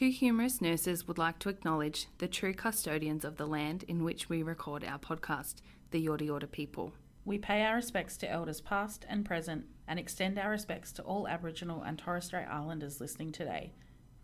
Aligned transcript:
Two 0.00 0.08
Humerus 0.08 0.62
Nurses 0.62 1.06
would 1.06 1.18
like 1.18 1.38
to 1.40 1.50
acknowledge 1.50 2.06
the 2.16 2.26
true 2.26 2.54
custodians 2.54 3.22
of 3.22 3.36
the 3.36 3.44
land 3.44 3.84
in 3.86 4.02
which 4.02 4.30
we 4.30 4.42
record 4.42 4.82
our 4.82 4.98
podcast, 4.98 5.56
the 5.90 6.02
Yorta 6.02 6.26
Yorta 6.26 6.50
people. 6.50 6.94
We 7.26 7.36
pay 7.36 7.64
our 7.66 7.74
respects 7.74 8.16
to 8.16 8.30
elders 8.30 8.62
past 8.62 9.04
and 9.10 9.26
present 9.26 9.66
and 9.86 9.98
extend 9.98 10.38
our 10.38 10.48
respects 10.48 10.90
to 10.92 11.02
all 11.02 11.28
Aboriginal 11.28 11.82
and 11.82 11.98
Torres 11.98 12.24
Strait 12.24 12.46
Islanders 12.46 12.98
listening 12.98 13.30
today. 13.30 13.74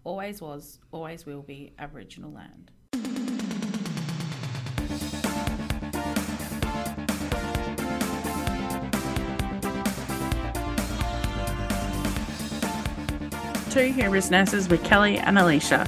Always 0.02 0.40
was, 0.40 0.78
always 0.92 1.26
will 1.26 1.42
be 1.42 1.74
Aboriginal 1.78 2.32
land. 2.32 2.70
Two 13.76 13.92
Humerus 13.92 14.30
Nurses 14.30 14.70
with 14.70 14.82
Kelly 14.84 15.18
and 15.18 15.36
Alisha. 15.36 15.86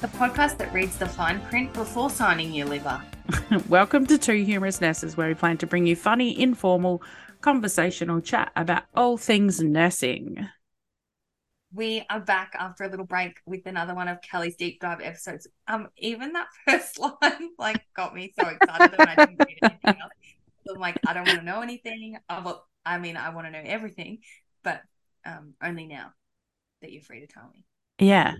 The 0.00 0.08
podcast 0.08 0.58
that 0.58 0.72
reads 0.72 0.96
the 0.96 1.06
fine 1.06 1.40
print 1.42 1.72
before 1.72 2.10
signing 2.10 2.52
your 2.52 2.66
liver. 2.66 3.00
Welcome 3.68 4.06
to 4.06 4.18
Two 4.18 4.42
Humerus 4.42 4.80
Nurses, 4.80 5.16
where 5.16 5.28
we 5.28 5.34
plan 5.34 5.56
to 5.58 5.68
bring 5.68 5.86
you 5.86 5.94
funny, 5.94 6.36
informal, 6.36 7.00
conversational 7.42 8.20
chat 8.20 8.50
about 8.56 8.82
all 8.92 9.16
things 9.16 9.60
nursing. 9.60 10.48
We 11.72 12.04
are 12.10 12.18
back 12.18 12.56
after 12.58 12.82
a 12.82 12.88
little 12.88 13.06
break 13.06 13.38
with 13.46 13.64
another 13.66 13.94
one 13.94 14.08
of 14.08 14.20
Kelly's 14.20 14.56
deep 14.56 14.80
dive 14.80 15.00
episodes. 15.00 15.46
Um, 15.68 15.90
even 15.96 16.32
that 16.32 16.48
first 16.68 16.98
line 16.98 17.50
like 17.56 17.84
got 17.94 18.16
me 18.16 18.32
so 18.36 18.48
excited 18.48 18.98
when 18.98 19.08
I 19.08 19.14
didn't 19.14 19.38
read 19.38 19.58
anything 19.62 20.02
else. 20.02 20.12
I'm 20.68 20.80
like, 20.80 20.98
I 21.06 21.14
don't 21.14 21.24
want 21.24 21.38
to 21.38 21.44
know 21.44 21.60
anything. 21.60 22.18
I, 22.28 22.52
I 22.84 22.98
mean, 22.98 23.16
I 23.16 23.32
want 23.32 23.46
to 23.46 23.52
know 23.52 23.62
everything, 23.64 24.18
but 24.64 24.82
um, 25.24 25.54
only 25.62 25.86
now 25.86 26.14
that 26.82 26.92
you're 26.92 27.02
free 27.02 27.20
to 27.20 27.26
tell 27.26 27.50
me. 27.52 27.64
Yeah. 27.98 28.34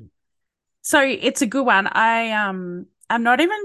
So 0.83 1.00
it's 1.02 1.42
a 1.42 1.46
good 1.46 1.64
one. 1.66 1.87
I 1.87 2.30
um 2.33 2.87
I'm 3.09 3.23
not 3.23 3.41
even 3.41 3.59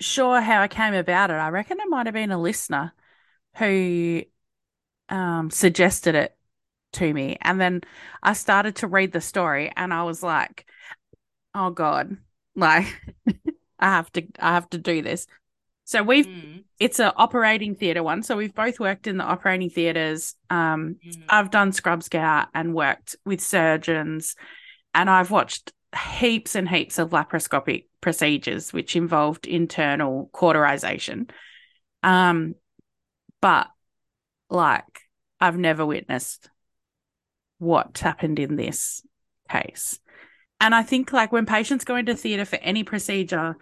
sure 0.00 0.40
how 0.40 0.60
I 0.62 0.68
came 0.68 0.94
about 0.94 1.30
it. 1.30 1.34
I 1.34 1.48
reckon 1.48 1.80
it 1.80 1.88
might 1.88 2.06
have 2.06 2.14
been 2.14 2.32
a 2.32 2.40
listener 2.40 2.92
who 3.56 4.22
um 5.08 5.50
suggested 5.50 6.14
it 6.14 6.36
to 6.94 7.12
me. 7.12 7.36
And 7.40 7.60
then 7.60 7.82
I 8.22 8.34
started 8.34 8.76
to 8.76 8.86
read 8.86 9.12
the 9.12 9.20
story 9.20 9.72
and 9.76 9.92
I 9.92 10.04
was 10.04 10.22
like, 10.22 10.66
oh 11.54 11.70
God, 11.70 12.16
like 12.56 12.86
I 13.78 13.86
have 13.86 14.12
to 14.12 14.26
I 14.38 14.54
have 14.54 14.70
to 14.70 14.78
do 14.78 15.02
this. 15.02 15.26
So 15.84 16.02
we've 16.02 16.26
mm. 16.26 16.64
it's 16.80 16.98
an 16.98 17.12
operating 17.16 17.74
theatre 17.74 18.02
one. 18.02 18.22
So 18.22 18.36
we've 18.36 18.54
both 18.54 18.80
worked 18.80 19.06
in 19.06 19.18
the 19.18 19.24
operating 19.24 19.70
theatres. 19.70 20.34
Um, 20.50 20.96
mm. 21.06 21.22
I've 21.28 21.50
done 21.50 21.72
Scrub 21.72 22.02
Scout 22.02 22.48
and 22.54 22.74
worked 22.74 23.16
with 23.24 23.40
surgeons, 23.40 24.34
and 24.94 25.10
I've 25.10 25.30
watched 25.30 25.72
heaps 26.18 26.54
and 26.54 26.68
heaps 26.68 26.98
of 26.98 27.10
laparoscopic 27.10 27.84
procedures 28.00 28.72
which 28.72 28.96
involved 28.96 29.46
internal 29.46 30.28
cauterization. 30.32 31.28
Um, 32.02 32.54
but 33.40 33.68
like 34.50 35.00
I've 35.40 35.58
never 35.58 35.84
witnessed 35.84 36.48
what 37.58 37.98
happened 37.98 38.38
in 38.38 38.56
this 38.56 39.02
case. 39.50 40.00
And 40.60 40.74
I 40.74 40.82
think 40.82 41.12
like 41.12 41.32
when 41.32 41.46
patients 41.46 41.84
go 41.84 41.96
into 41.96 42.14
theatre 42.14 42.44
for 42.44 42.56
any 42.56 42.84
procedure, 42.84 43.56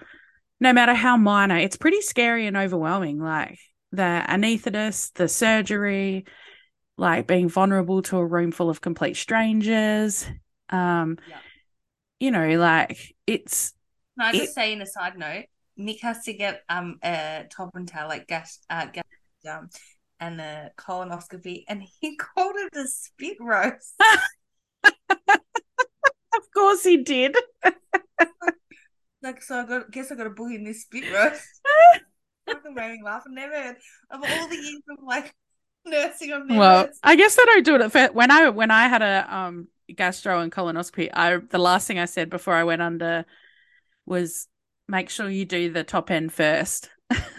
no 0.63 0.73
matter 0.73 0.95
how 0.95 1.17
minor, 1.17 1.59
it's 1.59 1.77
pretty 1.77 2.01
scary 2.01 2.47
and 2.47 2.57
overwhelming. 2.57 3.19
Like 3.19 3.59
the 3.91 4.25
anaesthetist, 4.29 5.15
the 5.15 5.27
surgery, 5.27 6.25
like 6.97 7.27
being 7.27 7.49
vulnerable 7.49 8.01
to 8.03 8.17
a 8.19 8.25
room 8.25 8.53
full 8.53 8.71
of 8.71 8.81
complete 8.81 9.17
strangers. 9.17 10.25
Um, 10.71 11.19
yeah. 11.29 11.39
you 12.21 12.31
know, 12.31 12.59
like 12.59 13.15
it's. 13.27 13.75
Can 14.17 14.29
I 14.29 14.33
just 14.33 14.51
it, 14.51 14.55
say, 14.55 14.73
in 14.73 14.81
a 14.81 14.87
side 14.87 15.19
note, 15.19 15.47
Nick 15.77 16.01
has 16.03 16.23
to 16.25 16.33
get 16.33 16.63
um 16.69 16.99
a 17.03 17.45
top 17.51 17.75
and 17.75 17.89
tail 17.89 18.07
like 18.07 18.29
gas, 18.29 18.61
uh, 18.71 18.87
gas 18.87 19.05
um, 19.51 19.69
and 20.21 20.41
a 20.41 20.71
colonoscopy, 20.79 21.65
and 21.67 21.83
he 22.01 22.17
called 22.17 22.55
it 22.55 22.77
a 22.77 22.87
spit 22.87 23.39
roast. 23.41 24.01
of 25.11 26.51
course, 26.55 26.85
he 26.85 26.99
did. 26.99 27.37
Like, 29.23 29.43
so 29.43 29.61
I 29.61 29.67
got, 29.67 29.91
guess 29.91 30.11
I 30.11 30.17
got 30.17 30.27
a 30.27 30.31
bully 30.31 30.57
in 30.57 30.65
this 30.65 30.83
spit 30.83 31.13
roast. 31.13 31.43
Fucking 32.47 32.75
me 32.75 33.01
laugh. 33.05 33.23
I 33.27 33.33
never 33.33 33.55
heard 33.55 33.77
of 34.11 34.21
all 34.23 34.49
the 34.49 34.57
years 34.57 34.83
of 34.91 35.05
like 35.05 35.33
nursing. 35.87 36.33
I've 36.33 36.47
never 36.47 36.59
well, 36.59 36.89
I 37.05 37.15
guess 37.15 37.39
I 37.39 37.45
don't 37.45 37.65
do 37.65 37.77
it 37.77 37.97
at 37.97 38.15
When 38.15 38.31
I 38.31 38.49
when 38.49 38.71
I 38.71 38.89
had 38.89 39.03
a 39.03 39.35
um 39.35 39.69
gastro 39.95 40.41
and 40.41 40.51
colonoscopy, 40.51 41.11
I 41.13 41.37
the 41.37 41.59
last 41.59 41.87
thing 41.87 42.01
I 42.01 42.07
said 42.07 42.31
before 42.31 42.55
I 42.55 42.65
went 42.65 42.83
under 42.83 43.25
was 44.07 44.49
make 44.89 45.09
sure 45.09 45.31
you 45.31 45.45
do 45.45 45.71
the 45.73 45.85
top 45.85 46.11
end 46.11 46.33
first. 46.33 46.91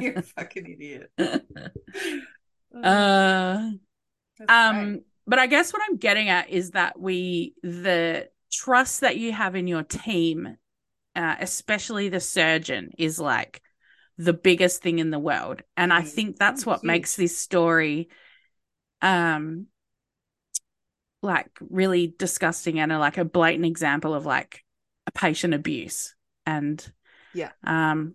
You're 0.00 0.14
a 0.18 0.22
fucking 0.22 0.66
idiot. 0.66 1.10
uh, 2.82 3.70
um, 4.48 5.00
but 5.26 5.38
I 5.38 5.46
guess 5.46 5.72
what 5.72 5.82
I'm 5.88 5.98
getting 5.98 6.30
at 6.30 6.48
is 6.48 6.70
that 6.70 6.98
we 6.98 7.54
the 7.62 8.28
trust 8.50 9.02
that 9.02 9.18
you 9.18 9.32
have 9.32 9.54
in 9.54 9.66
your 9.66 9.82
team 9.82 10.56
uh, 11.14 11.36
especially 11.40 12.08
the 12.08 12.20
surgeon, 12.20 12.90
is 12.98 13.18
like 13.18 13.62
the 14.18 14.32
biggest 14.32 14.82
thing 14.82 14.98
in 14.98 15.10
the 15.10 15.18
world. 15.18 15.62
And 15.76 15.92
I 15.92 16.02
mm. 16.02 16.08
think 16.08 16.36
that's 16.36 16.64
what 16.64 16.84
makes 16.84 17.16
this 17.16 17.36
story 17.38 18.08
um 19.02 19.66
like 21.22 21.50
really 21.60 22.14
disgusting 22.18 22.78
and 22.78 22.92
a, 22.92 22.98
like 22.98 23.18
a 23.18 23.24
blatant 23.24 23.66
example 23.66 24.14
of 24.14 24.24
like 24.24 24.62
a 25.06 25.10
patient 25.10 25.52
abuse 25.54 26.14
and 26.46 26.92
yeah 27.34 27.50
um 27.64 28.14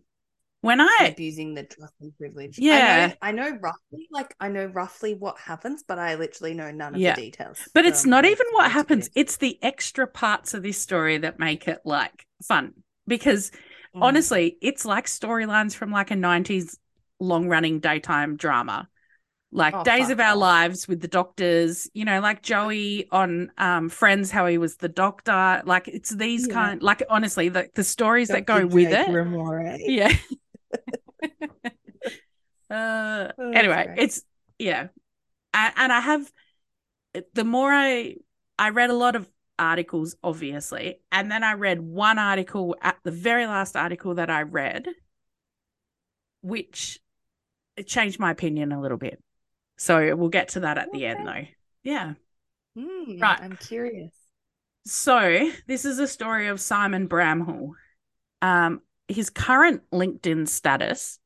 when 0.62 0.82
I 0.82 1.12
abusing 1.14 1.54
the 1.54 1.64
trust 1.64 1.94
and 2.02 2.16
privilege. 2.18 2.60
Yeah, 2.60 3.14
I 3.22 3.32
know, 3.32 3.44
I 3.46 3.50
know, 3.52 3.58
roughly, 3.62 4.10
like 4.12 4.36
I 4.42 4.50
know 4.50 4.66
roughly 4.66 5.14
what 5.14 5.40
happens, 5.40 5.86
but 5.88 5.98
I 6.00 6.16
literally 6.16 6.54
know 6.54 6.70
none 6.70 6.96
of 6.96 7.00
yeah. 7.00 7.16
the 7.16 7.22
details. 7.22 7.60
But 7.74 7.86
so 7.86 7.90
it's 7.90 8.06
not 8.06 8.26
even 8.26 8.46
what 8.52 8.70
happens; 8.70 9.10
it's 9.16 9.38
the 9.38 9.58
extra 9.62 10.06
parts 10.06 10.54
of 10.54 10.62
this 10.62 10.78
story 10.78 11.18
that 11.20 11.40
make 11.40 11.70
it 11.70 11.80
like 11.86 12.26
fun 12.44 12.74
because 13.10 13.52
mm. 13.94 14.02
honestly, 14.02 14.58
it's 14.62 14.86
like 14.86 15.08
storylines 15.08 15.76
from 15.76 15.92
like 15.92 16.12
a 16.12 16.16
90s 16.16 16.78
long 17.20 17.50
running 17.50 17.82
daytime 17.82 18.38
drama. 18.38 18.88
Like 19.52 19.74
oh, 19.74 19.84
Days 19.84 20.12
of 20.12 20.20
Our 20.20 20.36
Lives 20.36 20.88
with 20.88 21.02
the 21.02 21.08
doctors, 21.08 21.90
you 21.96 22.06
know, 22.06 22.20
like 22.20 22.44
Joey 22.44 23.08
on 23.12 23.52
um, 23.58 23.90
Friends, 23.90 24.30
how 24.30 24.46
he 24.46 24.60
was 24.60 24.76
the 24.76 24.90
doctor. 24.90 25.64
Like 25.66 25.88
it's 25.88 26.12
these 26.12 26.48
yeah. 26.48 26.54
kind, 26.54 26.84
like 26.84 27.02
honestly, 27.10 27.50
the, 27.50 27.68
the 27.74 27.84
stories 27.84 28.28
Dr. 28.28 28.38
that 28.38 28.46
go 28.46 28.60
Jake 28.62 28.72
with 28.72 28.92
it. 28.92 29.08
Ramoray. 29.08 29.80
Yeah. 29.88 30.16
uh, 32.70 33.32
oh, 33.40 33.52
anyway, 33.52 33.96
it's 33.98 34.22
yeah, 34.60 34.90
and, 35.52 35.74
and 35.76 35.92
I 35.92 36.00
have 36.00 36.32
the 37.34 37.44
more 37.44 37.74
I 37.74 38.18
I 38.60 38.70
read 38.70 38.92
a 38.92 38.96
lot 38.96 39.16
of 39.16 39.28
articles, 39.60 40.16
obviously. 40.24 41.00
And 41.12 41.32
then 41.32 41.44
I 41.44 41.54
read 41.54 41.80
one 41.82 42.18
article 42.18 42.76
at 42.82 42.98
the 43.04 43.12
very 43.12 43.46
last 43.46 43.76
article 43.76 44.16
that 44.16 44.30
I 44.30 44.42
read, 44.42 44.88
which 46.42 47.00
changed 47.86 48.20
my 48.20 48.32
opinion 48.32 48.72
a 48.72 48.82
little 48.82 48.98
bit. 48.98 49.22
So 49.78 50.16
we'll 50.16 50.30
get 50.30 50.50
to 50.50 50.62
that 50.62 50.78
at 50.78 50.90
okay. 50.90 50.98
the 50.98 51.06
end, 51.06 51.28
though. 51.28 51.46
Yeah. 51.84 52.14
Mm, 52.78 53.22
right. 53.22 53.40
I'm 53.42 53.58
curious. 53.58 54.14
So 54.86 55.52
this 55.68 55.86
is 55.86 56.00
a 56.00 56.08
story 56.08 56.48
of 56.48 56.60
Simon 56.60 57.08
Bramhall. 57.08 57.72
Um, 58.42 58.82
his 59.08 59.30
current 59.30 59.82
LinkedIn 59.92 60.48
status 60.48 61.20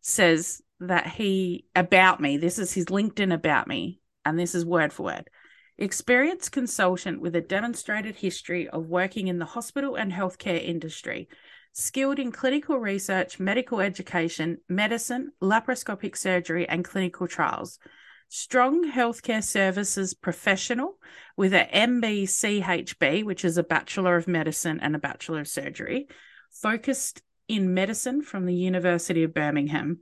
says 0.00 0.62
that 0.80 1.06
he 1.06 1.66
about 1.76 2.20
me. 2.20 2.38
This 2.38 2.58
is 2.58 2.72
his 2.72 2.86
LinkedIn 2.86 3.32
about 3.32 3.68
me, 3.68 4.00
and 4.24 4.38
this 4.38 4.54
is 4.54 4.64
word 4.64 4.92
for 4.92 5.04
word 5.04 5.28
experienced 5.78 6.52
consultant 6.52 7.20
with 7.20 7.36
a 7.36 7.40
demonstrated 7.40 8.16
history 8.16 8.68
of 8.68 8.88
working 8.88 9.28
in 9.28 9.38
the 9.38 9.44
hospital 9.44 9.94
and 9.94 10.12
healthcare 10.12 10.62
industry, 10.62 11.28
skilled 11.72 12.18
in 12.18 12.32
clinical 12.32 12.78
research, 12.78 13.38
medical 13.38 13.80
education, 13.80 14.58
medicine, 14.68 15.30
laparoscopic 15.40 16.16
surgery, 16.16 16.68
and 16.68 16.84
clinical 16.84 17.28
trials. 17.28 17.78
Strong 18.28 18.90
healthcare 18.90 19.42
services 19.42 20.12
professional 20.12 20.98
with 21.36 21.54
a 21.54 21.66
MBCHB, 21.72 23.24
which 23.24 23.44
is 23.44 23.56
a 23.56 23.62
Bachelor 23.62 24.16
of 24.16 24.28
Medicine 24.28 24.80
and 24.80 24.94
a 24.94 24.98
Bachelor 24.98 25.40
of 25.40 25.48
Surgery, 25.48 26.08
focused 26.50 27.22
in 27.46 27.72
medicine 27.72 28.20
from 28.20 28.44
the 28.44 28.54
University 28.54 29.22
of 29.22 29.32
Birmingham. 29.32 30.00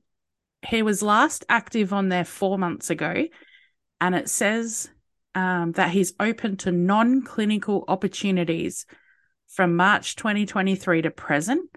He 0.66 0.82
was 0.82 1.02
last 1.02 1.44
active 1.48 1.92
on 1.92 2.08
there 2.08 2.24
four 2.24 2.58
months 2.58 2.90
ago, 2.90 3.26
and 4.00 4.14
it 4.14 4.28
says 4.28 4.88
um, 5.36 5.72
that 5.72 5.90
he's 5.90 6.14
open 6.18 6.56
to 6.56 6.72
non 6.72 7.22
clinical 7.22 7.84
opportunities 7.86 8.86
from 9.46 9.76
March 9.76 10.16
2023 10.16 11.02
to 11.02 11.10
present. 11.10 11.70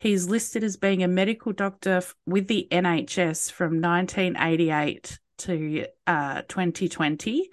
He's 0.00 0.28
listed 0.28 0.64
as 0.64 0.76
being 0.76 1.02
a 1.02 1.08
medical 1.08 1.52
doctor 1.52 2.02
with 2.26 2.48
the 2.48 2.66
NHS 2.70 3.52
from 3.52 3.80
1988 3.80 5.18
to 5.38 5.86
uh, 6.06 6.42
2020. 6.48 7.48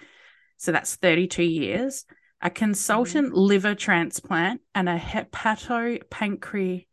So 0.58 0.72
that's 0.72 0.96
32 0.96 1.44
years. 1.44 2.06
a 2.42 2.50
consultant 2.50 3.34
liver 3.34 3.76
transplant, 3.76 4.62
and 4.74 4.90
a 4.90 4.98
hepatopancreas 4.98 6.86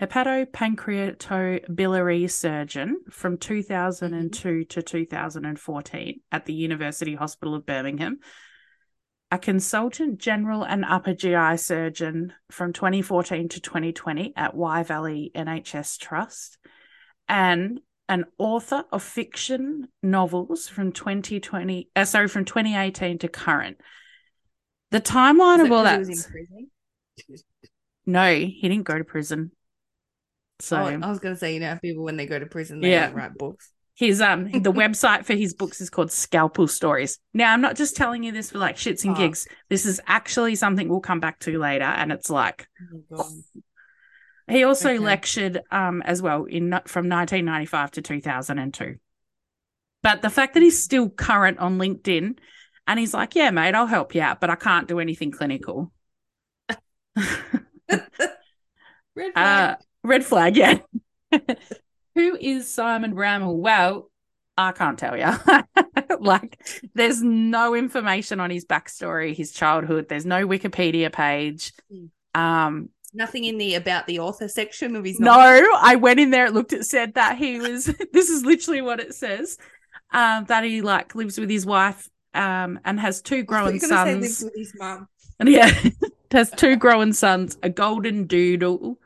hepatopancreatobiliary 0.00 2.30
surgeon 2.30 3.00
from 3.10 3.36
2002 3.38 4.64
to 4.64 4.82
2014 4.82 6.20
at 6.30 6.44
the 6.44 6.52
University 6.52 7.14
Hospital 7.14 7.54
of 7.54 7.64
Birmingham, 7.64 8.18
a 9.30 9.38
consultant 9.38 10.18
general 10.18 10.64
and 10.64 10.84
upper 10.84 11.14
GI 11.14 11.56
surgeon 11.56 12.34
from 12.50 12.74
2014 12.74 13.48
to 13.48 13.60
2020 13.60 14.34
at 14.36 14.54
Wye 14.54 14.82
Valley 14.82 15.32
NHS 15.34 15.98
Trust, 15.98 16.58
and 17.28 17.80
an 18.08 18.24
author 18.38 18.84
of 18.92 19.02
fiction 19.02 19.88
novels 20.02 20.68
from 20.68 20.92
2020, 20.92 21.90
uh, 21.96 22.04
sorry, 22.04 22.28
from 22.28 22.44
2018 22.44 23.18
to 23.18 23.28
current. 23.28 23.78
The 24.90 25.00
timeline 25.00 25.64
of 25.64 25.72
all 25.72 25.84
that. 25.84 26.06
No, 28.08 28.32
he 28.32 28.60
didn't 28.62 28.84
go 28.84 28.96
to 28.96 29.02
prison. 29.02 29.50
So 30.60 30.76
Oh, 30.76 30.84
I 30.86 31.08
was 31.08 31.18
gonna 31.18 31.36
say, 31.36 31.54
you 31.54 31.60
know, 31.60 31.78
people 31.82 32.04
when 32.04 32.16
they 32.16 32.26
go 32.26 32.38
to 32.38 32.46
prison, 32.46 32.80
they 32.80 32.88
Yeah. 32.88 33.06
don't 33.06 33.14
write 33.14 33.36
books. 33.38 33.72
his 33.94 34.20
um 34.20 34.44
the 34.52 34.72
website 34.72 35.24
for 35.24 35.34
his 35.34 35.54
books 35.54 35.80
is 35.80 35.90
called 35.90 36.10
Scalpel 36.10 36.68
Stories. 36.68 37.18
Now 37.34 37.52
I'm 37.52 37.60
not 37.60 37.76
just 37.76 37.96
telling 37.96 38.22
you 38.22 38.32
this 38.32 38.50
for 38.50 38.58
like 38.58 38.76
shits 38.76 39.04
and 39.04 39.12
Oh. 39.12 39.16
gigs. 39.16 39.46
This 39.68 39.86
is 39.86 40.00
actually 40.06 40.54
something 40.54 40.88
we'll 40.88 41.00
come 41.00 41.20
back 41.20 41.38
to 41.40 41.58
later, 41.58 41.84
and 41.84 42.12
it's 42.12 42.30
like 42.30 42.68
Oh 43.12 43.42
he 44.48 44.64
also 44.64 44.94
Okay. 44.94 45.00
lectured 45.00 45.60
um 45.70 46.02
as 46.02 46.22
well 46.22 46.44
in 46.44 46.78
from 46.86 47.08
1995 47.08 47.90
to 47.92 48.02
2002. 48.02 48.96
But 50.02 50.22
the 50.22 50.30
fact 50.30 50.54
that 50.54 50.62
he's 50.62 50.82
still 50.82 51.10
current 51.10 51.58
on 51.58 51.78
LinkedIn, 51.78 52.38
and 52.86 53.00
he's 53.00 53.14
like, 53.14 53.34
"Yeah, 53.34 53.50
mate, 53.50 53.74
I'll 53.74 53.86
help 53.86 54.14
you 54.14 54.22
out, 54.22 54.40
but 54.40 54.50
I 54.50 54.56
can't 54.56 54.88
do 54.88 55.00
anything 55.00 55.32
clinical." 55.32 55.92
Uh, 59.34 59.76
red 60.06 60.24
flag, 60.24 60.56
yeah. 60.56 60.78
Who 62.14 62.36
is 62.40 62.72
Simon 62.72 63.14
Bramhall? 63.14 63.56
Well, 63.56 64.10
I 64.56 64.72
can't 64.72 64.98
tell 64.98 65.16
you. 65.16 65.32
like, 66.20 66.58
there's 66.94 67.22
no 67.22 67.74
information 67.74 68.40
on 68.40 68.50
his 68.50 68.64
backstory, 68.64 69.36
his 69.36 69.52
childhood. 69.52 70.08
There's 70.08 70.24
no 70.24 70.46
Wikipedia 70.46 71.12
page. 71.12 71.72
Um, 72.34 72.88
Nothing 73.12 73.44
in 73.44 73.58
the 73.58 73.74
about 73.74 74.06
the 74.06 74.18
author 74.18 74.48
section 74.48 74.96
of 74.96 75.04
his 75.04 75.20
no, 75.20 75.26
novel. 75.26 75.68
I 75.78 75.96
went 75.96 76.20
in 76.20 76.30
there. 76.30 76.46
It 76.46 76.54
looked. 76.54 76.72
It 76.72 76.84
said 76.84 77.14
that 77.14 77.36
he 77.36 77.60
was. 77.60 77.84
this 78.12 78.30
is 78.30 78.44
literally 78.44 78.82
what 78.82 79.00
it 79.00 79.14
says. 79.14 79.58
Um, 80.12 80.44
that 80.46 80.64
he 80.64 80.80
like 80.82 81.14
lives 81.14 81.38
with 81.38 81.50
his 81.50 81.66
wife. 81.66 82.08
Um, 82.34 82.78
and 82.84 83.00
has 83.00 83.22
two 83.22 83.42
growing 83.42 83.74
you 83.74 83.80
say 83.80 84.14
lives 84.14 84.38
sons. 84.38 84.44
with 84.44 84.54
his 84.54 84.72
mum. 84.78 85.08
Yeah, 85.42 85.72
has 86.30 86.50
two 86.50 86.76
growing 86.76 87.14
sons, 87.14 87.56
a 87.62 87.70
golden 87.70 88.26
doodle 88.26 88.98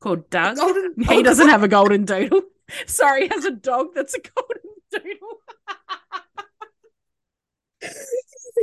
called 0.00 0.30
Doug. 0.30 0.56
Golden. 0.56 0.94
He 1.08 1.22
doesn't 1.22 1.48
have 1.48 1.62
a 1.62 1.68
golden 1.68 2.04
doodle. 2.04 2.42
Sorry, 2.86 3.22
he 3.22 3.28
has 3.28 3.44
a 3.44 3.50
dog 3.50 3.88
that's 3.94 4.14
a 4.14 4.20
golden 4.20 4.60
doodle. 4.92 5.38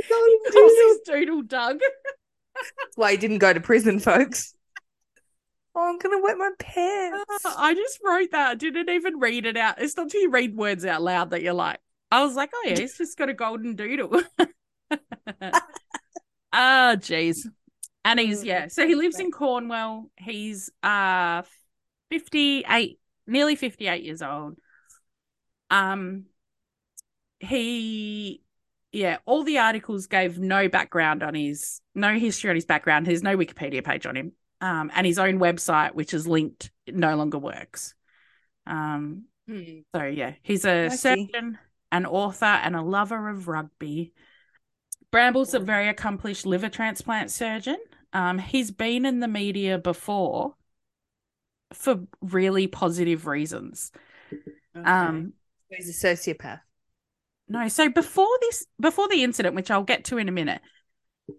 golden 0.08 0.38
He 0.44 0.50
calls 0.52 0.72
his 0.72 1.00
doodle 1.06 1.42
Doug. 1.42 1.78
That's 1.78 2.96
why 2.96 3.12
he 3.12 3.16
didn't 3.16 3.38
go 3.38 3.52
to 3.52 3.60
prison, 3.60 3.98
folks. 4.00 4.54
Oh, 5.74 5.90
I'm 5.90 5.98
gonna 5.98 6.22
wet 6.22 6.38
my 6.38 6.50
pants. 6.58 7.24
I 7.44 7.74
just 7.74 7.98
wrote 8.02 8.30
that. 8.32 8.50
I 8.50 8.54
didn't 8.54 8.88
even 8.88 9.18
read 9.18 9.44
it 9.44 9.56
out. 9.58 9.80
It's 9.80 9.96
not 9.96 10.04
until 10.04 10.22
you 10.22 10.30
read 10.30 10.56
words 10.56 10.86
out 10.86 11.02
loud 11.02 11.30
that 11.30 11.42
you're 11.42 11.52
like, 11.52 11.80
I 12.10 12.24
was 12.24 12.34
like, 12.34 12.50
oh 12.54 12.64
yeah, 12.66 12.76
he's 12.78 12.96
just 12.96 13.18
got 13.18 13.28
a 13.28 13.34
golden 13.34 13.76
doodle. 13.76 14.22
Ah, 16.58 16.96
jeez. 16.98 17.46
And 18.06 18.20
he's 18.20 18.44
yeah. 18.44 18.68
So 18.68 18.86
he 18.86 18.94
lives 18.94 19.18
in 19.18 19.32
Cornwall. 19.32 20.10
He's 20.16 20.70
uh 20.82 21.42
58, 22.10 23.00
nearly 23.26 23.56
58 23.56 24.02
years 24.04 24.22
old. 24.22 24.56
Um 25.70 26.26
he 27.40 28.42
yeah, 28.92 29.18
all 29.26 29.42
the 29.42 29.58
articles 29.58 30.06
gave 30.06 30.38
no 30.38 30.68
background 30.68 31.22
on 31.22 31.34
his 31.34 31.80
no 31.94 32.16
history 32.18 32.48
on 32.50 32.56
his 32.56 32.64
background. 32.64 33.06
There's 33.06 33.22
no 33.24 33.36
Wikipedia 33.36 33.84
page 33.84 34.06
on 34.06 34.16
him. 34.16 34.32
Um 34.60 34.90
and 34.94 35.04
his 35.04 35.18
own 35.18 35.38
website, 35.40 35.94
which 35.94 36.14
is 36.14 36.28
linked, 36.28 36.70
no 36.88 37.16
longer 37.16 37.38
works. 37.38 37.94
Um 38.66 39.24
Hmm. 39.48 39.80
so 39.94 40.04
yeah, 40.04 40.34
he's 40.42 40.64
a 40.64 40.90
surgeon, 40.90 41.58
an 41.92 42.04
author, 42.06 42.46
and 42.46 42.74
a 42.74 42.82
lover 42.82 43.28
of 43.28 43.48
rugby. 43.48 44.12
Bramhall's 45.12 45.54
a 45.54 45.60
very 45.60 45.88
accomplished 45.88 46.46
liver 46.46 46.68
transplant 46.68 47.30
surgeon. 47.30 47.78
Um, 48.12 48.38
he's 48.38 48.70
been 48.70 49.04
in 49.04 49.20
the 49.20 49.28
media 49.28 49.78
before 49.78 50.54
for 51.72 52.00
really 52.20 52.66
positive 52.66 53.26
reasons. 53.26 53.92
Okay. 54.76 54.88
Um, 54.88 55.32
he's 55.70 55.88
a 55.88 56.06
sociopath. 56.06 56.60
no, 57.48 57.68
so 57.68 57.88
before 57.88 58.28
this, 58.42 58.66
before 58.80 59.08
the 59.08 59.22
incident, 59.22 59.54
which 59.54 59.70
I'll 59.70 59.84
get 59.84 60.04
to 60.06 60.18
in 60.18 60.28
a 60.28 60.32
minute, 60.32 60.60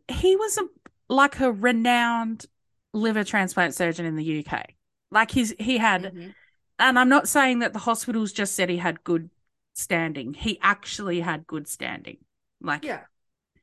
he 0.09 0.35
was 0.35 0.57
a 0.57 0.63
like 1.09 1.39
a 1.39 1.51
renowned 1.51 2.45
liver 2.93 3.23
transplant 3.23 3.73
surgeon 3.75 4.05
in 4.05 4.15
the 4.15 4.23
UK. 4.23 4.75
Like 5.11 5.31
he's 5.31 5.53
he 5.59 5.77
had 5.77 6.13
Mhm. 6.13 6.33
and 6.79 6.99
I'm 6.99 7.09
not 7.09 7.27
saying 7.29 7.59
that 7.59 7.73
the 7.73 7.79
hospitals 7.79 8.31
just 8.33 8.55
said 8.55 8.69
he 8.69 8.77
had 8.77 9.03
good 9.03 9.29
standing. 9.73 10.33
He 10.33 10.59
actually 10.61 11.21
had 11.21 11.47
good 11.47 11.67
standing. 11.67 12.17
Like 12.61 12.83
Yeah. 12.85 13.05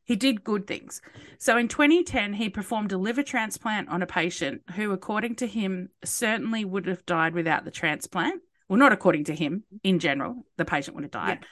He 0.05 0.17
did 0.17 0.45
good 0.45 0.67
things. 0.67 1.01
So 1.39 1.57
in 1.57 1.69
2010, 1.69 2.35
he 2.35 2.49
performed 2.49 2.93
a 2.93 2.99
liver 2.99 3.23
transplant 3.23 3.89
on 3.89 4.03
a 4.03 4.07
patient 4.07 4.63
who, 4.75 4.93
according 4.93 5.37
to 5.37 5.47
him, 5.47 5.89
certainly 6.05 6.65
would 6.65 6.87
have 6.87 7.07
died 7.07 7.35
without 7.35 7.65
the 7.65 7.71
transplant. 7.71 8.43
Well, 8.69 8.79
not 8.79 8.93
according 8.93 9.25
to 9.25 9.35
him, 9.35 9.65
in 9.83 9.99
general, 9.99 10.47
the 10.57 10.65
patient 10.65 10.95
would 10.95 11.05
have 11.05 11.11
died. 11.11 11.45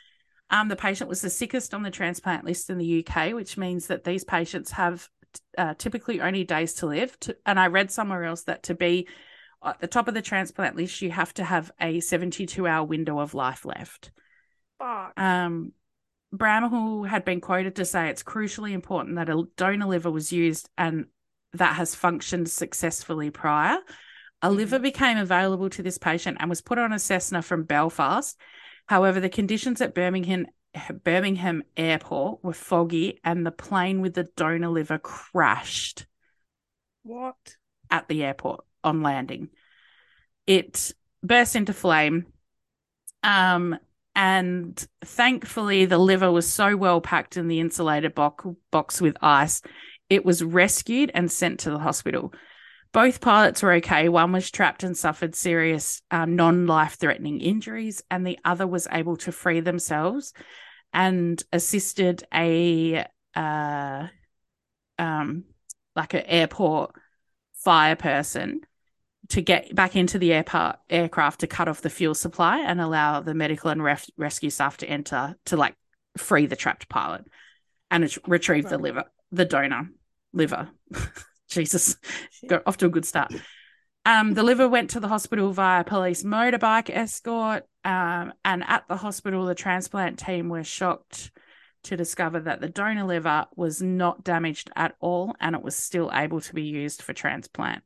Um, 0.51 0.69
the 0.69 0.77
patient 0.77 1.09
was 1.09 1.23
the 1.23 1.31
sickest 1.31 1.73
on 1.73 1.83
the 1.83 1.91
transplant 1.91 2.45
list 2.45 2.69
in 2.69 2.77
the 2.77 3.07
UK, 3.07 3.33
which 3.33 3.57
means 3.57 3.87
that 3.87 4.05
these 4.05 4.23
patients 4.23 4.71
have 4.73 5.09
uh, 5.57 5.75
typically 5.79 6.21
only 6.21 6.45
days 6.45 6.75
to 6.75 6.87
live. 6.87 7.19
To, 7.21 7.37
and 7.47 7.59
I 7.59 7.69
read 7.69 7.91
somewhere 7.91 8.25
else 8.25 8.43
that 8.45 8.65
to 8.65 8.75
be 8.75 9.09
at 9.65 9.81
the 9.81 9.87
top 9.87 10.09
of 10.09 10.15
the 10.15 10.23
transplant 10.23 10.77
list, 10.77 11.01
you 11.01 11.11
have 11.11 11.33
to 11.35 11.45
have 11.45 11.71
a 11.81 12.01
72 12.01 12.67
hour 12.67 12.85
window 12.85 13.19
of 13.19 13.33
life 13.33 13.65
left. 13.65 14.11
Fuck. 14.79 15.19
Um, 15.19 15.73
Bramhall 16.35 17.07
had 17.07 17.25
been 17.25 17.41
quoted 17.41 17.77
to 17.77 17.85
say 17.85 18.09
it's 18.09 18.23
crucially 18.23 18.73
important 18.73 19.17
that 19.17 19.29
a 19.29 19.45
donor 19.57 19.87
liver 19.87 20.11
was 20.11 20.33
used 20.33 20.69
and 20.79 21.07
that 21.53 21.77
has 21.77 21.95
functioned 21.95 22.51
successfully 22.51 23.31
prior. 23.31 23.79
A 24.41 24.49
Mhm. 24.49 24.57
liver 24.57 24.79
became 24.79 25.19
available 25.19 25.69
to 25.71 25.83
this 25.83 25.99
patient 25.99 26.39
and 26.41 26.49
was 26.49 26.63
put 26.63 26.79
on 26.79 26.93
a 26.93 26.99
Cessna 26.99 27.43
from 27.43 27.65
Belfast. 27.65 28.39
However, 28.87 29.21
the 29.21 29.29
conditions 29.29 29.81
at 29.81 29.95
Birmingham 29.95 30.47
Birmingham 31.05 31.63
Airport 31.77 32.43
were 32.43 32.55
foggy 32.55 33.21
and 33.23 33.45
the 33.45 33.51
plane 33.53 34.01
with 34.01 34.15
the 34.15 34.25
donor 34.25 34.71
liver 34.71 34.99
crashed 34.99 36.07
What? 37.03 37.59
at 37.91 38.09
the 38.09 38.25
airport 38.25 38.65
on 38.83 39.03
landing. 39.03 39.51
It 40.47 40.93
burst 41.23 41.57
into 41.57 41.75
flame. 41.75 42.33
Um, 43.23 43.79
and 44.15 44.87
thankfully, 45.05 45.87
the 45.87 45.99
liver 45.99 46.31
was 46.31 46.49
so 46.49 46.77
well 46.77 47.01
packed 47.01 47.37
in 47.37 47.49
the 47.49 47.61
insulated 47.61 48.15
bo- 48.15 48.57
box 48.71 49.01
with 49.01 49.17
ice, 49.23 49.63
it 50.11 50.25
was 50.25 50.45
rescued 50.45 51.11
and 51.15 51.31
sent 51.31 51.61
to 51.61 51.71
the 51.71 51.79
hospital. 51.79 52.33
Both 52.93 53.23
pilots 53.23 53.63
were 53.63 53.73
okay. 53.75 54.11
One 54.11 54.33
was 54.33 54.51
trapped 54.51 54.83
and 54.83 54.97
suffered 54.97 55.35
serious 55.35 56.03
um, 56.11 56.37
non 56.37 56.67
life 56.67 56.99
threatening 56.99 57.41
injuries, 57.41 58.03
and 58.11 58.27
the 58.27 58.39
other 58.45 58.67
was 58.67 58.87
able 58.93 59.17
to 59.19 59.33
free 59.33 59.61
themselves 59.61 60.35
and 60.93 61.43
assisted 61.53 62.25
a 62.35 63.07
uh, 63.35 64.09
um, 64.99 65.45
like 65.97 66.13
an 66.13 66.25
airport 66.27 66.95
fire 67.55 67.97
person 67.97 68.61
to 69.33 69.41
get 69.41 69.75
back 69.75 69.97
into 69.97 70.19
the 70.19 70.31
airport 70.31 70.77
aircraft 70.91 71.41
to 71.41 71.47
cut 71.47 71.67
off 71.67 71.81
the 71.81 71.89
fuel 71.89 72.15
supply 72.15 72.61
and 72.61 72.83
allow 72.83 73.21
the 73.21 73.33
medical 73.33 73.71
and 73.71 73.83
ref- 73.83 74.11
rescue 74.19 74.51
staff 74.51 74.77
to 74.77 74.87
enter 74.87 75.35
to 75.47 75.57
like 75.57 75.75
free 76.19 76.45
the 76.45 76.55
trapped 76.55 76.87
pilot 76.91 77.25
and 77.91 78.05
ret- 78.05 78.29
retrieve 78.29 78.69
the 78.69 78.77
liver, 78.77 79.05
the 79.31 79.47
donor 79.47 79.89
liver. 80.35 80.69
Jesus, 81.49 81.97
got 82.47 82.63
off 82.67 82.77
to 82.77 82.87
a 82.87 82.91
good 82.91 83.07
start. 83.07 83.33
Um, 84.05 84.35
the 84.35 84.43
liver 84.43 84.69
went 84.69 84.91
to 84.91 85.01
the 85.01 85.09
hospital 85.09 85.51
via 85.51 85.85
police 85.85 86.25
motorbike 86.25 86.91
escort. 86.91 87.65
Um, 87.87 88.35
and 88.45 88.63
at 88.67 88.85
the 88.87 88.97
hospital, 88.97 89.47
the 89.47 89.55
transplant 89.55 90.19
team 90.19 90.51
were 90.51 90.65
shocked 90.65 91.31
to 91.85 91.97
discover 91.97 92.41
that 92.41 92.61
the 92.61 92.69
donor 92.69 93.05
liver 93.05 93.47
was 93.57 93.81
not 93.81 94.25
damaged 94.25 94.71
at 94.77 94.95
all 95.01 95.35
and 95.41 95.57
it 95.57 95.63
was 95.63 95.75
still 95.75 96.11
able 96.13 96.41
to 96.43 96.55
be 96.55 96.65
used 96.65 97.01
for 97.01 97.15
transplant. 97.15 97.83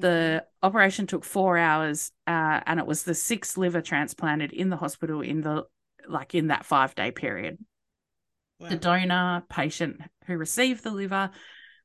The 0.00 0.44
operation 0.62 1.06
took 1.06 1.24
four 1.24 1.58
hours, 1.58 2.12
uh, 2.26 2.60
and 2.66 2.78
it 2.78 2.86
was 2.86 3.02
the 3.02 3.14
sixth 3.14 3.56
liver 3.56 3.80
transplanted 3.80 4.52
in 4.52 4.70
the 4.70 4.76
hospital 4.76 5.20
in 5.20 5.40
the 5.40 5.64
like 6.08 6.34
in 6.34 6.48
that 6.48 6.64
five 6.64 6.94
day 6.94 7.10
period. 7.10 7.58
The 8.70 8.76
donor 8.76 9.44
patient 9.48 10.00
who 10.26 10.36
received 10.36 10.82
the 10.82 10.90
liver 10.90 11.30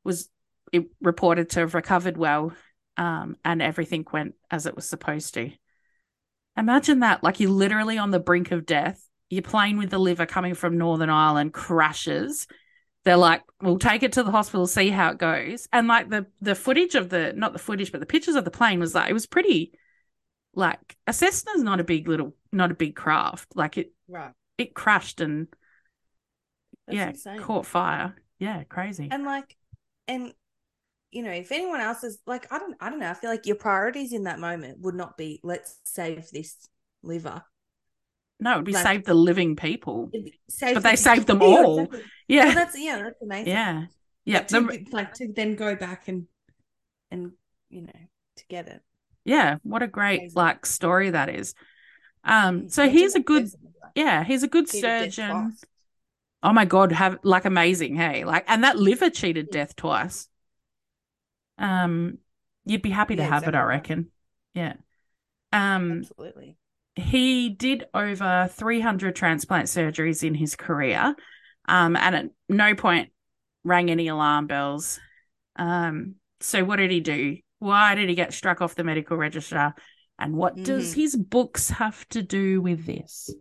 was 0.03 0.29
it 0.72 0.86
reported 1.01 1.51
to 1.51 1.62
have 1.62 1.75
recovered 1.75 2.17
well, 2.17 2.53
um, 2.98 3.36
and 3.46 3.62
everything 3.62 4.05
went 4.12 4.34
as 4.50 4.65
it 4.65 4.75
was 4.75 4.88
supposed 4.88 5.36
to. 5.36 5.51
Imagine 6.58 7.00
that, 7.00 7.24
like 7.24 7.39
you're 7.39 7.50
literally 7.50 7.98
on 7.98 8.12
the 8.12 8.20
brink 8.20 8.51
of 8.51 8.65
death. 8.65 9.03
You're 9.29 9.41
playing 9.41 9.77
with 9.77 9.89
the 9.89 10.00
liver 10.00 10.25
coming 10.25 10.53
from 10.53 10.77
Northern 10.77 11.10
Ireland, 11.10 11.53
crashes. 11.53 12.48
They're 13.03 13.17
like, 13.17 13.43
"We'll 13.62 13.79
take 13.79 14.03
it 14.03 14.13
to 14.13 14.24
the 14.24 14.31
hospital, 14.31 14.65
see 14.67 14.89
how 14.89 15.12
it 15.12 15.17
goes." 15.17 15.67
And 15.74 15.88
like 15.88 16.10
the 16.10 16.27
the 16.41 16.55
footage 16.55 16.95
of 16.95 17.10
the 17.10 17.33
not 17.36 17.53
the 17.53 17.60
footage, 17.60 17.91
but 17.91 18.00
the 18.00 18.05
pictures 18.05 18.36
of 18.36 18.45
the 18.45 18.51
plane 18.51 18.79
was 18.79 18.95
like 18.95 19.10
it 19.10 19.13
was 19.13 19.25
pretty. 19.25 19.74
Like 20.55 20.98
a 21.07 21.12
Cessna's 21.12 21.63
not 21.63 21.79
a 21.79 21.83
big 21.83 22.07
little, 22.07 22.36
not 22.51 22.72
a 22.72 22.75
big 22.75 22.95
craft. 22.95 23.55
Like 23.55 23.77
it, 23.77 23.91
Right. 24.07 24.33
it 24.57 24.75
crashed 24.75 25.19
and 25.19 25.48
That's 26.86 26.95
yeah, 26.98 27.10
insane. 27.10 27.39
caught 27.41 27.65
fire. 27.65 28.15
Yeah, 28.39 28.63
crazy. 28.65 29.10
And 29.10 29.24
like, 29.24 29.57
and 30.07 30.33
you 31.12 31.24
know, 31.24 31.31
if 31.31 31.51
anyone 31.51 31.79
else 31.79 32.03
is 32.03 32.19
like, 32.25 32.51
I 32.51 32.60
don't, 32.60 32.75
I 32.79 32.89
don't 32.89 33.00
know. 33.00 33.10
I 33.10 33.13
feel 33.13 33.29
like 33.29 33.45
your 33.45 33.55
priorities 33.55 34.13
in 34.13 34.24
that 34.25 34.39
moment 34.39 34.79
would 34.81 34.95
not 34.95 35.17
be 35.17 35.39
let's 35.43 35.79
save 35.86 36.29
this 36.31 36.67
liver. 37.01 37.43
No, 38.44 38.54
it'd 38.54 38.66
be 38.66 38.74
like- 38.74 38.84
save 38.84 39.04
the 39.06 39.14
living 39.14 39.56
people. 39.56 40.10
But 40.12 40.22
they 40.84 40.92
the- 40.92 40.96
saved 40.98 41.28
them 41.28 41.42
Yeah, 41.42 41.48
all. 41.48 41.80
exactly. 41.80 42.00
Well, 42.00 42.08
Yeah, 42.28 42.54
that's 42.54 42.80
yeah, 42.80 43.02
that's 43.04 43.22
amazing. 43.22 43.48
yeah, 43.48 43.86
yeah. 44.26 44.38
Like, 44.40 44.48
to, 44.50 44.60
the- 44.62 44.88
like 44.92 45.14
to 45.16 45.34
then 45.34 45.56
go 45.56 45.76
back 45.76 46.08
and 46.08 46.28
and 47.12 47.32
you 47.70 47.82
know 47.82 48.00
to 48.38 48.46
get 48.48 48.68
it. 48.68 48.82
yeah, 49.26 49.58
what 49.64 49.82
a 49.84 49.88
great 49.88 50.20
Amazing. 50.20 50.36
like 50.36 50.66
story 50.66 51.10
that 51.12 51.30
is. 51.30 51.56
Um, 52.24 52.70
so 52.70 52.90
he's 52.90 53.16
a 53.16 53.20
good, 53.20 53.50
yeah, 53.96 54.24
he's 54.24 54.44
a 54.44 54.48
good 54.48 54.70
surgeon. 54.70 55.54
Oh 56.42 56.54
my 56.54 56.66
god, 56.66 56.92
have 56.92 57.20
like 57.24 57.46
amazing, 57.46 57.96
hey, 57.96 58.24
like, 58.26 58.46
and 58.48 58.64
that 58.64 58.78
liver 58.78 59.10
cheated 59.10 59.48
Yeah. 59.52 59.60
death 59.64 59.76
twice. 59.76 60.28
Um, 61.58 62.18
you'd 62.66 62.82
be 62.82 62.90
happy 62.90 63.16
to 63.16 63.22
Yeah, 63.22 63.30
have 63.30 63.48
it, 63.48 63.56
I 63.56 63.64
reckon. 63.64 64.12
Yeah. 64.54 64.74
Um, 65.52 66.00
Absolutely. 66.00 66.58
He 66.96 67.50
did 67.50 67.86
over 67.94 68.50
300 68.52 69.16
transplant 69.16 69.68
surgeries 69.68 70.24
in 70.24 70.36
his 70.36 70.56
career 70.56 71.16
um, 71.68 71.96
and 71.96 72.16
at 72.16 72.26
no 72.50 72.76
point 72.76 73.10
rang 73.64 73.90
any 73.90 74.08
alarm 74.08 74.48
bells. 74.48 75.00
Um, 75.56 76.16
so, 76.40 76.64
what 76.64 76.78
did 76.78 76.92
he 76.92 77.00
do? 77.00 77.38
Why 77.60 77.96
did 77.96 78.10
he 78.10 78.16
get 78.16 78.34
struck 78.34 78.62
off 78.62 78.76
the 78.76 78.84
medical 78.84 79.18
register? 79.18 79.74
And 80.20 80.36
what 80.36 80.62
does 80.62 80.94
Mhm. 80.94 80.96
his 80.96 81.16
books 81.16 81.70
have 81.70 82.08
to 82.10 82.22
do 82.22 82.62
with 82.62 82.86
this? 82.86 83.34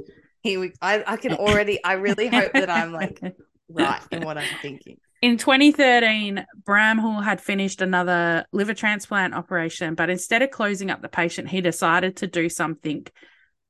Here 0.43 0.59
we. 0.59 0.73
I 0.81 1.05
I 1.07 1.17
can 1.17 1.35
already. 1.35 1.83
I 1.85 1.95
really 1.95 2.29
hope 2.29 2.53
that 2.53 2.71
I'm 2.71 2.93
like 2.93 3.21
right 3.69 4.01
in 4.11 4.25
what 4.25 4.39
I'm 4.39 4.49
thinking. 4.63 4.97
In 5.21 5.37
2013, 5.37 6.45
Bramhall 6.65 7.23
had 7.23 7.41
finished 7.41 7.81
another 7.81 8.45
liver 8.53 8.75
transplant 8.75 9.35
operation, 9.35 9.95
but 9.95 10.11
instead 10.11 10.43
of 10.43 10.51
closing 10.51 10.91
up 10.91 11.01
the 11.03 11.09
patient, 11.09 11.49
he 11.49 11.61
decided 11.61 12.17
to 12.17 12.27
do 12.27 12.49
something 12.49 13.07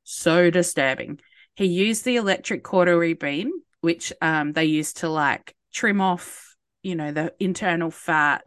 so 0.04 0.50
disturbing. 0.50 1.20
He 1.54 1.66
used 1.66 2.04
the 2.04 2.16
electric 2.16 2.62
cautery 2.62 3.14
beam, 3.14 3.52
which 3.80 4.12
um, 4.20 4.52
they 4.52 4.64
used 4.64 4.98
to 4.98 5.08
like 5.08 5.54
trim 5.72 6.00
off, 6.00 6.56
you 6.82 6.94
know, 6.94 7.12
the 7.12 7.34
internal 7.38 7.90
fat 7.90 8.46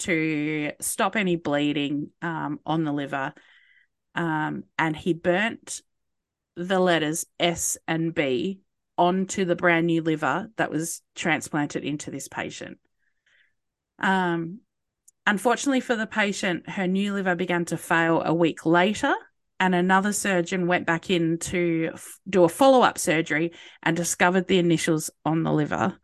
to 0.00 0.72
stop 0.80 1.16
any 1.16 1.36
bleeding 1.36 2.10
um, 2.22 2.58
on 2.64 2.84
the 2.84 2.92
liver. 2.92 3.34
Um, 4.14 4.64
and 4.78 4.96
he 4.96 5.12
burnt 5.12 5.82
the 6.56 6.80
letters 6.80 7.26
S 7.38 7.78
and 7.86 8.14
B 8.14 8.60
onto 8.98 9.44
the 9.44 9.56
brand 9.56 9.86
new 9.86 10.02
liver 10.02 10.50
that 10.56 10.70
was 10.70 11.02
transplanted 11.14 11.84
into 11.84 12.10
this 12.10 12.28
patient. 12.28 12.78
Um, 13.98 14.60
unfortunately 15.26 15.80
for 15.80 15.96
the 15.96 16.06
patient, 16.06 16.68
her 16.68 16.86
new 16.86 17.14
liver 17.14 17.34
began 17.34 17.64
to 17.66 17.76
fail 17.76 18.22
a 18.22 18.34
week 18.34 18.66
later, 18.66 19.14
and 19.60 19.74
another 19.74 20.12
surgeon 20.12 20.66
went 20.66 20.86
back 20.86 21.10
in 21.10 21.38
to 21.38 21.90
f- 21.94 22.18
do 22.28 22.44
a 22.44 22.48
follow 22.48 22.80
up 22.82 22.98
surgery 22.98 23.52
and 23.82 23.96
discovered 23.96 24.48
the 24.48 24.58
initials 24.58 25.10
on 25.24 25.42
the 25.44 25.52
liver. 25.52 25.98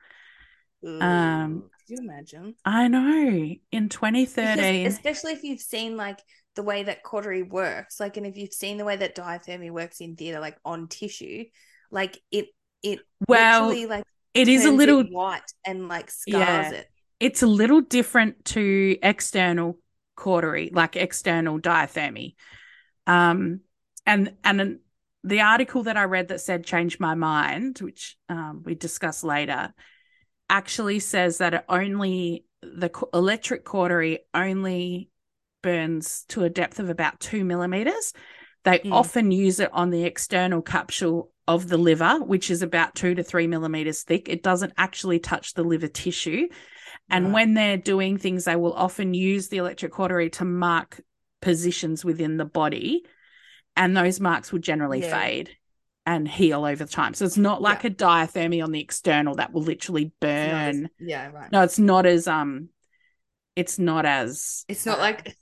Um, 0.84 1.52
Ooh, 1.56 1.60
could 1.62 1.88
you 1.88 1.96
imagine? 1.98 2.54
I 2.64 2.88
know 2.88 3.56
in 3.72 3.88
Because 3.88 3.90
2013. 3.96 4.86
especially 4.86 5.32
if 5.32 5.42
you've 5.42 5.60
seen 5.60 5.96
like 5.96 6.20
the 6.54 6.62
way 6.62 6.84
that 6.84 7.02
cautery 7.02 7.42
works, 7.42 7.98
like, 7.98 8.16
and 8.16 8.26
if 8.26 8.36
you've 8.36 8.52
seen 8.52 8.76
the 8.78 8.84
way 8.84 8.96
that 8.96 9.16
diathermy 9.16 9.70
works 9.70 10.00
in 10.00 10.16
theater, 10.16 10.38
like 10.40 10.58
on 10.64 10.88
tissue, 10.88 11.44
like 11.90 12.18
it, 12.30 12.46
it 12.82 13.00
Well, 13.26 13.68
like 13.88 14.04
it 14.34 14.48
is 14.48 14.64
a 14.64 14.70
little 14.70 15.02
white 15.04 15.50
and 15.66 15.88
like 15.88 16.10
scars 16.10 16.36
Yeah. 16.36 16.70
it. 16.72 16.86
it's 17.20 17.42
a 17.42 17.46
little 17.46 17.80
different 17.80 18.44
to 18.46 18.96
external 19.02 19.78
cautery, 20.14 20.70
like 20.72 20.96
external 20.96 21.58
diathermy. 21.58 22.34
Um, 23.06 23.60
and 24.04 24.34
and 24.44 24.78
the 25.25 25.40
article 25.40 25.84
that 25.84 25.96
I 25.96 26.04
read 26.04 26.28
that 26.28 26.40
said 26.40 26.64
changed 26.64 27.00
my 27.00 27.14
mind, 27.14 27.78
which 27.78 28.16
um, 28.28 28.62
we 28.64 28.75
discuss 28.75 29.25
later, 29.25 29.75
actually 30.48 31.00
says 31.00 31.38
that 31.38 31.54
it 31.54 31.64
only 31.68 32.44
the 32.62 32.90
electric 33.12 33.64
cautery 33.64 34.20
only 34.32 35.10
burns 35.62 36.25
to 36.28 36.44
a 36.44 36.50
depth 36.50 36.78
of 36.78 36.90
about 36.90 37.20
two 37.20 37.44
millimeters. 37.44 38.12
They 38.64 38.78
Mm. 38.80 38.92
often 38.92 39.30
use 39.30 39.60
it 39.60 39.70
on 39.72 39.90
the 39.90 40.04
external 40.04 40.62
capsule 40.62 41.32
of 41.46 41.68
the 41.68 41.76
liver, 41.76 42.18
which 42.20 42.50
is 42.50 42.62
about 42.62 42.94
two 42.94 43.14
to 43.14 43.22
three 43.22 43.46
millimeters 43.46 44.02
thick. 44.02 44.28
It 44.28 44.42
doesn't 44.42 44.72
actually 44.76 45.20
touch 45.20 45.54
the 45.54 45.62
liver 45.62 45.88
tissue. 45.88 46.48
And 47.08 47.26
Right. 47.26 47.34
when 47.34 47.54
they're 47.54 47.76
doing 47.76 48.18
things, 48.18 48.44
they 48.44 48.56
will 48.56 48.72
often 48.72 49.14
use 49.14 49.48
the 49.48 49.58
electric 49.58 49.92
cautery 49.92 50.30
to 50.30 50.44
mark 50.44 51.00
positions 51.46 52.04
within 52.04 52.36
the 52.36 52.44
body. 52.44 53.04
And 53.76 53.96
those 53.96 54.20
marks 54.20 54.52
will 54.52 54.58
generally 54.58 55.00
Yeah. 55.00 55.18
fade 55.20 55.50
and 56.06 56.26
heal 56.26 56.64
over 56.64 56.84
time. 56.86 57.14
So 57.14 57.24
it's 57.24 57.36
not 57.36 57.60
like 57.62 57.84
a 57.84 57.90
diathermy 57.90 58.62
on 58.64 58.72
the 58.72 58.80
external 58.80 59.34
that 59.36 59.52
will 59.52 59.62
literally 59.62 60.12
not 60.22 60.28
as- 60.30 60.76
burn. 60.76 60.90
yeah, 60.98 61.30
right. 61.30 61.52
No, 61.52 61.62
it's 61.62 61.78
not 61.78 62.06
as 62.06 62.26
um 62.26 62.68
it's 63.54 63.78
not 63.78 64.04
as 64.06 64.64
It's 64.68 64.86
not 64.86 64.98
uh, 64.98 65.02
like 65.02 65.36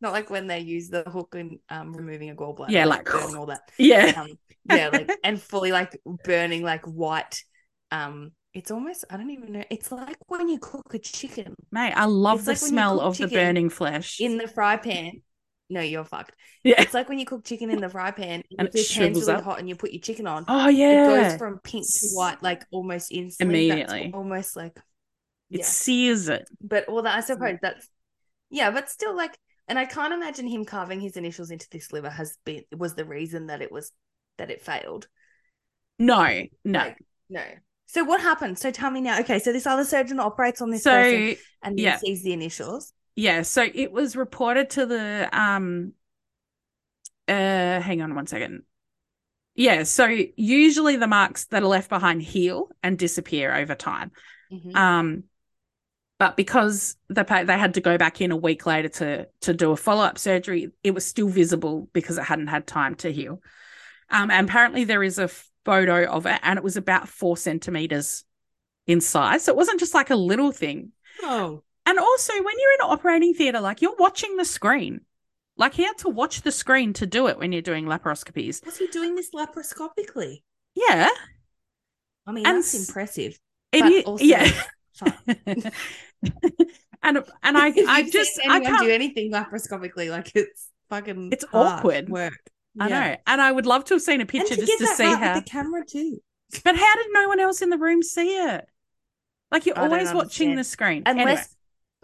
not 0.00 0.12
like 0.12 0.28
when 0.30 0.46
they 0.46 0.60
use 0.60 0.88
the 0.88 1.02
hook 1.02 1.34
in 1.36 1.58
um 1.68 1.94
removing 1.94 2.30
a 2.30 2.34
gallbladder. 2.34 2.70
Yeah, 2.70 2.86
like- 2.86 3.04
burning 3.04 3.36
all 3.36 3.46
that. 3.46 3.70
yeah. 3.78 4.12
Um, 4.22 4.38
yeah, 4.70 4.88
like 4.92 5.10
and 5.24 5.40
fully 5.40 5.72
like 5.72 6.00
burning 6.24 6.62
like 6.62 6.84
white. 6.86 7.42
Um, 7.90 8.32
it's 8.54 8.70
almost 8.70 9.04
I 9.10 9.16
don't 9.18 9.30
even 9.30 9.52
know. 9.52 9.64
It's 9.68 9.92
like 9.92 10.16
when 10.28 10.48
you 10.48 10.58
cook 10.58 10.94
a 10.94 10.98
chicken 10.98 11.54
Mate, 11.70 11.92
I 11.92 12.06
love 12.06 12.38
It's 12.38 12.46
the 12.46 12.52
like 12.66 12.70
smell 12.72 13.00
of 13.00 13.18
the 13.18 13.28
burning 13.28 13.68
flesh. 13.68 14.20
in 14.20 14.38
the 14.38 14.48
fry 14.48 14.76
pan. 14.78 15.20
No, 15.70 15.80
you're 15.80 16.04
fucked. 16.04 16.32
yeah. 16.62 16.80
It's 16.82 16.94
like 16.94 17.08
when 17.08 17.18
you 17.18 17.24
cook 17.24 17.44
chicken 17.44 17.70
in 17.70 17.80
the 17.80 17.88
fry 17.88 18.10
pan. 18.10 18.42
And 18.58 18.68
if 18.68 18.74
it 18.74 18.96
your 18.96 19.06
pan's 19.06 19.20
really 19.20 19.32
up. 19.32 19.44
hot 19.44 19.58
and 19.58 19.68
you 19.68 19.76
put 19.76 19.92
your 19.92 20.00
chicken 20.00 20.26
on, 20.26 20.44
Oh 20.46 20.68
yeah. 20.68 21.04
it 21.04 21.30
goes 21.30 21.38
from 21.38 21.58
pink 21.60 21.86
to 21.86 22.08
white 22.10 22.42
like 22.42 22.64
almost 22.70 23.10
instantly. 23.10 23.68
That's 23.68 23.92
Immediately. 23.92 24.12
almost 24.14 24.56
like 24.56 24.78
it 25.50 25.60
yeah. 25.60 25.64
sears 25.64 26.28
it. 26.28 26.48
But 26.60 26.84
well, 26.88 27.06
I 27.06 27.20
suppose 27.20 27.58
that's 27.62 27.88
yeah, 28.50 28.70
but 28.70 28.90
still 28.90 29.16
like, 29.16 29.36
and 29.66 29.78
I 29.78 29.84
can't 29.86 30.12
imagine 30.12 30.46
him 30.46 30.64
carving 30.64 31.00
his 31.00 31.16
initials 31.16 31.50
into 31.50 31.66
this 31.70 31.92
liver 31.92 32.10
has 32.10 32.36
been 32.44 32.64
was 32.76 32.94
the 32.94 33.04
reason 33.04 33.46
that 33.46 33.62
it 33.62 33.72
was 33.72 33.90
that 34.38 34.50
it 34.50 34.62
failed. 34.62 35.08
No, 35.98 36.42
no. 36.64 36.78
Like, 36.78 36.98
no. 37.30 37.42
So 37.86 38.04
what 38.04 38.20
happened? 38.20 38.58
So 38.58 38.70
tell 38.70 38.90
me 38.90 39.00
now. 39.00 39.20
Okay, 39.20 39.38
so 39.38 39.52
this 39.52 39.66
other 39.66 39.84
surgeon 39.84 40.18
operates 40.20 40.60
on 40.60 40.70
this 40.70 40.84
person 40.84 41.36
and 41.62 41.78
yeah. 41.78 41.96
sees 41.98 42.22
the 42.22 42.32
initials. 42.32 42.92
Yeah, 43.16 43.42
so 43.42 43.66
it 43.72 43.92
was 43.92 44.16
reported 44.16 44.70
to 44.70 44.86
the 44.86 45.28
um 45.32 45.92
uh 47.28 47.80
hang 47.80 48.02
on 48.02 48.14
one 48.14 48.26
second. 48.26 48.62
Yeah, 49.54 49.84
so 49.84 50.06
usually 50.36 50.96
the 50.96 51.06
marks 51.06 51.44
that 51.46 51.62
are 51.62 51.66
left 51.66 51.88
behind 51.88 52.22
heal 52.22 52.70
and 52.82 52.98
disappear 52.98 53.54
over 53.54 53.74
time. 53.74 54.10
Mhm. 54.52 54.74
Um, 54.74 55.24
but 56.18 56.36
because 56.36 56.96
the 57.08 57.24
they 57.24 57.58
had 57.58 57.74
to 57.74 57.80
go 57.80 57.98
back 57.98 58.20
in 58.20 58.32
a 58.32 58.36
week 58.36 58.66
later 58.66 58.88
to 58.88 59.28
to 59.42 59.54
do 59.54 59.72
a 59.72 59.76
follow 59.76 60.04
up 60.04 60.18
surgery, 60.18 60.70
it 60.82 60.92
was 60.92 61.06
still 61.06 61.28
visible 61.28 61.88
because 61.92 62.18
it 62.18 62.24
hadn't 62.24 62.48
had 62.48 62.66
time 62.66 62.94
to 62.96 63.12
heal. 63.12 63.40
Um, 64.10 64.30
and 64.30 64.48
apparently 64.48 64.84
there 64.84 65.02
is 65.02 65.18
a 65.18 65.28
photo 65.64 66.04
of 66.04 66.26
it, 66.26 66.40
and 66.42 66.56
it 66.56 66.64
was 66.64 66.76
about 66.76 67.08
four 67.08 67.36
centimeters 67.36 68.24
in 68.86 69.00
size. 69.00 69.44
So 69.44 69.52
it 69.52 69.56
wasn't 69.56 69.80
just 69.80 69.94
like 69.94 70.10
a 70.10 70.16
little 70.16 70.52
thing. 70.52 70.92
Oh, 71.22 71.62
And 71.86 71.98
also, 71.98 72.32
when 72.32 72.54
you're 72.58 72.72
in 72.80 72.86
an 72.86 72.90
operating 72.92 73.34
theater, 73.34 73.60
like 73.60 73.82
you're 73.82 73.96
watching 73.98 74.36
the 74.36 74.44
screen. 74.44 75.02
Like 75.56 75.74
he 75.74 75.84
had 75.84 75.98
to 75.98 76.08
watch 76.08 76.42
the 76.42 76.50
screen 76.50 76.92
to 76.94 77.06
do 77.06 77.28
it 77.28 77.38
when 77.38 77.52
you're 77.52 77.62
doing 77.62 77.84
laparoscopies. 77.84 78.64
was 78.64 78.76
he 78.78 78.86
doing 78.88 79.14
this 79.14 79.30
laparoscopically? 79.32 80.42
Yeah, 80.74 81.08
I 82.26 82.32
mean, 82.32 82.44
And 82.46 82.56
that's 82.58 82.74
impressive. 82.74 83.38
it 83.72 83.84
is. 83.84 84.04
also- 84.04 84.24
yeah. 84.24 84.50
And 87.02 87.18
and 87.42 87.58
I 87.58 87.66
I 87.88 88.08
just 88.10 88.40
I 88.48 88.60
can't 88.60 88.80
do 88.82 88.90
anything 88.90 89.30
laparoscopically, 89.30 90.08
like 90.10 90.32
it's 90.34 90.68
fucking 90.88 91.30
It's 91.32 91.44
awkward. 91.52 92.08
work. 92.08 92.32
I 92.80 92.88
Yeah. 92.88 93.00
know 93.10 93.16
and 93.26 93.40
I 93.42 93.52
would 93.52 93.66
love 93.66 93.84
to 93.86 93.94
have 93.94 94.02
seen 94.02 94.20
a 94.22 94.26
picture 94.26 94.54
to 94.56 94.60
just 94.66 94.78
to 94.78 94.86
see 94.86 95.04
right 95.04 95.18
how 95.18 95.34
the 95.34 95.42
camera 95.42 95.84
too. 95.86 96.18
But 96.64 96.76
how 96.76 96.94
did 96.96 97.06
no 97.12 97.28
one 97.28 97.40
else 97.40 97.60
in 97.62 97.68
the 97.70 97.76
room 97.78 98.02
see 98.02 98.36
it? 98.36 98.66
Like 99.50 99.66
you're 99.66 99.78
I 99.78 99.82
always 99.82 100.12
watching 100.14 100.56
the 100.56 100.64
screen. 100.64 101.02
Unless, 101.04 101.26
Anyway, 101.26 101.42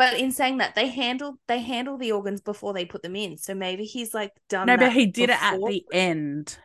but 0.01 0.19
in 0.19 0.33
saying 0.33 0.57
that, 0.59 0.75
they 0.75 0.89
handle 0.89 1.39
they 1.47 1.61
handle 1.61 1.99
the 1.99 2.13
organs 2.13 2.41
before 2.41 2.73
they 2.73 2.87
put 2.87 3.03
them 3.03 3.15
in. 3.15 3.37
So 3.37 3.55
maybe 3.55 3.85
he's 3.85 4.15
like 4.15 4.33
done. 4.49 4.67
no, 4.67 4.79
but 4.79 4.95
he 4.95 5.05
did 5.05 5.29
it 5.29 5.43
at 5.43 5.61
the 5.61 5.85
end. 5.93 6.57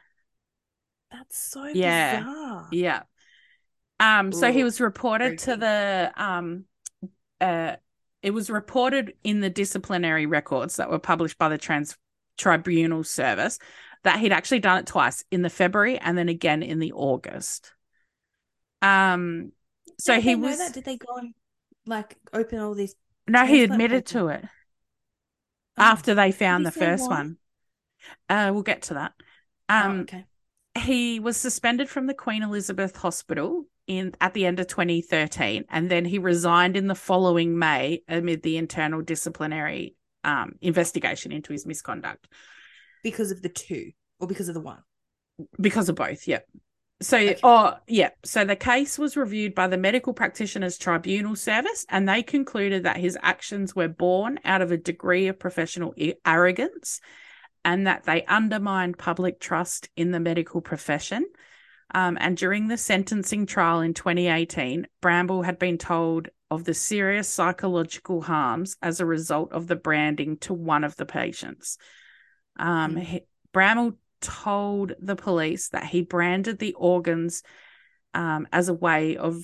That's 1.12 1.38
so 1.38 1.74
Yeah. 1.74 2.24
bizarre. 2.24 2.70
Yeah. 2.72 3.02
Um, 4.00 4.32
so 4.32 4.54
he 4.54 4.64
was 4.64 4.80
reported 4.80 5.38
to 5.40 5.58
the 5.58 6.14
um 6.16 6.64
uh 7.42 7.76
it 8.22 8.32
was 8.32 8.50
reported 8.50 9.16
in 9.26 9.42
the 9.42 9.50
disciplinary 9.50 10.26
records 10.26 10.78
that 10.78 10.90
were 10.90 10.98
published 10.98 11.38
by 11.38 11.50
the 11.50 11.58
trans 11.58 11.98
tribunal 12.38 13.04
service 13.04 13.60
that 14.04 14.20
he'd 14.20 14.32
actually 14.32 14.60
done 14.60 14.78
it 14.78 14.86
twice 14.86 15.26
in 15.30 15.42
the 15.42 15.50
February 15.50 15.98
and 15.98 16.18
then 16.18 16.30
again 16.30 16.64
in 16.64 16.80
the 16.80 16.94
August. 16.94 17.74
Um 18.82 19.52
so 20.00 20.16
Did 20.16 20.24
he 20.24 20.36
they 20.36 20.40
know 20.40 20.48
was 20.48 20.58
that? 20.58 20.74
Did 20.74 20.86
they 20.86 20.98
go 20.98 21.18
and 21.18 21.34
like 21.86 22.16
open 22.34 22.60
all 22.60 22.74
these? 22.74 22.96
No 23.28 23.46
he 23.46 23.64
admitted 23.64 24.06
to 24.06 24.28
it 24.28 24.44
Oh, 25.78 25.84
after 25.84 26.16
they 26.16 26.32
found 26.32 26.66
the 26.66 26.72
first 26.72 27.10
one. 27.10 27.38
Uh 28.30 28.52
we'll 28.54 28.64
get 28.64 28.84
to 28.84 28.94
that. 28.96 29.14
oh, 29.70 29.80
Um 29.80 30.02
okay. 30.02 30.26
he 30.78 31.20
was 31.20 31.38
suspended 31.38 31.90
from 31.90 32.08
the 32.08 32.14
Queen 32.14 32.44
Elizabeth 32.44 32.96
Hospital 32.98 33.66
in 33.88 34.16
at 34.22 34.34
the 34.34 34.46
end 34.46 34.60
of 34.60 34.68
2013, 34.68 35.66
and 35.70 35.92
then 35.92 36.06
he 36.06 36.18
resigned 36.18 36.76
in 36.78 36.88
the 36.88 36.96
following 36.96 37.58
May 37.60 38.02
amid 38.08 38.42
the 38.42 38.58
internal 38.58 39.02
disciplinary 39.02 39.96
um, 40.24 40.54
investigation 40.62 41.32
into 41.32 41.54
his 41.54 41.66
misconduct 41.68 42.28
Because 43.04 43.32
of 43.32 43.42
the 43.42 43.50
two, 43.50 43.92
or 44.20 44.28
because 44.28 44.48
of 44.48 44.56
the 44.56 44.62
one. 44.62 44.80
because 45.60 45.90
of 45.90 45.96
both. 45.96 46.28
Yeah. 46.28 46.40
So, 47.02 47.18
Okay. 47.18 47.40
oh, 47.44 47.74
yeah. 47.88 48.12
So 48.24 48.46
the 48.46 48.56
case 48.56 48.98
was 48.98 49.18
reviewed 49.18 49.54
by 49.54 49.68
the 49.68 49.78
Medical 49.78 50.14
Practitioners 50.14 50.78
Tribunal 50.78 51.36
Service, 51.36 51.86
and 51.90 52.08
they 52.08 52.24
concluded 52.24 52.84
that 52.84 52.98
his 52.98 53.18
actions 53.22 53.76
were 53.76 53.90
born 53.90 54.40
out 54.46 54.62
of 54.62 54.72
a 54.72 54.78
degree 54.78 55.28
of 55.28 55.38
professional 55.38 55.94
arrogance 56.26 57.02
and 57.66 57.88
that 57.88 58.04
they 58.04 58.24
undermined 58.26 58.98
public 58.98 59.40
trust 59.40 59.90
in 59.98 60.12
the 60.12 60.20
medical 60.20 60.62
profession. 60.62 61.26
Um, 61.94 62.18
and 62.20 62.38
during 62.38 62.68
the 62.68 62.78
sentencing 62.78 63.46
trial 63.46 63.82
in 63.82 63.94
2018, 63.94 64.88
Bramhall 65.02 65.44
had 65.44 65.60
been 65.60 65.78
told 65.78 66.30
of 66.50 66.64
the 66.64 66.74
serious 66.74 67.28
psychological 67.28 68.22
harms 68.22 68.78
as 68.82 69.00
a 69.00 69.06
result 69.06 69.52
of 69.52 69.68
the 69.68 69.76
branding 69.76 70.38
to 70.38 70.54
one 70.54 70.84
of 70.84 70.96
the 70.96 71.06
patients. 71.06 71.78
Um, 72.58 72.96
Mm. 72.96 73.00
he, 73.02 73.22
Bramhall 73.54 73.98
told 74.26 74.94
the 75.00 75.16
police 75.16 75.70
that 75.70 75.86
he 75.86 76.02
branded 76.02 76.60
the 76.60 76.74
organs 76.74 77.44
um, 78.14 78.48
as 78.52 78.70
a 78.70 78.74
way 78.74 79.18
of 79.18 79.38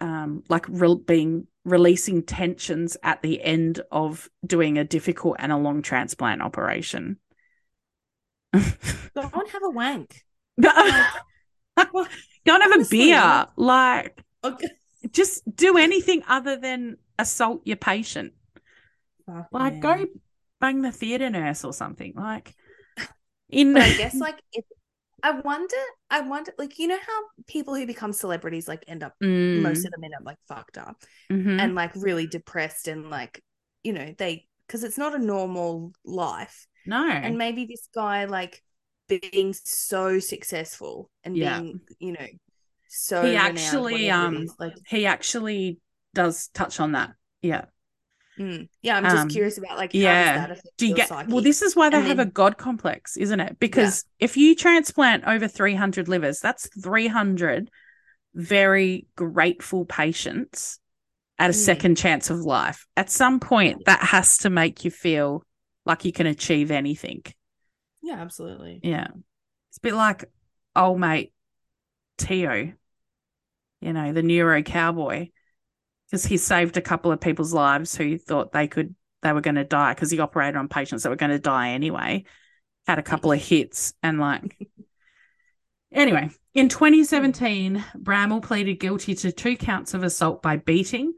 um, 0.00 0.42
like 0.48 0.66
re- 0.68 0.96
being 1.06 1.46
releasing 1.64 2.22
tensions 2.22 2.96
at 3.02 3.22
the 3.22 3.42
end 3.42 3.80
of 3.90 4.28
doing 4.46 4.78
a 4.78 4.84
difficult 4.84 5.36
and 5.38 5.50
a 5.52 5.56
long 5.56 5.82
transplant 5.82 6.42
operation. 6.42 7.18
Go 8.52 8.60
and 9.16 9.48
have 9.50 9.62
a 9.64 9.70
wank. 9.70 10.22
Go 10.60 10.70
Well, 11.92 12.06
and 12.46 12.62
have 12.62 12.72
honestly, 12.72 13.10
a 13.12 13.14
beer. 13.14 13.46
like- 13.56 14.22
Like, 14.44 14.52
okay. 14.54 14.68
just 15.10 15.42
do 15.56 15.76
anything 15.78 16.22
other 16.28 16.56
than 16.56 16.96
assault 17.18 17.62
your 17.64 17.76
patient. 17.76 18.32
Fuck, 19.26 19.48
Like, 19.50 19.74
man. 19.74 19.80
go 19.80 20.06
bang 20.60 20.82
the 20.82 20.92
theatre 20.92 21.30
nurse 21.30 21.64
or 21.64 21.72
something. 21.72 22.12
Like, 22.14 22.54
in 23.50 23.74
But 23.74 23.82
I 23.82 23.90
guess 23.90 24.20
like 24.20 24.40
if 24.52 24.64
I 25.22 25.32
wonder, 25.40 25.76
I 26.10 26.20
wonder, 26.22 26.52
like 26.58 26.78
you 26.78 26.88
know 26.88 26.98
how 27.06 27.22
people 27.46 27.74
who 27.74 27.86
become 27.86 28.12
celebrities 28.12 28.68
like 28.68 28.84
end 28.88 29.02
up 29.02 29.14
Mm, 29.22 29.54
most 29.54 29.84
of 29.84 29.92
them 29.92 30.04
end 30.04 30.14
up 30.14 30.24
like 30.24 30.38
fucked 30.48 30.78
up 30.78 31.02
mhm. 31.30 31.58
and 31.58 31.74
like 31.74 31.92
really 31.96 32.26
depressed 32.26 32.88
and 32.88 33.10
like 33.10 33.42
you 33.84 33.92
know 33.92 34.14
they 34.18 34.46
because 34.66 34.84
it's 34.84 34.98
not 34.98 35.14
a 35.14 35.18
normal 35.18 35.92
life 36.04 36.66
no, 36.86 37.20
and 37.22 37.38
maybe 37.38 37.66
this 37.66 37.88
guy 37.94 38.26
like 38.26 38.62
being 39.08 39.54
so 39.54 40.18
successful 40.20 41.10
and 41.24 41.40
Yeah. 41.40 41.40
being 41.40 41.80
you 42.00 42.12
know 42.12 42.26
so 42.88 43.20
He 43.20 43.34
actually, 43.36 44.10
um, 44.10 44.46
like 44.58 44.74
he 44.86 45.06
actually 45.06 45.78
does 46.14 46.48
touch 46.48 46.80
on 46.80 46.92
that. 46.92 47.14
Yeah. 47.42 47.66
Mm. 48.38 48.68
yeah 48.82 48.96
I'm 48.96 49.04
just 49.04 49.16
um, 49.22 49.28
curious 49.28 49.58
about 49.58 49.76
like 49.76 49.92
how 49.92 49.98
yeah. 50.00 50.32
does 50.32 50.42
that 50.42 50.50
affect 50.50 50.76
Do 50.76 50.86
you 50.88 50.94
get 50.94 51.08
psyche? 51.08 51.32
well? 51.32 51.42
This 51.42 51.62
is 51.62 51.76
why 51.76 51.88
they 51.90 51.98
And 51.98 52.06
have 52.08 52.18
a 52.18 52.26
god 52.26 52.58
complex, 52.58 53.16
isn't 53.16 53.38
it? 53.38 53.58
Because 53.60 54.04
if 54.18 54.36
you 54.36 54.56
transplant 54.56 55.24
over 55.24 55.46
300 55.46 56.08
livers, 56.08 56.40
that's 56.40 56.68
300 56.82 57.70
very 58.34 59.06
grateful 59.16 59.84
patients 59.84 60.80
at 61.38 61.50
a 61.50 61.52
Mm. 61.52 61.56
second 61.56 61.96
chance 61.96 62.30
of 62.30 62.40
life. 62.40 62.86
At 62.96 63.10
some 63.10 63.40
point, 63.40 63.84
that 63.86 64.02
has 64.02 64.38
to 64.38 64.50
make 64.50 64.84
you 64.84 64.90
feel 64.90 65.44
like 65.86 66.04
you 66.04 66.12
can 66.12 66.26
achieve 66.26 66.70
anything. 66.72 67.22
yeah 68.02 68.16
absolutely 68.20 68.80
Yeah. 68.82 69.08
It's 69.70 69.78
a 69.78 69.80
bit 69.80 69.94
like 69.94 70.24
old 70.76 71.00
mate 71.00 71.32
Teo, 72.18 72.72
you 73.80 73.92
know, 73.92 74.12
the 74.12 74.22
neuro 74.22 74.62
cowboy, 74.62 75.28
because 76.06 76.24
he 76.24 76.36
saved 76.36 76.76
a 76.76 76.82
couple 76.82 77.12
of 77.12 77.20
people's 77.20 77.52
lives 77.52 77.94
who 77.94 78.18
thought 78.18 78.52
they 78.52 78.68
could, 78.68 78.94
they 79.22 79.32
were 79.32 79.40
going 79.40 79.54
to 79.56 79.64
die 79.64 79.94
because 79.94 80.10
he 80.10 80.18
operated 80.20 80.56
on 80.56 80.68
patients 80.68 81.02
that 81.02 81.10
were 81.10 81.16
going 81.16 81.30
to 81.30 81.38
die 81.38 81.70
anyway. 81.70 82.24
Had 82.86 82.98
a 82.98 83.02
couple 83.02 83.32
of 83.32 83.40
hits 83.40 83.94
and 84.02 84.20
like, 84.20 84.58
anyway, 85.92 86.30
in 86.52 86.68
2017, 86.68 87.82
Bramhall 87.96 88.42
pleaded 88.42 88.74
guilty 88.74 89.14
to 89.14 89.32
two 89.32 89.56
counts 89.56 89.94
of 89.94 90.02
assault 90.02 90.42
by 90.42 90.56
beating. 90.56 91.14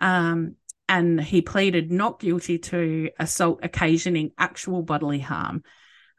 Um, 0.00 0.56
and 0.88 1.20
he 1.20 1.42
pleaded 1.42 1.90
not 1.90 2.20
guilty 2.20 2.58
to 2.58 3.10
assault 3.18 3.60
occasioning 3.62 4.32
actual 4.38 4.82
bodily 4.82 5.18
harm. 5.18 5.62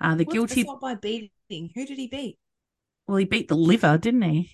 Uh, 0.02 0.16
the 0.16 0.24
What's 0.24 0.34
guilty 0.34 0.62
assault 0.62 0.82
by 0.82 0.96
beating 0.96 1.72
who 1.74 1.86
did 1.86 1.98
he 1.98 2.08
beat 2.08 2.40
well, 3.10 3.18
he 3.18 3.26
beat 3.26 3.48
the 3.48 3.56
liver, 3.56 3.98
didn't 3.98 4.22
he? 4.22 4.52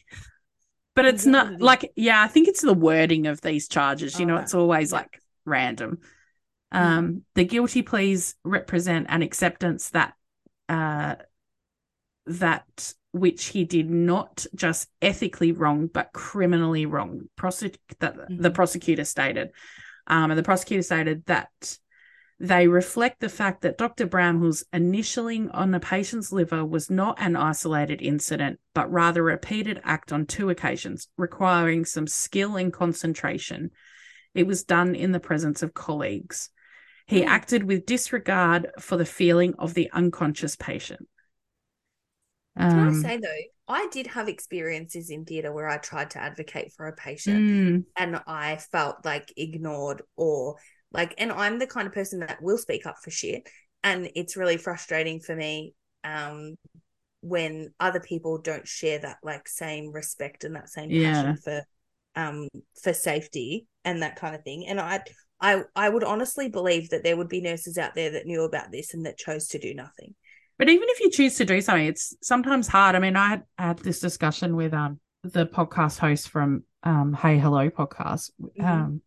But 0.95 1.05
it's 1.05 1.25
not 1.25 1.61
like, 1.61 1.91
yeah, 1.95 2.21
I 2.21 2.27
think 2.27 2.47
it's 2.47 2.61
the 2.61 2.73
wording 2.73 3.27
of 3.27 3.41
these 3.41 3.67
charges. 3.67 4.19
You 4.19 4.25
know, 4.25 4.37
it's 4.37 4.53
always 4.53 4.91
Yeah. 4.91 4.99
like 4.99 5.21
random. 5.45 5.99
Mm. 6.73 6.79
Um, 6.79 7.21
the 7.35 7.43
guilty 7.45 7.81
pleas 7.81 8.35
represent 8.43 9.07
an 9.09 9.21
acceptance 9.21 9.89
that 9.89 10.13
uh, 10.67 11.15
that 12.25 12.93
which 13.11 13.45
he 13.45 13.65
did 13.65 13.89
not 13.89 14.45
just 14.55 14.89
ethically 15.01 15.51
wrong, 15.51 15.87
but 15.87 16.11
criminally 16.11 16.85
wrong. 16.87 17.29
Prosec- 17.37 17.77
that 17.99 18.15
the 18.29 18.49
Mhm. 18.49 18.53
prosecutor 18.53 19.05
stated, 19.05 19.51
um, 20.07 20.31
and 20.31 20.37
the 20.37 20.43
prosecutor 20.43 20.81
stated 20.81 21.23
that 21.27 21.77
they 22.39 22.67
reflect 22.67 23.21
the 23.21 23.29
fact 23.29 23.61
that 23.61 23.77
Dr. 23.77 24.05
Bramhall's 24.05 24.63
initialing 24.73 25.49
on 25.53 25.73
a 25.73 25.79
patient's 25.79 26.31
liver 26.31 26.65
was 26.65 26.89
not 26.89 27.19
an 27.19 27.35
isolated 27.35 28.01
incident, 28.01 28.59
but 28.73 28.91
rather 28.91 29.21
a 29.21 29.33
repeated 29.33 29.79
act 29.83 30.11
on 30.11 30.25
two 30.25 30.49
occasions, 30.49 31.07
requiring 31.17 31.85
some 31.85 32.07
skill 32.07 32.57
and 32.57 32.73
concentration. 32.73 33.71
It 34.33 34.47
was 34.47 34.63
done 34.63 34.95
in 34.95 35.11
the 35.13 35.19
presence 35.19 35.63
of 35.63 35.73
colleagues. 35.73 36.49
He 37.07 37.23
Hmm. 37.23 37.25
acted 37.25 37.63
with 37.63 37.85
disregard 37.85 38.71
for 38.79 38.97
the 38.97 39.05
feeling 39.05 39.55
of 39.59 39.73
the 39.73 39.89
unconscious 39.91 40.55
patient. 40.55 41.07
Can 42.69 42.83
I 42.83 42.91
Um, 42.91 42.91
say 42.91 43.17
though, 43.17 43.73
I 43.73 43.87
did 43.91 44.07
have 44.07 44.27
experiences 44.27 45.09
in 45.09 45.25
theatre 45.25 45.51
where 45.51 45.67
I 45.67 45.77
tried 45.77 46.11
to 46.11 46.19
advocate 46.21 46.73
for 46.73 46.87
a 46.87 46.95
patient 46.95 47.47
mm, 47.49 47.85
and 47.97 48.21
I 48.27 48.57
felt 48.57 49.05
like 49.05 49.31
ignored 49.37 50.01
or 50.15 50.57
like, 50.95 51.13
and 51.17 51.31
I'm 51.31 51.59
the 51.59 51.67
kind 51.67 51.87
of 51.87 51.93
person 51.93 52.19
that 52.21 52.41
will 52.41 52.57
speak 52.57 52.85
up 52.85 52.95
for 53.03 53.11
shit. 53.11 53.47
And 53.83 54.09
it's 54.15 54.35
really 54.37 54.57
frustrating 54.57 55.19
for 55.19 55.35
me 55.35 55.75
um, 56.03 56.55
when 57.21 57.73
other 57.79 57.99
people 57.99 58.39
don't 58.39 58.67
share 58.67 58.99
that 58.99 59.17
like 59.23 59.47
same 59.47 59.91
respect 59.91 60.43
and 60.43 60.55
that 60.55 60.69
same 60.69 60.89
Yeah. 60.89 61.21
passion 61.21 61.37
for 61.43 61.63
um 62.15 62.47
for 62.81 62.93
safety 62.93 63.67
and 63.83 64.01
that 64.01 64.15
kind 64.15 64.35
of 64.35 64.43
thing. 64.43 64.65
And 64.67 64.79
I 64.79 65.01
I 65.41 65.63
I 65.75 65.89
would 65.89 66.03
honestly 66.03 66.49
believe 66.49 66.89
that 66.89 67.03
there 67.03 67.17
would 67.17 67.29
be 67.29 67.41
nurses 67.41 67.77
out 67.77 67.93
there 67.95 68.11
that 68.11 68.25
knew 68.25 68.43
about 68.43 68.71
this 68.71 68.93
and 68.93 69.05
that 69.05 69.17
chose 69.17 69.47
to 69.49 69.59
do 69.59 69.73
nothing. 69.73 70.15
But 70.57 70.69
even 70.69 70.87
if 70.89 71.01
you 71.01 71.09
choose 71.11 71.35
to 71.37 71.45
do 71.45 71.59
something, 71.61 71.85
it's 71.85 72.15
sometimes 72.21 72.67
hard. 72.67 72.95
I 72.95 72.99
mean, 72.99 73.15
I 73.17 73.27
had, 73.29 73.43
I 73.57 73.63
had 73.63 73.79
this 73.79 73.99
discussion 73.99 74.55
with 74.55 74.73
um 74.73 74.99
the 75.23 75.45
podcast 75.45 75.99
host 75.99 76.29
from 76.29 76.63
um 76.83 77.13
Hey 77.13 77.37
Hello 77.37 77.69
podcast. 77.69 78.31
Mhm. 78.59 78.69
Um, 78.69 79.01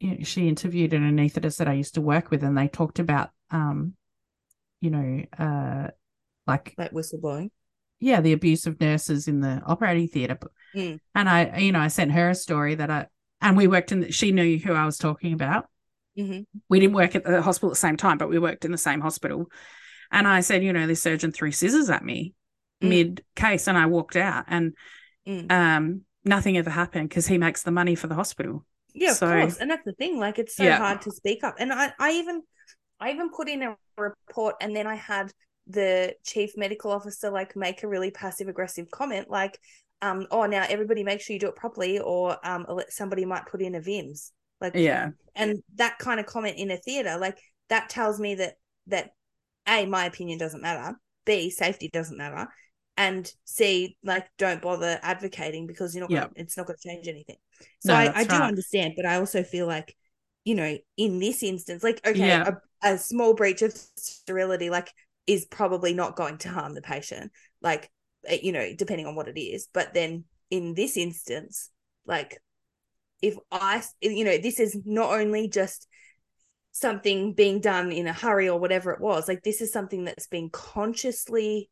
you 0.00 0.10
know, 0.18 0.24
she 0.24 0.48
interviewed 0.48 0.92
an 0.94 1.02
anaesthetist 1.02 1.58
that 1.58 1.68
I 1.68 1.74
used 1.74 1.94
to 1.94 2.00
work 2.00 2.30
with, 2.30 2.42
and 2.42 2.56
they 2.56 2.68
talked 2.68 2.98
about 2.98 3.30
um, 3.50 3.94
you 4.80 4.90
know, 4.90 5.22
uh, 5.38 5.88
like 6.46 6.74
Like 6.78 6.92
whistleblowing. 6.92 7.50
yeah, 8.00 8.20
the 8.20 8.32
abuse 8.32 8.66
of 8.66 8.80
nurses 8.80 9.28
in 9.28 9.40
the 9.40 9.62
operating 9.66 10.08
theatre. 10.08 10.38
Mm. 10.74 10.98
And 11.14 11.28
I, 11.28 11.58
you 11.58 11.72
know, 11.72 11.80
I 11.80 11.88
sent 11.88 12.12
her 12.12 12.30
a 12.30 12.34
story 12.34 12.76
that 12.76 12.90
I 12.90 13.06
and 13.40 13.56
we 13.56 13.66
worked 13.66 13.92
in. 13.92 14.00
The, 14.00 14.12
she 14.12 14.32
knew 14.32 14.58
who 14.58 14.72
I 14.72 14.86
was 14.86 14.98
talking 14.98 15.32
about. 15.32 15.68
hmm 16.16 16.40
we 16.68 16.80
didn't 16.80 16.94
work 16.94 17.14
at 17.14 17.24
the 17.24 17.42
hospital 17.42 17.70
at 17.70 17.74
the 17.74 17.76
same 17.80 17.96
time, 17.96 18.18
but 18.18 18.28
we 18.28 18.38
worked 18.38 18.64
in 18.64 18.72
the 18.72 18.78
same 18.78 19.00
hospital. 19.00 19.46
And 20.10 20.26
I 20.26 20.40
said, 20.40 20.64
you 20.64 20.72
know, 20.72 20.86
this 20.86 21.02
surgeon 21.02 21.30
threw 21.30 21.52
scissors 21.52 21.90
at 21.90 22.04
me 22.04 22.34
Mm. 22.82 22.88
mid 22.88 23.24
case, 23.36 23.68
and 23.68 23.76
I 23.76 23.86
walked 23.86 24.16
out. 24.16 24.46
And 24.48 24.74
Mm. 25.28 25.52
um, 25.52 26.00
nothing 26.24 26.56
ever 26.56 26.70
happened 26.70 27.08
because 27.10 27.26
he 27.26 27.36
makes 27.38 27.62
the 27.62 27.70
money 27.70 27.94
for 27.94 28.06
the 28.06 28.14
hospital. 28.14 28.64
Yeah, 28.94 29.10
of 29.12 29.16
So- 29.16 29.26
course. 29.28 29.56
And 29.58 29.70
that's 29.70 29.84
the 29.84 29.92
thing. 29.92 30.18
Like 30.18 30.38
it's 30.38 30.56
so 30.56 30.64
Yeah. 30.64 30.78
hard 30.78 31.02
to 31.02 31.10
speak 31.10 31.44
up. 31.44 31.56
And 31.58 31.72
I, 31.72 31.92
I 31.98 32.12
even 32.12 32.42
I 33.00 33.10
even 33.12 33.30
put 33.30 33.48
in 33.48 33.62
a 33.62 33.76
report 33.96 34.56
and 34.60 34.74
then 34.76 34.86
I 34.86 34.94
had 34.94 35.32
the 35.66 36.14
chief 36.24 36.56
medical 36.56 36.90
officer 36.90 37.30
like 37.30 37.54
make 37.56 37.82
a 37.82 37.88
really 37.88 38.10
passive 38.10 38.48
aggressive 38.48 38.90
comment 38.90 39.30
like 39.30 39.56
um 40.02 40.26
oh 40.30 40.44
now 40.46 40.64
everybody 40.68 41.04
make 41.04 41.20
sure 41.20 41.32
you 41.34 41.38
do 41.40 41.48
it 41.48 41.54
properly 41.54 41.98
or 42.00 42.36
um 42.46 42.66
somebody 42.88 43.24
might 43.24 43.46
put 43.46 43.62
in 43.62 43.74
a 43.74 43.80
VIMS. 43.80 44.32
Like 44.60 44.74
Yeah. 44.74 45.10
and 45.34 45.62
that 45.76 45.98
kind 45.98 46.18
of 46.20 46.26
comment 46.26 46.56
in 46.58 46.70
a 46.70 46.76
theater 46.76 47.16
like 47.18 47.38
that 47.68 47.88
tells 47.88 48.18
me 48.18 48.34
that 48.36 48.54
that 48.88 49.10
a 49.68 49.86
my 49.86 50.06
opinion 50.06 50.38
doesn't 50.38 50.62
matter 50.62 50.96
b 51.24 51.50
safety 51.50 51.88
doesn't 51.92 52.16
matter 52.18 52.48
and 53.00 53.32
c 53.46 53.96
like 54.04 54.28
don't 54.38 54.60
bother 54.62 55.00
advocating 55.02 55.66
because 55.66 55.94
you're 55.94 56.04
not 56.04 56.12
gonna, 56.12 56.28
it's 56.36 56.56
not 56.58 56.66
going 56.66 56.76
to 56.78 56.88
change 56.88 57.08
anything 57.08 57.38
so 57.80 57.94
No, 57.94 57.94
I, 57.94 58.12
I 58.14 58.24
do 58.24 58.42
right. 58.42 58.48
understand 58.48 58.94
but 58.96 59.06
i 59.06 59.16
also 59.16 59.42
feel 59.42 59.66
like 59.66 59.96
you 60.44 60.54
know 60.54 60.76
in 60.98 61.18
this 61.18 61.42
instance 61.42 61.82
like 61.82 62.06
okay 62.06 62.28
Yeah. 62.28 62.44
a, 62.44 62.56
a 62.82 62.98
small 62.98 63.34
breach 63.34 63.62
of 63.62 63.72
sterility 63.72 64.70
like 64.70 64.92
is 65.26 65.46
probably 65.46 65.94
not 65.94 66.16
going 66.16 66.38
to 66.38 66.50
harm 66.50 66.74
the 66.74 66.82
patient 66.82 67.32
like 67.62 67.90
eh, 68.26 68.38
you 68.42 68.52
know 68.52 68.74
depending 68.76 69.06
on 69.06 69.14
what 69.14 69.28
it 69.28 69.40
is 69.40 69.68
but 69.72 69.94
then 69.94 70.24
in 70.50 70.74
this 70.74 70.96
instance 70.96 71.70
like 72.06 72.38
if 73.22 73.36
i 73.52 73.82
you 74.02 74.24
know 74.24 74.38
this 74.38 74.60
is 74.60 74.78
not 74.84 75.10
only 75.18 75.48
just 75.48 75.86
something 76.72 77.32
being 77.34 77.60
done 77.60 77.92
in 77.92 78.06
a 78.06 78.12
hurry 78.12 78.48
or 78.48 78.58
whatever 78.58 78.92
it 78.92 79.00
was 79.00 79.26
like 79.28 79.42
this 79.42 79.60
is 79.60 79.72
something 79.72 80.04
that's 80.04 80.26
been 80.28 80.50
consciously 80.50 81.68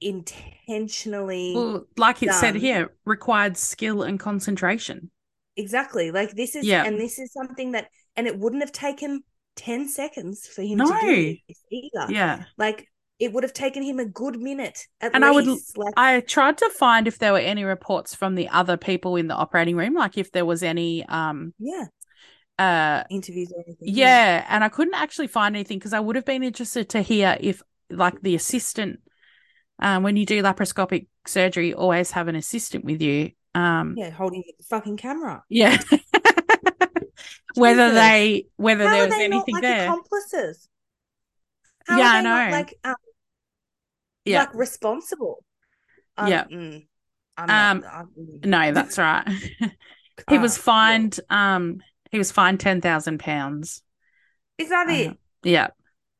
intentionally 0.00 1.52
Well, 1.54 1.84
like 1.96 2.22
it 2.22 2.32
said 2.32 2.54
here, 2.54 2.92
required 3.04 3.56
skill 3.56 4.02
and 4.02 4.18
concentration. 4.20 5.10
exactly 5.58 6.10
like 6.10 6.32
this 6.32 6.54
is 6.54 6.66
Yeah. 6.66 6.84
and 6.84 7.00
this 7.00 7.18
is 7.18 7.32
something 7.32 7.72
that 7.72 7.88
and 8.14 8.26
it 8.26 8.38
wouldn't 8.38 8.62
have 8.62 8.72
taken 8.72 9.22
10 9.56 9.88
seconds 9.88 10.46
for 10.46 10.60
him 10.60 10.78
No. 10.78 10.84
to 10.86 11.00
do 11.00 11.36
this 11.48 11.62
either 11.70 12.12
Yeah. 12.12 12.44
like 12.58 12.86
it 13.18 13.32
would 13.32 13.42
have 13.42 13.54
taken 13.54 13.82
him 13.82 13.98
a 13.98 14.04
good 14.04 14.38
minute 14.38 14.86
at 15.00 15.14
And 15.14 15.24
I 15.24 15.30
would- 15.30 15.46
least 15.46 15.78
like 15.78 15.94
I 15.96 16.20
tried 16.20 16.58
to 16.58 16.68
find 16.68 17.08
if 17.08 17.18
there 17.18 17.32
were 17.32 17.38
any 17.38 17.64
reports 17.64 18.14
from 18.14 18.34
the 18.34 18.50
other 18.50 18.76
people 18.76 19.16
in 19.16 19.28
the 19.28 19.34
operating 19.34 19.76
room, 19.76 19.94
like 19.94 20.18
if 20.18 20.30
there 20.32 20.44
was 20.44 20.62
any 20.62 21.06
um 21.06 21.54
yeah 21.58 21.86
uh 22.58 23.04
interviews 23.08 23.50
or 23.56 23.62
anything 23.66 23.88
yeah, 23.88 24.44
and 24.50 24.62
I 24.62 24.68
couldn't 24.68 24.94
actually 24.94 25.28
find 25.28 25.56
anything 25.56 25.78
because 25.78 25.94
I 25.94 26.00
would 26.00 26.16
have 26.16 26.26
been 26.26 26.42
interested 26.42 26.90
to 26.90 27.00
hear 27.00 27.38
if 27.40 27.62
like 27.88 28.20
the 28.20 28.34
assistant 28.34 29.00
um 29.78 30.02
when 30.02 30.16
you 30.16 30.26
do 30.26 30.42
laparoscopic 30.42 31.06
surgery 31.26 31.74
always 31.74 32.10
have 32.12 32.28
an 32.28 32.36
assistant 32.36 32.84
with 32.84 33.00
you. 33.02 33.32
Um 33.54 33.94
yeah 33.96 34.10
holding 34.10 34.42
the 34.46 34.64
fucking 34.64 34.96
camera 34.96 35.42
yeah. 35.48 35.78
whether 37.54 37.92
they 37.92 38.46
whether 38.56 38.84
how 38.86 38.92
there 38.92 39.04
was 39.06 39.14
anything 39.14 39.30
not 39.30 39.52
like 39.52 39.62
there. 39.62 39.84
accomplices 39.84 40.68
how 41.86 41.98
Yeah, 41.98 42.10
I 42.12 42.20
know. 42.20 42.52
like 42.56 42.74
um, 42.84 42.94
Yeah. 44.24 44.40
like 44.40 44.54
responsible 44.54 45.42
um, 46.18 46.28
Yeah. 46.28 46.44
mm, 46.44 46.86
I'm 47.36 47.80
not- 47.82 47.94
Um. 47.94 48.10
No, 48.44 48.72
that's 48.76 48.98
right. 48.98 49.26
he 50.30 50.38
was 50.38 50.56
Ah, 50.56 50.58
yeah. 50.58 50.62
fined 50.62 51.20
um 51.30 51.80
he 52.10 52.18
was 52.18 52.30
fined 52.32 52.60
ten 52.60 52.80
thousand 52.80 53.18
pounds. 53.20 53.82
is 54.58 54.68
that 54.70 54.88
it 54.90 55.10
Uh, 55.10 55.14
Yeah. 55.42 55.68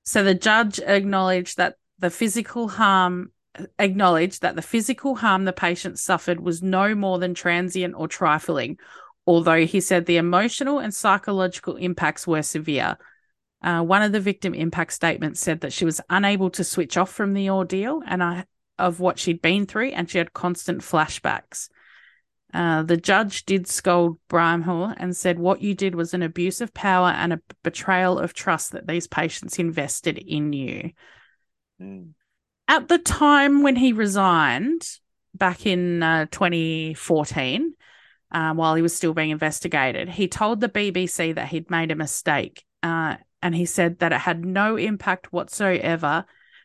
So 0.05 0.23
the 0.23 0.35
judge 0.35 0.79
acknowledged 0.81 1.57
that 1.57 1.77
the 1.99 2.11
physical 2.11 2.69
harm 2.69 3.33
acknowledged 3.79 4.43
that 4.43 4.57
the 4.57 4.63
physical 4.63 5.17
harm 5.17 5.45
the 5.45 5.53
patient 5.53 5.99
suffered 5.99 6.41
was 6.41 6.63
no 6.63 6.95
more 6.95 7.19
than 7.19 7.35
transient 7.35 7.95
or 7.97 8.09
trifling, 8.09 8.79
although 9.27 9.67
he 9.67 9.81
said 9.81 10.07
the 10.07 10.17
emotional 10.17 10.79
and 10.79 10.95
psychological 10.95 11.77
impacts 11.77 12.27
were 12.27 12.43
severe. 12.43 12.97
Uh, 13.63 13.83
one 13.83 14.03
of 14.03 14.13
the 14.13 14.21
victim 14.21 14.55
impact 14.55 14.93
statements 14.93 15.41
said 15.41 15.61
that 15.61 15.73
she 15.73 15.85
was 15.85 16.01
unable 16.11 16.51
to 16.51 16.63
switch 16.63 16.97
off 16.97 17.11
from 17.11 17.33
the 17.33 17.51
ordeal 17.51 18.03
and 18.07 18.23
I, 18.23 18.45
of 18.79 19.01
what 19.01 19.19
she'd 19.19 19.43
been 19.43 19.67
through, 19.67 19.91
and 19.91 20.09
she 20.09 20.19
had 20.19 20.33
constant 20.33 20.83
flashbacks. 20.83 21.69
Uh, 22.55 22.83
the 22.83 22.97
judge 22.97 23.45
did 23.45 23.67
scold 23.67 24.19
Bramhall 24.29 24.95
and 24.97 25.17
said 25.17 25.39
what 25.39 25.61
you 25.61 25.75
did 25.75 25.95
was 25.95 26.15
an 26.15 26.23
abuse 26.23 26.61
of 26.61 26.73
power 26.73 27.09
and 27.09 27.33
a 27.33 27.41
betrayal 27.63 28.19
of 28.19 28.35
trust 28.35 28.73
that 28.73 28.87
these 28.87 29.07
patients 29.07 29.59
invested 29.59 30.17
in 30.19 30.53
you. 30.53 30.93
Mm. 31.81 32.13
At 32.69 32.89
the 32.89 32.99
time 32.99 33.63
when 33.63 33.77
he 33.77 33.93
resigned 33.93 34.89
back 35.35 35.67
in 35.67 36.03
uh, 36.03 36.27
2014, 36.31 37.75
uh, 38.33 38.55
while 38.55 38.75
he 38.75 38.83
was 38.83 38.95
still 38.95 39.15
being 39.15 39.31
investigated, 39.31 40.09
he 40.09 40.27
told 40.27 40.61
the 40.61 40.69
BBC 40.69 41.35
that 41.37 41.49
he'd 41.49 41.71
made 41.71 41.91
a 41.93 41.97
mistake. 41.97 42.65
Uh, 42.83 43.17
and 43.41 43.55
he 43.55 43.65
said 43.65 44.01
that 44.01 44.13
it 44.13 44.19
had 44.19 44.45
no 44.45 44.77
impact 44.77 45.33
whatsoever. 45.33 46.25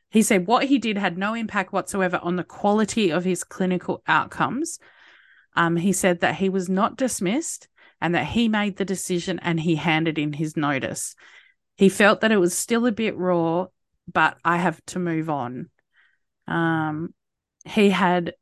He 0.10 0.24
said 0.24 0.48
what 0.48 0.66
he 0.66 0.80
did 0.80 0.98
had 0.98 1.18
no 1.18 1.36
impact 1.36 1.72
whatsoever 1.72 2.20
on 2.22 2.36
the 2.36 2.44
quality 2.44 3.12
of 3.12 3.24
his 3.24 3.44
clinical 3.44 4.02
outcomes. 4.08 4.80
Um, 5.56 5.76
he 5.76 5.94
said 5.94 6.22
that 6.22 6.36
he 6.36 6.50
was 6.50 6.70
not 6.70 6.98
dismissed 6.98 7.68
and 8.00 8.16
that 8.16 8.26
he 8.26 8.48
made 8.48 8.78
the 8.78 8.86
decision 8.86 9.40
and 9.40 9.60
he 9.60 9.76
handed 9.76 10.18
in 10.18 10.34
his 10.34 10.58
notice. 10.58 11.16
He 11.78 11.90
felt 11.90 12.22
that 12.22 12.32
it 12.32 12.38
was 12.38 12.58
still 12.58 12.86
a 12.88 12.92
bit 12.92 13.16
raw, 13.16 13.68
but 14.12 14.38
I 14.44 14.58
have 14.58 14.84
to 14.88 15.00
move 15.00 15.30
on. 15.30 15.70
Um, 16.52 17.14
he 17.66 17.90
had 17.90 18.34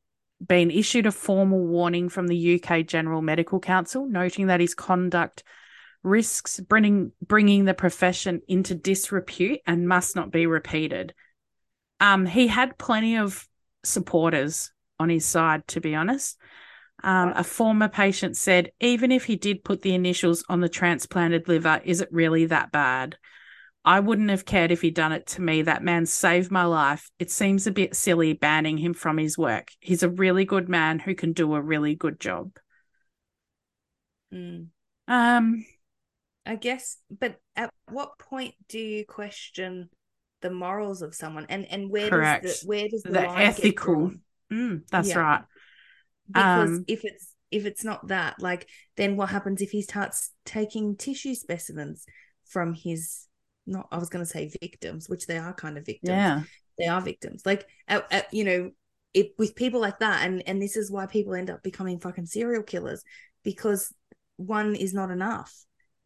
been 0.46 0.72
issued 0.72 1.06
a 1.06 1.12
formal 1.12 1.66
warning 1.66 2.10
from 2.10 2.28
the 2.28 2.62
UK 2.62 2.86
General 2.86 3.22
Medical 3.22 3.60
Council, 3.60 4.08
noting 4.08 4.48
that 4.48 4.62
his 4.62 4.74
conduct 4.74 5.44
risks 6.02 6.60
bringing 6.62 7.12
bringing 7.22 7.66
the 7.66 7.74
profession 7.74 8.42
into 8.48 8.74
disrepute 8.74 9.60
and 9.68 9.88
must 9.88 10.16
not 10.16 10.32
be 10.32 10.46
repeated. 10.46 11.14
Um, 12.00 12.26
he 12.26 12.48
had 12.48 12.78
plenty 12.78 13.18
of 13.18 13.48
supporters 13.84 14.72
on 15.00 15.10
his 15.10 15.26
side, 15.26 15.68
to 15.68 15.82
be 15.82 15.96
honest. 15.96 16.38
Um, 17.04 17.34
a 17.36 17.44
former 17.44 17.88
patient 17.88 18.36
said, 18.36 18.72
even 18.80 19.12
if 19.12 19.26
he 19.26 19.36
did 19.36 19.64
put 19.64 19.82
the 19.82 19.94
initials 19.94 20.44
on 20.50 20.60
the 20.60 20.70
transplanted 20.70 21.48
liver, 21.48 21.82
is 21.84 22.02
it 22.02 22.10
really 22.12 22.46
that 22.46 22.72
bad? 22.72 23.18
I 23.90 24.02
wouldn't 24.02 24.30
have 24.30 24.46
cared 24.46 24.72
if 24.72 24.82
he'd 24.82 24.94
done 24.94 25.14
it 25.14 25.26
to 25.30 25.42
me. 25.42 25.64
That 25.64 25.84
man 25.84 26.06
saved 26.06 26.52
my 26.52 26.64
life. 26.66 27.10
It 27.18 27.32
seems 27.32 27.66
a 27.66 27.72
bit 27.72 27.96
silly 27.96 28.34
banning 28.34 28.78
him 28.78 28.94
from 28.94 29.18
his 29.18 29.36
work. 29.36 29.72
He's 29.80 30.04
a 30.04 30.10
really 30.10 30.46
good 30.46 30.70
man 30.70 31.00
who 31.00 31.16
can 31.16 31.34
do 31.34 31.56
a 31.56 31.62
really 31.62 31.96
good 31.96 32.20
job. 32.20 32.52
Mm. 34.32 34.68
Um, 35.08 35.66
I 36.46 36.56
guess, 36.56 36.98
but 37.10 37.38
at 37.56 37.72
what 37.90 38.20
point 38.20 38.54
do 38.68 38.78
you 38.78 39.06
question 39.08 39.90
the 40.42 40.52
morals 40.52 41.02
of 41.02 41.16
someone, 41.16 41.48
and 41.50 41.66
and 41.66 41.90
where 41.90 42.12
Correct. 42.12 42.44
does 42.44 42.62
the 42.62 42.68
where 42.68 42.88
does 42.90 43.02
the, 43.02 43.10
The 43.10 43.28
ethical. 43.40 44.14
mm, 44.54 44.84
that's 44.92 45.10
Yeah. 45.10 45.18
right. 45.18 45.44
Because 46.32 46.70
Um, 46.70 46.86
if 46.88 47.04
it's 47.06 47.34
if 47.50 47.66
it's 47.66 47.84
not 47.84 48.10
that, 48.10 48.40
like, 48.40 48.70
then 48.98 49.18
what 49.18 49.30
happens 49.30 49.64
if 49.64 49.72
he 49.72 49.82
starts 49.82 50.30
taking 50.46 50.96
tissue 50.96 51.34
specimens 51.34 52.06
from 52.46 52.76
his? 52.76 53.26
Not, 53.66 53.88
I 53.92 53.98
was 53.98 54.10
going 54.10 54.24
to 54.26 54.30
say 54.30 54.52
victims, 54.62 55.08
which 55.10 55.28
they 55.28 55.38
are 55.38 55.54
kind 55.54 55.78
of 55.78 55.86
victims. 55.86 56.10
Yeah. 56.10 56.42
they 56.78 56.88
are 56.88 57.02
victims. 57.02 57.44
Like, 57.46 57.68
at, 57.88 58.12
at, 58.12 58.34
you 58.34 58.44
know, 58.44 58.72
it, 59.14 59.34
with 59.38 59.56
people 59.56 59.80
like 59.82 60.00
that, 60.00 60.26
and 60.26 60.44
and 60.48 60.62
this 60.62 60.78
is 60.78 60.92
why 60.92 61.06
people 61.08 61.34
end 61.36 61.50
up 61.50 61.64
becoming 61.64 62.00
fucking 62.00 62.26
serial 62.28 62.64
killers 62.64 63.04
because 63.44 63.94
one 64.38 64.76
is 64.76 64.94
not 64.94 65.10
enough, 65.12 65.54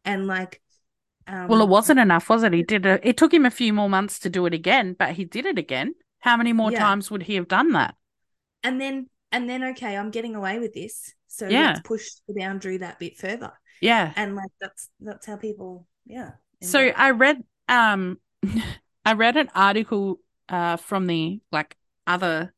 and 0.04 0.26
like, 0.26 0.60
um, 1.26 1.48
Well, 1.48 1.62
it 1.62 1.68
wasn't 1.68 2.00
enough, 2.00 2.28
was 2.28 2.42
it? 2.42 2.52
He 2.52 2.62
did 2.62 2.86
it. 2.86 3.00
It 3.04 3.16
took 3.16 3.32
him 3.32 3.44
a 3.46 3.50
few 3.50 3.72
more 3.72 3.88
months 3.90 4.18
to 4.20 4.30
do 4.30 4.46
it 4.46 4.54
again, 4.54 4.94
but 4.98 5.12
he 5.12 5.24
did 5.24 5.44
it 5.46 5.58
again. 5.58 5.94
How 6.20 6.36
many 6.38 6.52
more 6.54 6.72
Yeah. 6.72 6.78
times 6.78 7.10
would 7.10 7.22
he 7.22 7.34
have 7.36 7.48
done 7.48 7.72
that? 7.72 7.94
and 8.62 8.80
then 8.80 9.10
and 9.30 9.48
then 9.50 9.62
okay, 9.64 9.96
I'm 9.96 10.10
getting 10.10 10.34
away 10.34 10.58
with 10.58 10.72
this, 10.72 11.12
so 11.28 11.46
Yeah. 11.48 11.68
let's 11.68 11.80
push 11.80 12.06
the 12.26 12.34
boundary 12.34 12.78
that 12.78 12.98
bit 12.98 13.18
further, 13.18 13.52
Yeah. 13.82 14.12
and 14.16 14.34
like 14.34 14.50
that's 14.60 14.88
that's 15.00 15.26
how 15.26 15.36
people, 15.36 15.86
yeah. 16.06 16.30
So. 16.62 16.78
I 16.78 17.10
read 17.10 17.42
um 17.68 18.18
I 19.04 19.12
read 19.14 19.36
an 19.36 19.50
article 19.54 20.20
uh 20.48 20.76
from 20.76 21.06
the 21.06 21.40
like 21.52 21.76
other 22.06 22.52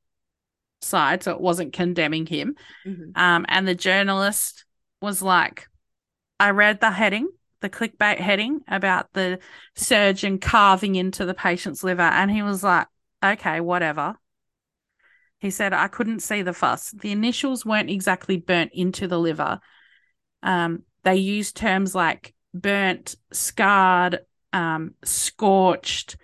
side, 0.81 1.23
so 1.23 1.33
it 1.33 1.41
wasn't 1.41 1.73
condemning 1.73 2.27
him. 2.27 2.57
Mhm. 2.87 3.17
Um 3.17 3.47
and 3.49 3.67
the 3.67 3.75
journalist 3.75 4.65
was 5.01 5.23
like 5.23 5.69
I 6.39 6.51
read 6.51 6.81
the 6.81 6.91
heading, 6.91 7.29
the 7.61 7.71
clickbait 7.71 8.19
heading 8.19 8.61
about 8.69 9.13
the 9.15 9.39
surgeon 9.75 10.39
carving 10.39 10.95
into 10.97 11.25
the 11.25 11.35
patient's 11.35 11.83
liver 11.83 12.03
and 12.03 12.31
he 12.31 12.43
was 12.43 12.63
like, 12.63 12.89
"Okay, 13.25 13.61
whatever." 13.61 14.17
He 15.39 15.51
said, 15.51 15.73
"I 15.73 15.89
couldn't 15.89 16.21
see 16.21 16.43
the 16.43 16.53
fuss. 16.53 16.91
The 16.93 17.13
initials 17.13 17.65
weren't 17.65 17.91
exactly 17.91 18.37
burnt 18.39 18.73
into 18.75 19.09
the 19.09 19.19
liver. 19.19 19.61
Um 20.43 20.83
they 21.03 21.17
used 21.17 21.57
terms 21.57 21.95
like 21.95 22.35
burnt, 22.61 23.17
scarred, 23.33 24.21
um, 24.53 24.95
scorched, 25.05 26.17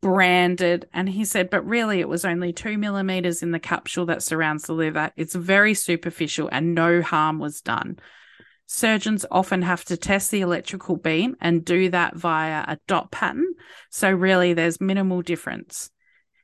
branded. 0.00 0.88
And 0.92 1.08
he 1.08 1.24
said, 1.24 1.50
but 1.50 1.66
really, 1.66 2.00
it 2.00 2.08
was 2.08 2.24
only 2.24 2.52
two 2.52 2.78
millimeters 2.78 3.42
in 3.42 3.50
the 3.50 3.58
capsule 3.58 4.06
that 4.06 4.22
surrounds 4.22 4.64
the 4.64 4.74
liver. 4.74 5.10
It's 5.16 5.34
very 5.34 5.74
superficial 5.74 6.48
and 6.50 6.74
no 6.74 7.02
harm 7.02 7.38
was 7.38 7.60
done. 7.60 7.98
Surgeons 8.66 9.24
often 9.30 9.62
have 9.62 9.84
to 9.86 9.96
test 9.96 10.30
the 10.30 10.42
electrical 10.42 10.96
beam 10.96 11.36
and 11.40 11.64
do 11.64 11.88
that 11.88 12.16
via 12.16 12.64
a 12.68 12.78
dot 12.86 13.10
pattern. 13.10 13.46
So, 13.90 14.10
really, 14.10 14.52
there's 14.52 14.80
minimal 14.80 15.22
difference. 15.22 15.90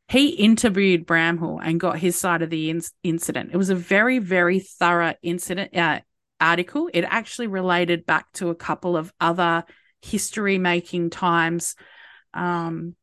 He 0.09 0.31
interviewed 0.31 1.07
Bramhall 1.07 1.61
and 1.63 1.81
got 1.81 1.99
his 1.99 2.17
side 2.17 2.43
of 2.43 2.51
the 2.51 2.71
in- 2.71 2.83
incident. 3.03 3.51
It 3.53 3.59
was 3.59 3.71
a 3.71 3.75
very, 3.75 4.19
very 4.19 4.61
thorough 4.61 5.15
incident 5.23 5.77
uh, 5.77 6.01
article. 6.45 6.89
It 6.93 7.05
actually 7.05 7.47
related 7.47 8.07
back 8.07 8.33
to 8.35 8.51
a 8.51 8.55
couple 8.55 8.97
of 8.97 9.13
other 9.21 9.65
history 10.03 10.59
making 10.59 11.11
times, 11.11 11.77
um, 12.35 12.95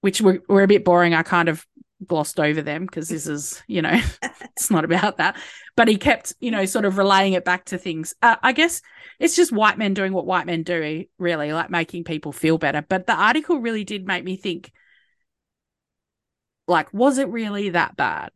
which 0.00 0.20
were, 0.20 0.42
were 0.48 0.62
a 0.62 0.68
bit 0.68 0.84
boring. 0.84 1.14
I 1.14 1.22
kind 1.22 1.48
of 1.48 1.66
glossed 2.06 2.38
over 2.38 2.62
them 2.62 2.86
because 2.86 3.08
this 3.08 3.26
is, 3.26 3.62
you 3.66 3.82
know, 3.82 4.00
it's 4.22 4.70
not 4.70 4.84
about 4.84 5.16
that. 5.16 5.36
But 5.76 5.88
he 5.88 5.96
kept, 5.96 6.34
you 6.40 6.50
know, 6.50 6.64
sort 6.64 6.84
of 6.84 6.98
relaying 6.98 7.32
it 7.32 7.44
back 7.44 7.66
to 7.66 7.78
things. 7.78 8.14
Uh, 8.22 8.36
I 8.42 8.52
guess 8.52 8.82
it's 9.18 9.36
just 9.36 9.52
white 9.52 9.78
men 9.78 9.94
doing 9.94 10.12
what 10.12 10.26
white 10.26 10.46
men 10.46 10.62
do, 10.62 11.04
really, 11.18 11.52
like 11.52 11.70
making 11.70 12.04
people 12.04 12.32
feel 12.32 12.58
better. 12.58 12.84
But 12.86 13.06
the 13.06 13.14
article 13.14 13.58
really 13.58 13.84
did 13.84 14.06
make 14.06 14.24
me 14.24 14.36
think 14.36 14.70
like, 16.68 16.92
was 16.92 17.18
it 17.18 17.28
really 17.28 17.70
that 17.70 17.96
bad? 17.96 18.30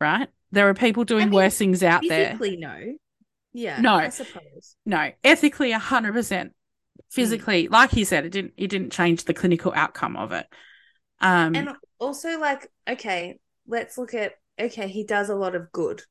Right? 0.00 0.28
There 0.50 0.68
are 0.68 0.74
people 0.74 1.04
doing 1.04 1.22
I 1.22 1.26
mean, 1.26 1.34
worse 1.34 1.56
things 1.56 1.82
out 1.82 2.02
there. 2.06 2.30
Physically, 2.30 2.56
no. 2.56 2.96
Yeah. 3.58 3.80
No. 3.80 3.94
I 3.94 4.08
suppose. 4.10 4.76
No. 4.86 5.10
Ethically, 5.24 5.72
hundred 5.72 6.12
percent. 6.12 6.54
Physically, 7.10 7.68
mm. 7.68 7.70
like 7.72 7.90
he 7.90 8.04
said, 8.04 8.24
it 8.24 8.30
didn't. 8.30 8.54
It 8.56 8.68
didn't 8.68 8.92
change 8.92 9.24
the 9.24 9.34
clinical 9.34 9.72
outcome 9.74 10.16
of 10.16 10.32
it. 10.32 10.46
Um, 11.20 11.56
and 11.56 11.70
also, 11.98 12.38
like, 12.38 12.70
okay, 12.88 13.38
let's 13.66 13.98
look 13.98 14.14
at. 14.14 14.34
Okay, 14.60 14.88
he 14.88 15.04
does 15.04 15.28
a 15.28 15.34
lot 15.34 15.54
of 15.54 15.72
good, 15.72 16.02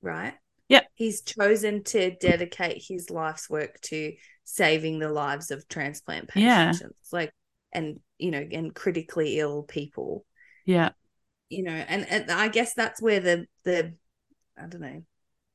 right? 0.00 0.34
Yep. 0.68 0.86
He's 0.94 1.22
chosen 1.22 1.84
to 1.84 2.16
dedicate 2.16 2.82
his 2.88 3.10
life's 3.10 3.50
work 3.50 3.80
to 3.82 4.14
saving 4.44 4.98
the 4.98 5.10
lives 5.10 5.50
of 5.50 5.68
transplant 5.68 6.28
patients, 6.28 6.80
yeah. 6.80 6.88
like, 7.12 7.32
and 7.72 8.00
you 8.18 8.30
know, 8.30 8.46
and 8.50 8.74
critically 8.74 9.38
ill 9.38 9.64
people. 9.64 10.24
Yeah. 10.64 10.90
You 11.48 11.64
know, 11.64 11.72
and, 11.72 12.08
and 12.08 12.30
I 12.30 12.48
guess 12.48 12.74
that's 12.74 13.02
where 13.02 13.20
the 13.20 13.46
the 13.64 13.94
I 14.56 14.66
don't 14.66 14.80
know, 14.80 15.02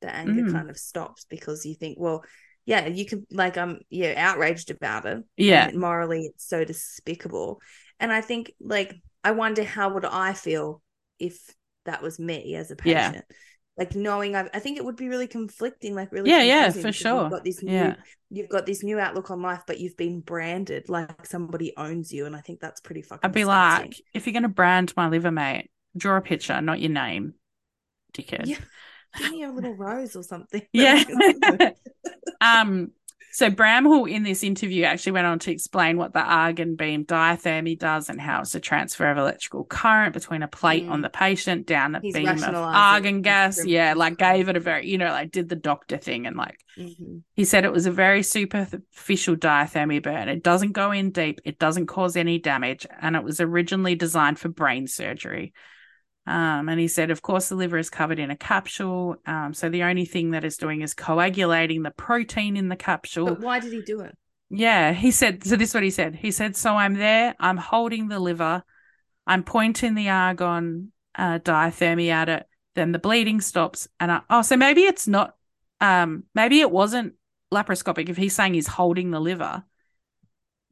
the 0.01 0.13
anger 0.13 0.43
mm. 0.43 0.51
kind 0.51 0.69
of 0.69 0.77
stops 0.77 1.25
because 1.29 1.65
you 1.65 1.75
think, 1.75 1.97
well, 1.99 2.23
yeah, 2.65 2.85
you 2.87 3.05
can 3.05 3.25
like 3.31 3.57
I'm 3.57 3.79
yeah, 3.89 4.13
outraged 4.17 4.71
about 4.71 5.05
it. 5.05 5.23
Yeah. 5.37 5.71
morally 5.73 6.25
it's 6.25 6.47
so 6.47 6.65
despicable. 6.65 7.61
And 7.99 8.11
I 8.11 8.21
think 8.21 8.51
like 8.59 8.95
I 9.23 9.31
wonder 9.31 9.63
how 9.63 9.93
would 9.93 10.05
I 10.05 10.33
feel 10.33 10.81
if 11.17 11.39
that 11.85 12.03
was 12.03 12.19
me 12.19 12.55
as 12.55 12.69
a 12.69 12.75
patient. 12.75 13.15
Yeah. 13.15 13.35
Like 13.77 13.95
knowing 13.95 14.35
I've, 14.35 14.49
I 14.53 14.59
think 14.59 14.77
it 14.77 14.85
would 14.85 14.95
be 14.97 15.07
really 15.07 15.27
conflicting, 15.27 15.95
like 15.95 16.11
really 16.11 16.29
Yeah, 16.29 16.41
yeah, 16.41 16.69
for 16.71 16.91
sure. 16.91 17.23
You've 17.23 17.31
got 17.31 17.43
this 17.43 17.63
new 17.63 17.73
yeah. 17.73 17.95
you've 18.29 18.49
got 18.49 18.65
this 18.65 18.83
new 18.83 18.99
outlook 18.99 19.31
on 19.31 19.41
life, 19.41 19.61
but 19.65 19.79
you've 19.79 19.95
been 19.95 20.19
branded 20.19 20.89
like 20.89 21.25
somebody 21.25 21.73
owns 21.77 22.11
you. 22.11 22.25
And 22.25 22.35
I 22.35 22.41
think 22.41 22.59
that's 22.59 22.81
pretty 22.81 23.01
fucking 23.01 23.21
I'd 23.23 23.33
be 23.33 23.45
like, 23.45 23.95
if 24.13 24.25
you're 24.25 24.33
gonna 24.33 24.49
brand 24.49 24.93
my 24.97 25.07
liver, 25.07 25.31
mate, 25.31 25.71
draw 25.95 26.17
a 26.17 26.21
picture, 26.21 26.59
not 26.59 26.81
your 26.81 26.91
name. 26.91 27.35
Dickhead. 28.13 28.47
Yeah. 28.47 28.57
Give 29.17 29.31
me 29.31 29.43
a 29.43 29.51
little 29.51 29.75
rose 29.75 30.15
or 30.15 30.23
something. 30.23 30.61
Yeah. 30.73 31.03
um 32.41 32.91
so 33.37 33.51
Bramhall 33.51 34.09
in 34.09 34.23
this 34.23 34.41
interview 34.41 34.85
actually 34.85 35.11
went 35.11 35.27
on 35.27 35.37
to 35.39 35.51
explain 35.51 35.97
what 35.97 36.11
the 36.11 36.21
argon 36.21 36.75
beam 36.75 37.05
diathermy 37.05 37.77
does 37.77 38.09
and 38.09 38.19
how 38.19 38.41
it's 38.41 38.55
a 38.55 38.59
transfer 38.59 39.11
of 39.11 39.19
electrical 39.19 39.63
current 39.63 40.13
between 40.13 40.41
a 40.41 40.47
plate 40.47 40.87
mm. 40.87 40.89
on 40.89 41.01
the 41.01 41.09
patient 41.09 41.67
down 41.67 41.93
a 41.93 41.99
He's 41.99 42.15
beam 42.15 42.27
of 42.27 42.41
argon 42.43 43.21
gas. 43.21 43.63
Yeah, 43.63 43.93
like 43.95 44.17
gave 44.17 44.49
it 44.49 44.57
a 44.57 44.59
very, 44.59 44.89
you 44.89 44.97
know, 44.97 45.11
like 45.11 45.29
did 45.29 45.49
the 45.49 45.55
doctor 45.55 45.97
thing 45.97 46.25
and 46.25 46.35
like 46.35 46.57
mm-hmm. 46.75 47.17
he 47.35 47.45
said 47.45 47.63
it 47.63 47.71
was 47.71 47.85
a 47.85 47.91
very 47.91 48.23
superficial 48.23 49.35
diathermy 49.35 50.01
burn. 50.01 50.29
It 50.29 50.41
doesn't 50.41 50.71
go 50.71 50.91
in 50.91 51.11
deep, 51.11 51.39
it 51.45 51.59
doesn't 51.59 51.85
cause 51.85 52.15
any 52.15 52.39
damage, 52.39 52.87
and 52.99 53.15
it 53.15 53.23
was 53.23 53.39
originally 53.39 53.93
designed 53.93 54.39
for 54.39 54.49
brain 54.49 54.87
surgery. 54.87 55.53
Um, 56.27 56.67
and 56.67 56.77
he 56.77 56.89
said, 56.89 57.09
of 57.09 57.21
course, 57.21 57.47
the 57.47 57.55
liver 57.55 57.77
is 57.77 57.89
covered 57.89 58.19
in 58.19 58.29
a 58.29 58.35
capsule. 58.35 59.15
Um, 59.25 59.53
so 59.53 59.69
the 59.69 59.83
only 59.83 60.03
thing 60.03 60.31
that 60.31 60.43
is 60.43 60.57
doing 60.57 60.81
is 60.81 60.93
coagulating 60.93 61.83
the 61.83 61.91
protein 61.91 62.57
in 62.57 62.67
the 62.67 62.75
capsule. 62.75 63.27
But 63.27 63.39
why 63.39 63.59
did 63.61 63.71
he 63.71 63.81
do 63.81 64.01
it? 64.01 64.13
Yeah, 64.49 64.91
he 64.91 65.11
said, 65.11 65.45
so 65.45 65.55
this 65.55 65.69
is 65.69 65.73
what 65.73 65.83
he 65.83 65.89
said. 65.89 66.15
He 66.15 66.31
said, 66.31 66.57
so 66.57 66.75
I'm 66.75 66.95
there, 66.95 67.33
I'm 67.39 67.55
holding 67.55 68.09
the 68.09 68.19
liver, 68.19 68.63
I'm 69.25 69.43
pointing 69.43 69.95
the 69.95 70.09
argon 70.09 70.91
uh, 71.15 71.39
diathermy 71.39 72.09
at 72.09 72.27
it, 72.27 72.45
then 72.75 72.91
the 72.91 72.99
bleeding 72.99 73.39
stops. 73.39 73.87
And 73.97 74.11
I, 74.11 74.21
oh, 74.29 74.41
so 74.41 74.57
maybe 74.57 74.81
it's 74.81 75.07
not, 75.07 75.35
um, 75.79 76.23
maybe 76.35 76.59
it 76.59 76.71
wasn't 76.71 77.13
laparoscopic 77.53 78.09
if 78.09 78.17
he's 78.17 78.35
saying 78.35 78.53
he's 78.53 78.67
holding 78.67 79.11
the 79.11 79.19
liver. 79.21 79.63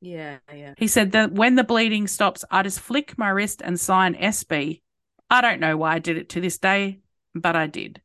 Yeah, 0.02 0.38
yeah. 0.54 0.74
He 0.78 0.88
said 0.88 1.14
that 1.14 1.32
when 1.32 1.56
the 1.56 1.64
bleeding 1.64 2.08
stops, 2.08 2.44
I 2.52 2.64
just 2.64 2.82
flick 2.82 3.18
my 3.18 3.30
wrist 3.30 3.62
and 3.64 3.80
sign 3.80 4.16
SB 4.16 4.82
I 5.30 5.42
don't 5.42 5.60
know 5.60 5.78
why 5.78 5.96
I 5.96 6.00
did 6.00 6.18
it 6.18 6.30
to 6.30 6.42
this 6.42 6.58
day, 6.58 7.00
but 7.34 7.56
I 7.56 7.68
did. 7.68 8.02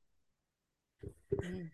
Mm. 1.35 1.70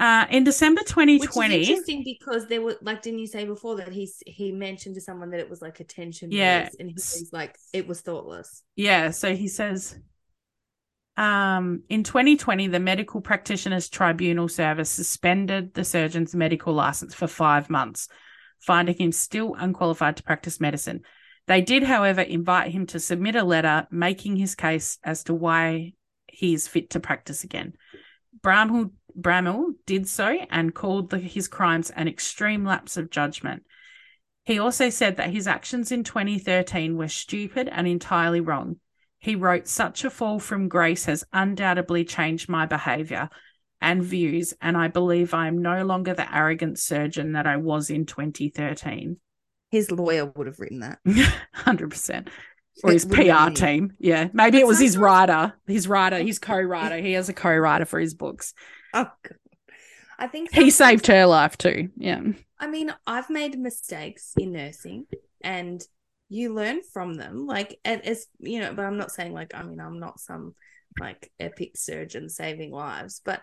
Uh, 0.00 0.26
in 0.30 0.42
December 0.42 0.80
2020, 0.80 1.18
Which 1.20 1.30
is 1.30 1.68
interesting 1.68 2.02
because 2.04 2.48
there 2.48 2.60
were 2.60 2.76
like, 2.82 3.02
didn't 3.02 3.20
you 3.20 3.26
say 3.26 3.44
before 3.44 3.76
that 3.76 3.92
he's 3.92 4.20
he 4.26 4.50
mentioned 4.50 4.96
to 4.96 5.00
someone 5.00 5.30
that 5.30 5.38
it 5.38 5.48
was 5.48 5.62
like 5.62 5.78
attention? 5.78 6.32
Yeah, 6.32 6.68
and 6.80 6.90
he's 6.90 7.30
like, 7.32 7.56
it 7.72 7.86
was 7.86 8.00
thoughtless. 8.00 8.64
Yeah, 8.74 9.10
so 9.10 9.36
he 9.36 9.46
says, 9.46 9.96
um, 11.16 11.82
in 11.88 12.02
2020, 12.02 12.66
the 12.68 12.80
Medical 12.80 13.20
Practitioners 13.20 13.88
Tribunal 13.88 14.48
Service 14.48 14.90
suspended 14.90 15.74
the 15.74 15.84
surgeon's 15.84 16.34
medical 16.34 16.72
license 16.72 17.14
for 17.14 17.28
five 17.28 17.70
months, 17.70 18.08
finding 18.58 18.96
him 18.96 19.12
still 19.12 19.54
unqualified 19.56 20.16
to 20.16 20.22
practice 20.22 20.58
medicine. 20.58 21.02
They 21.46 21.60
did, 21.60 21.82
however, 21.82 22.20
invite 22.20 22.70
him 22.70 22.86
to 22.86 23.00
submit 23.00 23.34
a 23.34 23.42
letter 23.42 23.86
making 23.90 24.36
his 24.36 24.54
case 24.54 24.98
as 25.02 25.24
to 25.24 25.34
why 25.34 25.94
he 26.28 26.54
is 26.54 26.68
fit 26.68 26.90
to 26.90 27.00
practice 27.00 27.44
again. 27.44 27.74
Bramhall, 28.40 29.74
did 29.84 30.08
so 30.08 30.38
and 30.50 30.74
called 30.74 31.10
the, 31.10 31.18
his 31.18 31.48
crimes 31.48 31.90
an 31.90 32.08
extreme 32.08 32.64
lapse 32.64 32.96
of 32.96 33.10
judgment. 33.10 33.64
He 34.44 34.58
also 34.58 34.88
said 34.88 35.16
that 35.16 35.30
his 35.30 35.46
actions 35.46 35.92
in 35.92 36.04
2013 36.04 36.96
were 36.96 37.08
stupid 37.08 37.68
and 37.68 37.86
entirely 37.86 38.40
wrong. 38.40 38.76
He 39.18 39.36
wrote, 39.36 39.68
Such 39.68 40.04
a 40.04 40.10
fall 40.10 40.40
from 40.40 40.68
grace 40.68 41.04
has 41.04 41.24
undoubtedly 41.32 42.04
changed 42.04 42.48
my 42.48 42.66
behavior 42.66 43.28
and 43.80 44.02
views, 44.02 44.54
and 44.60 44.76
I 44.76 44.88
believe 44.88 45.34
I 45.34 45.48
am 45.48 45.58
no 45.60 45.84
longer 45.84 46.14
the 46.14 46.34
arrogant 46.34 46.78
surgeon 46.78 47.32
that 47.32 47.46
I 47.46 47.56
was 47.56 47.90
in 47.90 48.06
2013 48.06 49.18
his 49.72 49.90
lawyer 49.90 50.26
would 50.26 50.46
have 50.46 50.60
written 50.60 50.80
that. 50.80 50.98
100%. 51.56 52.28
Or 52.84 52.92
his 52.92 53.06
PR 53.06 53.50
team. 53.50 53.94
Yeah. 53.98 54.28
Maybe 54.32 54.58
it 54.58 54.66
was 54.66 54.78
his 54.78 54.96
writer, 54.96 55.54
his 55.66 55.88
writer, 55.88 56.18
his 56.18 56.38
co 56.38 56.60
writer. 56.60 56.98
He 56.98 57.14
has 57.14 57.28
a 57.28 57.32
co 57.32 57.50
writer 57.50 57.86
for 57.86 57.98
his 57.98 58.14
books. 58.14 58.54
Oh, 58.94 59.10
God. 59.22 59.38
I 60.18 60.28
think 60.28 60.52
he 60.52 60.70
saved 60.70 61.06
her 61.08 61.26
life 61.26 61.58
too. 61.58 61.88
Yeah. 61.96 62.20
I 62.60 62.68
mean, 62.68 62.94
I've 63.06 63.30
made 63.30 63.58
mistakes 63.58 64.34
in 64.38 64.52
nursing 64.52 65.06
and 65.42 65.82
you 66.28 66.54
learn 66.54 66.82
from 66.92 67.14
them. 67.14 67.46
Like, 67.46 67.80
and 67.84 68.06
as 68.06 68.26
you 68.38 68.60
know, 68.60 68.72
but 68.72 68.84
I'm 68.84 68.98
not 68.98 69.10
saying 69.10 69.32
like, 69.32 69.54
I 69.54 69.62
mean, 69.62 69.80
I'm 69.80 69.98
not 69.98 70.20
some 70.20 70.54
like 71.00 71.32
epic 71.40 71.72
surgeon 71.76 72.28
saving 72.28 72.70
lives, 72.72 73.20
but 73.24 73.42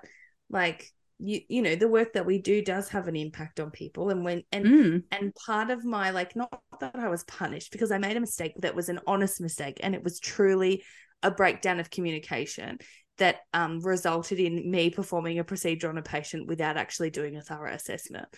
like, 0.50 0.90
you 1.20 1.42
you 1.50 1.62
know 1.62 1.76
the 1.76 1.88
work 1.88 2.14
that 2.14 2.26
we 2.26 2.40
do 2.40 2.64
does 2.64 2.90
have 2.90 3.08
an 3.08 3.16
impact 3.16 3.60
on 3.60 3.70
people 3.70 4.10
and 4.10 4.24
when 4.24 4.44
and 4.52 4.66
mm. 4.66 5.04
and 5.12 5.36
part 5.36 5.70
of 5.70 5.84
my 5.84 6.12
like 6.12 6.36
not 6.36 6.62
that 6.80 6.96
I 6.96 7.10
was 7.10 7.24
punished 7.26 7.72
because 7.72 7.92
I 7.92 7.98
made 7.98 8.18
a 8.18 8.22
mistake 8.22 8.54
that 8.60 8.76
was 8.76 8.90
an 8.90 9.00
honest 9.06 9.42
mistake 9.42 9.80
and 9.84 9.94
it 9.94 10.04
was 10.04 10.20
truly 10.20 10.84
a 11.22 11.30
breakdown 11.30 11.80
of 11.80 11.90
communication 11.90 12.80
that 13.18 13.42
um, 13.54 13.82
resulted 13.82 14.40
in 14.40 14.72
me 14.72 14.90
performing 14.90 15.40
a 15.40 15.44
procedure 15.44 15.90
on 15.90 15.98
a 15.98 16.02
patient 16.02 16.48
without 16.48 16.78
actually 16.78 17.10
doing 17.10 17.36
a 17.36 17.42
thorough 17.42 17.74
assessment 17.74 18.30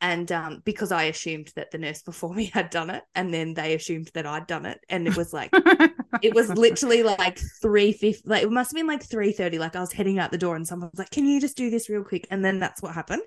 and 0.00 0.30
um, 0.30 0.62
because 0.64 0.92
I 0.92 1.04
assumed 1.04 1.52
that 1.56 1.70
the 1.70 1.78
nurse 1.78 2.02
before 2.04 2.34
me 2.34 2.46
had 2.52 2.70
done 2.70 2.90
it, 2.90 3.02
and 3.14 3.32
then 3.32 3.54
they 3.54 3.74
assumed 3.74 4.10
that 4.14 4.26
I'd 4.26 4.46
done 4.46 4.66
it, 4.66 4.78
and 4.88 5.06
it 5.06 5.16
was 5.16 5.32
like, 5.32 5.50
it 6.22 6.34
was 6.34 6.48
literally 6.50 7.02
like 7.02 7.38
three 7.60 7.92
fifty, 7.92 8.22
like 8.28 8.42
it 8.42 8.50
must 8.50 8.70
have 8.70 8.76
been 8.76 8.86
like 8.86 9.02
three 9.02 9.32
thirty. 9.32 9.58
Like 9.58 9.76
I 9.76 9.80
was 9.80 9.92
heading 9.92 10.18
out 10.18 10.30
the 10.30 10.38
door, 10.38 10.56
and 10.56 10.66
someone 10.66 10.90
was 10.92 10.98
like, 10.98 11.10
"Can 11.10 11.26
you 11.26 11.40
just 11.40 11.56
do 11.56 11.70
this 11.70 11.88
real 11.88 12.04
quick?" 12.04 12.26
And 12.30 12.44
then 12.44 12.58
that's 12.58 12.82
what 12.82 12.94
happened, 12.94 13.22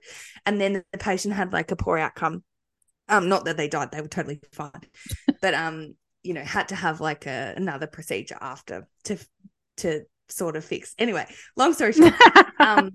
and 0.46 0.60
then 0.60 0.84
the 0.92 0.98
patient 0.98 1.34
had 1.34 1.54
like 1.54 1.72
a 1.72 1.76
poor 1.76 1.98
outcome. 1.98 2.44
Um, 3.08 3.30
not 3.30 3.46
that 3.46 3.58
they 3.58 3.68
died; 3.68 3.92
they 3.92 4.02
were 4.02 4.08
totally 4.08 4.40
fine, 4.52 4.82
but 5.42 5.54
um, 5.54 5.96
you 6.24 6.34
know, 6.34 6.44
had 6.44 6.70
to 6.70 6.76
have 6.76 7.02
like 7.02 7.26
a 7.26 7.54
another 7.56 7.88
procedure 7.88 8.38
after 8.40 8.88
to 9.06 9.18
to 9.78 10.04
sort 10.28 10.56
of 10.56 10.66
fix. 10.66 10.94
Anyway, 10.98 11.26
long 11.56 11.74
story 11.74 11.94
short, 11.94 12.14
um 12.60 12.92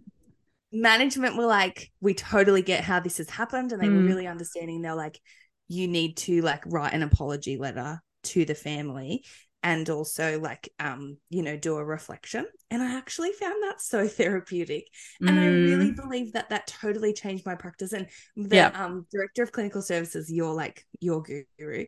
management 0.74 1.36
were 1.36 1.46
like, 1.46 1.90
we 2.00 2.14
totally 2.14 2.60
get 2.60 2.82
how 2.82 3.00
this 3.00 3.18
has 3.18 3.30
happened. 3.30 3.72
And 3.72 3.80
they 3.80 3.86
mm. 3.86 3.96
were 3.96 4.02
really 4.02 4.26
understanding. 4.26 4.82
They're 4.82 4.94
like, 4.94 5.20
you 5.68 5.88
need 5.88 6.16
to 6.18 6.42
like 6.42 6.62
write 6.66 6.92
an 6.92 7.02
apology 7.02 7.56
letter 7.56 8.02
to 8.24 8.44
the 8.44 8.54
family 8.54 9.24
and 9.64 9.88
also 9.90 10.38
like 10.38 10.68
um 10.78 11.16
you 11.30 11.42
know 11.42 11.56
do 11.56 11.76
a 11.76 11.84
reflection. 11.84 12.46
And 12.70 12.82
i 12.82 12.96
actually 12.96 13.32
found 13.32 13.62
that 13.64 13.80
so 13.80 14.06
therapeutic. 14.20 14.86
And 15.26 15.40
i 15.40 15.46
really 15.46 15.90
Mm, 15.90 15.96
believe 15.96 16.34
that 16.34 16.50
that 16.50 16.68
totally 16.68 17.12
changed 17.14 17.46
my 17.46 17.56
practice. 17.56 17.92
And 17.92 18.08
the 18.36 18.70
Yeah. 18.70 18.70
um 18.74 19.06
director 19.10 19.42
of 19.42 19.52
clinical 19.52 19.82
services 19.82 20.30
your 20.30 20.54
like 20.54 20.84
your 21.00 21.22
guru 21.22 21.86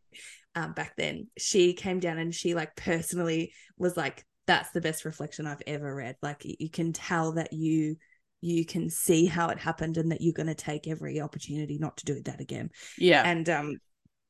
um 0.55 0.73
back 0.73 0.95
then 0.97 1.29
she 1.39 1.75
came 1.75 2.01
down 2.01 2.19
and 2.19 2.35
she 2.35 2.55
like 2.55 2.75
personally 2.77 3.53
was 3.77 3.97
like 3.97 4.25
that's 4.47 4.71
the 4.71 4.81
best 4.81 5.05
reflection 5.05 5.47
i've 5.47 5.62
ever 5.67 5.95
read. 5.95 6.17
Like 6.23 6.43
you 6.45 6.71
can 6.71 6.93
tell 6.93 7.33
that 7.33 7.53
you 7.53 7.97
you 8.41 8.65
can 8.65 8.91
see 8.91 9.27
how 9.27 9.49
it 9.49 9.59
happened 9.59 9.97
and 9.97 10.12
that 10.12 10.21
you're 10.23 10.33
going 10.33 10.47
to 10.47 10.55
take 10.55 10.87
every 10.87 11.21
opportunity 11.21 11.79
not 11.79 11.97
to 11.99 12.05
do 12.05 12.23
that 12.25 12.41
again. 12.41 12.71
Yeah. 12.97 13.29
and 13.29 13.49
um 13.51 13.77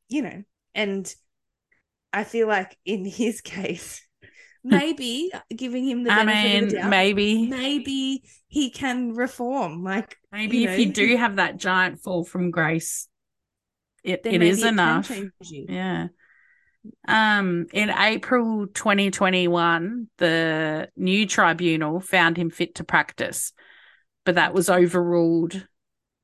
you 0.08 0.22
know 0.22 0.42
and 0.74 1.14
i 2.16 2.24
feel 2.24 2.48
like 2.48 2.76
in 2.84 3.04
his 3.04 3.40
case 3.40 4.02
maybe 4.64 5.30
giving 5.54 5.88
him 5.88 6.02
the 6.02 6.10
I 6.10 6.24
mean, 6.24 6.68
the 6.68 6.74
doubt 6.76 6.90
maybe, 6.90 7.46
maybe 7.46 8.22
he 8.48 8.70
can 8.70 9.12
reform 9.12 9.84
like 9.84 10.16
maybe 10.32 10.58
you 10.58 10.68
if 10.68 10.78
you 10.78 10.92
do 10.92 11.16
have 11.16 11.36
that 11.36 11.56
giant 11.56 12.00
fall 12.00 12.24
from 12.24 12.50
grace, 12.50 13.08
it, 14.02 14.22
it 14.24 14.42
is 14.42 14.62
it 14.62 14.68
enough. 14.68 15.08
can 15.08 15.16
change 15.16 15.32
you 15.50 15.66
Yeah. 15.68 16.08
Um, 17.08 17.66
in 17.72 17.90
April 17.90 18.68
2021, 18.68 20.08
the 20.18 20.88
new 20.96 21.26
tribunal 21.26 22.00
found 22.00 22.36
him 22.36 22.48
fit 22.50 22.76
to 22.76 22.84
practice, 22.84 23.52
but 24.24 24.36
that 24.36 24.54
was 24.54 24.70
overruled 24.70 25.66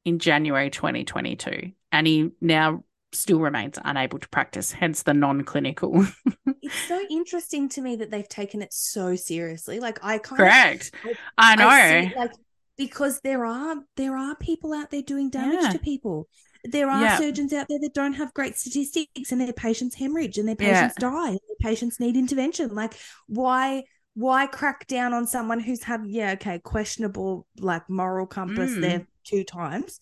in 0.04 0.20
January 0.20 0.70
2022, 0.70 1.72
and 1.90 2.06
he 2.06 2.30
now 2.40 2.84
still 3.12 3.40
remains 3.40 3.78
unable 3.84 4.18
to 4.18 4.28
practice, 4.28 4.72
hence 4.72 5.02
the 5.02 5.14
non-clinical. 5.14 6.06
it's 6.62 6.74
so 6.88 7.00
interesting 7.10 7.68
to 7.70 7.80
me 7.80 7.96
that 7.96 8.10
they've 8.10 8.28
taken 8.28 8.62
it 8.62 8.72
so 8.72 9.14
seriously 9.16 9.80
like 9.80 9.98
i 10.02 10.18
kind 10.18 10.38
Correct. 10.38 10.90
I- 11.04 11.52
I 11.52 11.56
know. 11.56 11.68
I 11.68 12.12
like 12.16 12.32
because 12.78 13.20
there 13.20 13.44
are 13.44 13.76
there 13.96 14.16
are 14.16 14.34
people 14.36 14.72
out 14.72 14.90
there 14.90 15.02
doing 15.02 15.28
damage 15.30 15.58
Yeah. 15.62 15.70
to 15.72 15.78
people 15.78 16.28
there 16.64 16.88
are 16.88 17.02
Yeah. 17.02 17.18
surgeons 17.18 17.52
out 17.52 17.66
there 17.68 17.80
that 17.80 17.92
don't 17.94 18.14
have 18.14 18.32
great 18.34 18.56
statistics 18.56 19.32
and 19.32 19.40
their 19.40 19.52
patients 19.52 19.94
hemorrhage 19.96 20.38
and 20.38 20.48
their 20.48 20.56
Yeah. 20.58 20.80
patients 20.80 20.94
die 21.00 21.28
and 21.30 21.40
their 21.48 21.70
patients 21.70 22.00
need 22.00 22.16
intervention 22.16 22.74
like 22.74 22.94
why 23.26 23.82
why 24.14 24.46
crack 24.46 24.86
down 24.86 25.12
on 25.12 25.26
someone 25.26 25.58
who's 25.60 25.82
had 25.82 26.02
yeah 26.06 26.32
okay 26.32 26.58
questionable 26.60 27.46
like 27.58 27.88
moral 27.90 28.26
compass 28.26 28.70
Mm. 28.72 28.80
there 28.80 29.06
two 29.24 29.42
times 29.44 30.00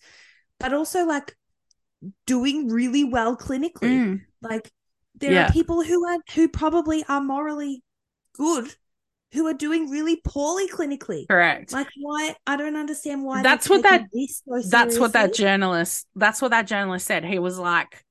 but 0.59 0.73
also 0.73 1.05
like 1.05 1.35
doing 2.25 2.69
really 2.69 3.03
well 3.03 3.37
clinically. 3.37 3.81
Mm, 3.81 4.21
like 4.41 4.71
there 5.15 5.31
Yeah. 5.31 5.47
are 5.47 5.51
people 5.51 5.83
who 5.83 6.05
are 6.07 6.17
who 6.33 6.47
probably 6.47 7.03
are 7.07 7.21
morally 7.21 7.83
good 8.33 8.75
who 9.33 9.47
are 9.47 9.53
doing 9.53 9.89
really 9.89 10.21
poorly 10.25 10.67
clinically. 10.67 11.27
Correct. 11.27 11.71
like 11.71 11.87
why 11.97 12.35
I 12.45 12.57
don't 12.57 12.75
understand 12.75 13.23
why 13.23 13.41
That's 13.41 13.69
what 13.69 13.83
that- 13.83 14.07
so 14.11 14.61
that's 14.69 14.99
what 14.99 15.13
that 15.13 15.33
journalist 15.33 16.07
that's 16.15 16.41
what 16.41 16.51
that 16.51 16.67
journalist 16.67 17.07
said. 17.07 17.23
He 17.23 17.39
was 17.39 17.57
like 17.57 18.03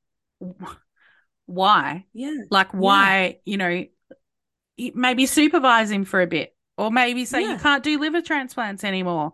why? 1.47 2.07
Yeah. 2.13 2.37
Like 2.51 2.73
why 2.73 3.39
you 3.45 3.57
know 3.57 3.85
maybe 4.95 5.27
supervise 5.27 5.91
him 5.91 6.05
for 6.05 6.23
a 6.23 6.27
bit 6.27 6.55
or 6.79 6.91
maybe 6.91 7.25
say 7.27 7.43
you 7.43 7.59
can't 7.59 7.83
do 7.83 7.99
liver 7.99 8.23
transplants 8.23 8.85
anymore. 8.85 9.33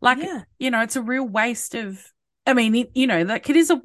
Like 0.00 0.18
yeah. 0.18 0.42
you 0.58 0.70
know 0.70 0.80
it's 0.80 0.96
a 0.96 1.02
real 1.02 1.28
waste 1.28 1.74
of 1.74 2.02
i 2.46 2.54
mean 2.54 2.88
you 2.94 3.06
know 3.06 3.22
like 3.22 3.50
it 3.50 3.54
is 3.56 3.70
a 3.70 3.80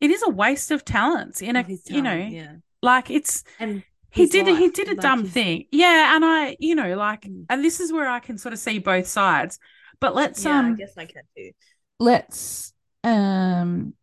it 0.00 0.10
is 0.10 0.22
a 0.26 0.30
waste 0.30 0.70
of 0.70 0.84
talents 0.84 1.40
in 1.42 1.56
a 1.56 1.64
you 1.86 2.02
know 2.02 2.14
yeah. 2.14 2.54
like 2.82 3.10
it's 3.10 3.44
and 3.58 3.82
he 4.10 4.26
did 4.26 4.46
a, 4.48 4.54
he 4.54 4.70
did 4.70 4.88
a 4.88 4.92
like 4.92 5.00
dumb 5.00 5.22
his- 5.24 5.32
thing. 5.32 5.64
Yeah 5.72 6.14
and 6.14 6.24
i 6.24 6.56
you 6.60 6.74
know 6.74 6.94
like 6.96 7.22
Mm. 7.22 7.46
and 7.50 7.64
this 7.64 7.80
is 7.80 7.92
where 7.92 8.08
i 8.08 8.20
can 8.20 8.38
sort 8.38 8.52
of 8.52 8.58
see 8.58 8.78
both 8.78 9.06
sides. 9.06 9.58
But 10.00 10.14
let's 10.14 10.44
yeah 10.44 10.52
I 10.56 10.58
um 10.58 10.76
guess 10.76 10.92
I 10.98 11.06
can 11.06 11.22
too. 11.36 11.50
let's 11.98 12.72
um 13.02 13.94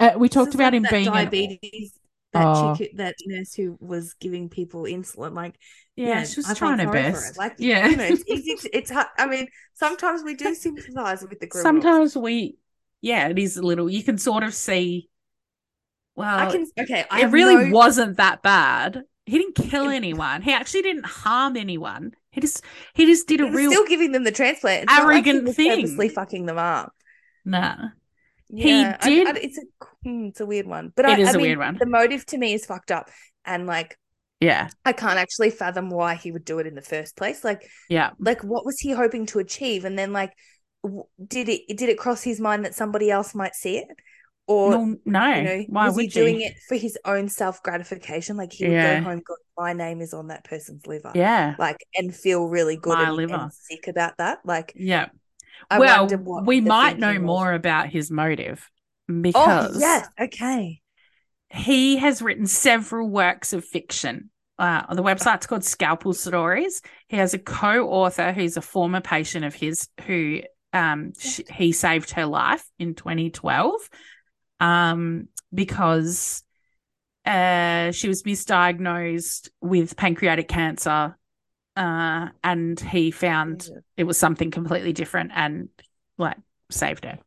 uh, 0.00 0.12
we 0.16 0.28
talked 0.28 0.54
about 0.54 0.72
like 0.72 0.74
him 0.74 0.86
being 0.90 1.06
an, 1.08 1.12
diabetes 1.12 1.92
that 2.32 2.46
Oh. 2.46 2.74
chick 2.76 2.92
that 2.96 3.16
nurse 3.26 3.54
who 3.54 3.76
was 3.80 4.14
giving 4.14 4.48
people 4.48 4.82
insulin 4.82 5.34
like 5.34 5.56
yeah, 5.96 6.22
she 6.24 6.38
was 6.38 6.48
I 6.50 6.54
trying 6.54 6.78
her 6.78 6.92
best. 6.92 7.36
Like 7.36 7.56
yeah. 7.58 7.88
you 7.88 7.96
know 7.96 8.04
it's 8.04 8.22
easy 8.28 8.54
to, 8.54 8.76
it's 8.76 8.92
I 9.18 9.26
mean 9.26 9.48
sometimes 9.74 10.22
we 10.22 10.34
do 10.34 10.54
sympathize 10.54 11.22
with 11.22 11.40
the 11.40 11.46
criminals. 11.48 11.62
Sometimes 11.82 12.16
we 12.16 12.56
yeah 13.00 13.28
it 13.28 13.38
is 13.38 13.56
a 13.56 13.62
little 13.62 13.88
you 13.90 14.02
can 14.02 14.18
sort 14.18 14.42
of 14.42 14.54
see 14.54 15.08
well 16.16 16.38
I 16.38 16.50
can 16.50 16.66
okay 16.78 17.04
I 17.10 17.22
it 17.22 17.26
really 17.26 17.66
no- 17.66 17.70
wasn't 17.76 18.16
that 18.16 18.42
bad. 18.42 19.02
He 19.26 19.36
didn't 19.36 19.56
kill 19.56 19.88
anyone. 19.88 20.40
He 20.40 20.52
actually 20.52 20.80
didn't 20.82 21.04
harm 21.04 21.56
anyone. 21.56 22.12
He 22.30 22.40
just 22.40 22.64
he 22.94 23.04
just 23.04 23.28
did 23.28 23.40
a 23.40 23.44
he 23.44 23.50
was 23.50 23.56
real 23.56 23.70
still 23.72 23.86
giving 23.86 24.12
them 24.12 24.24
the 24.24 24.32
transplant. 24.32 24.84
It's 24.84 24.92
not 24.92 25.06
like 25.06 25.24
he 25.24 25.30
arrogant 25.30 25.54
thing. 25.54 25.82
purposely 25.82 26.08
fucking 26.08 26.46
them 26.46 26.56
up. 26.58 26.92
Nah. 27.44 27.88
He 28.48 28.70
Yeah, 28.80 28.96
I- 29.00 29.08
did- 29.08 29.26
I- 29.28 29.38
it's 29.40 29.58
a 29.58 29.62
hmm, 30.02 30.24
it's 30.28 30.40
a 30.40 30.46
weird 30.46 30.66
one, 30.66 30.92
but 30.96 31.04
It 31.04 31.18
I, 31.18 31.20
is 31.20 31.28
I 31.28 31.30
a 31.32 31.34
mean, 31.34 31.42
weird 31.42 31.58
one. 31.58 31.76
The 31.78 31.84
motive 31.86 32.24
to 32.26 32.38
me 32.38 32.54
is 32.54 32.64
fucked 32.64 32.90
up, 32.90 33.10
and 33.44 33.66
like 33.66 33.98
yeah. 34.40 34.68
I 34.84 34.92
can't 34.92 35.18
actually 35.18 35.50
fathom 35.50 35.90
why 35.90 36.14
he 36.14 36.30
would 36.32 36.44
do 36.46 36.58
it 36.60 36.66
in 36.66 36.74
the 36.74 36.80
first 36.80 37.16
place. 37.16 37.42
Like, 37.44 37.68
yeah. 37.90 38.10
like 38.20 38.42
what 38.44 38.64
was 38.64 38.78
he 38.78 38.92
hoping 38.92 39.26
to 39.26 39.40
achieve? 39.40 39.84
And 39.84 39.98
then 39.98 40.12
like, 40.12 40.32
did 41.26 41.48
it 41.48 41.76
did 41.76 41.88
it 41.88 41.98
cross 41.98 42.22
his 42.22 42.40
mind 42.40 42.64
that 42.64 42.74
somebody 42.74 43.10
else 43.10 43.34
might 43.34 43.54
see 43.54 43.78
it, 43.78 43.88
or 44.46 44.70
well, 44.70 44.96
no 45.04 45.34
you 45.34 45.42
know, 45.42 45.64
why 45.68 45.86
was 45.86 45.96
would 45.96 46.04
he 46.04 46.08
doing 46.08 46.40
you 46.40 46.46
it 46.46 46.54
for 46.68 46.76
his 46.76 46.98
own 47.04 47.28
self 47.28 47.62
gratification? 47.62 48.36
Like 48.36 48.52
he 48.52 48.66
would 48.66 48.80
go 48.80 49.00
home, 49.00 49.22
go, 49.26 49.34
my 49.56 49.72
name 49.72 50.00
is 50.00 50.14
on 50.14 50.28
that 50.28 50.44
person's 50.44 50.86
liver, 50.86 51.12
yeah 51.14 51.54
like, 51.58 51.78
and 51.96 52.14
feel 52.14 52.46
really 52.46 52.76
good 52.76 52.98
My 52.98 53.08
and, 53.08 53.16
liver. 53.16 53.34
and 53.34 53.52
sick 53.52 53.88
about 53.88 54.18
that. 54.18 54.38
Like, 54.44 54.72
yeah 54.76 55.08
I 55.70 55.78
well 55.78 56.06
we 56.44 56.60
might 56.60 56.98
know 56.98 57.14
was. 57.14 57.20
more 57.20 57.52
about 57.52 57.88
his 57.88 58.10
motive 58.10 58.68
Oh 59.10 59.20
because 59.20 59.80
yes, 59.80 60.08
okay. 60.20 60.80
he 61.50 61.96
has 61.96 62.22
written 62.22 62.46
several 62.46 63.08
works 63.08 63.52
of 63.52 63.64
fiction. 63.64 64.30
Uh, 64.58 64.92
the 64.94 65.02
website's 65.02 65.46
called 65.46 65.64
Scalpel 65.64 66.12
Stories. 66.12 66.82
He 67.08 67.16
has 67.16 67.32
a 67.32 67.38
co-author 67.38 68.32
who's 68.32 68.56
a 68.56 68.60
former 68.60 69.00
patient 69.00 69.44
of 69.44 69.54
his 69.54 69.88
who 70.06 70.40
um 70.72 71.12
sh- 71.18 71.40
he 71.50 71.72
saved 71.72 72.10
her 72.12 72.26
life 72.26 72.64
in 72.78 72.94
2012 72.94 73.72
um 74.60 75.28
because 75.52 76.42
uh 77.24 77.90
she 77.90 78.08
was 78.08 78.22
misdiagnosed 78.22 79.48
with 79.60 79.96
pancreatic 79.96 80.48
cancer 80.48 81.16
uh 81.76 82.28
and 82.44 82.78
he 82.80 83.10
found 83.10 83.62
Jesus. 83.62 83.82
it 83.96 84.04
was 84.04 84.18
something 84.18 84.50
completely 84.50 84.92
different 84.92 85.30
and 85.34 85.68
like 86.18 86.36
saved 86.70 87.04
her. 87.04 87.18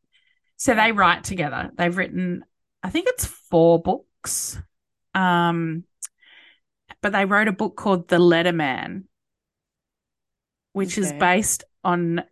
So 0.57 0.75
they 0.75 0.91
write 0.91 1.23
together. 1.23 1.71
They've 1.75 1.95
written, 1.95 2.45
I 2.83 2.89
think 2.89 3.07
it's 3.09 3.25
four 3.25 3.81
books. 3.81 4.59
Um, 5.15 5.85
but 7.01 7.11
they 7.13 7.25
wrote 7.25 7.47
a 7.47 7.53
book 7.53 7.75
called 7.75 8.07
The 8.07 8.19
Letterman, 8.19 9.05
which 10.73 10.97
is 10.97 11.11
based 11.13 11.63
on 11.83 12.23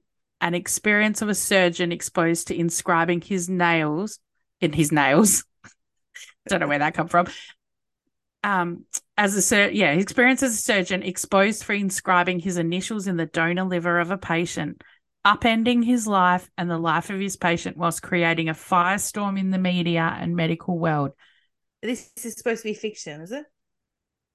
an 0.42 0.54
experience 0.54 1.22
of 1.22 1.30
a 1.30 1.36
surgeon 1.36 1.92
exposed 1.92 2.48
to 2.48 2.58
inscribing 2.58 3.22
his 3.22 3.50
nails 3.50 4.20
in 4.62 4.74
his 4.74 4.92
nails. 4.92 5.46
Don't 6.48 6.60
know 6.60 6.68
where 6.68 6.80
that 6.80 6.94
come 6.94 7.08
from. 7.08 7.28
Um, 8.44 8.86
as 9.18 9.36
a 9.36 9.42
sur- 9.42 9.70
yeah, 9.70 9.92
experience 9.92 10.42
as 10.44 10.54
a 10.54 10.62
surgeon 10.62 11.04
exposed 11.04 11.64
for 11.64 11.74
inscribing 11.74 12.40
his 12.40 12.58
initials 12.58 13.08
in 13.08 13.18
the 13.18 13.26
donor 13.26 13.66
liver 13.66 14.00
of 14.00 14.12
a 14.12 14.18
patient, 14.18 14.82
upending 15.26 15.84
his 15.84 16.08
life 16.08 16.50
and 16.58 16.70
the 16.70 16.78
life 16.78 17.10
of 17.10 17.20
his 17.20 17.36
patient 17.36 17.76
whilst 17.76 18.02
creating 18.02 18.48
a 18.48 18.54
firestorm 18.54 19.38
in 19.38 19.52
the 19.52 19.58
media 19.58 20.16
and 20.20 20.36
medical 20.36 20.78
world. 20.78 21.12
This 21.82 22.10
is 22.24 22.36
supposed 22.36 22.64
to 22.64 22.70
be 22.70 22.74
fiction, 22.74 23.22
is 23.22 23.32
it? 23.32 23.46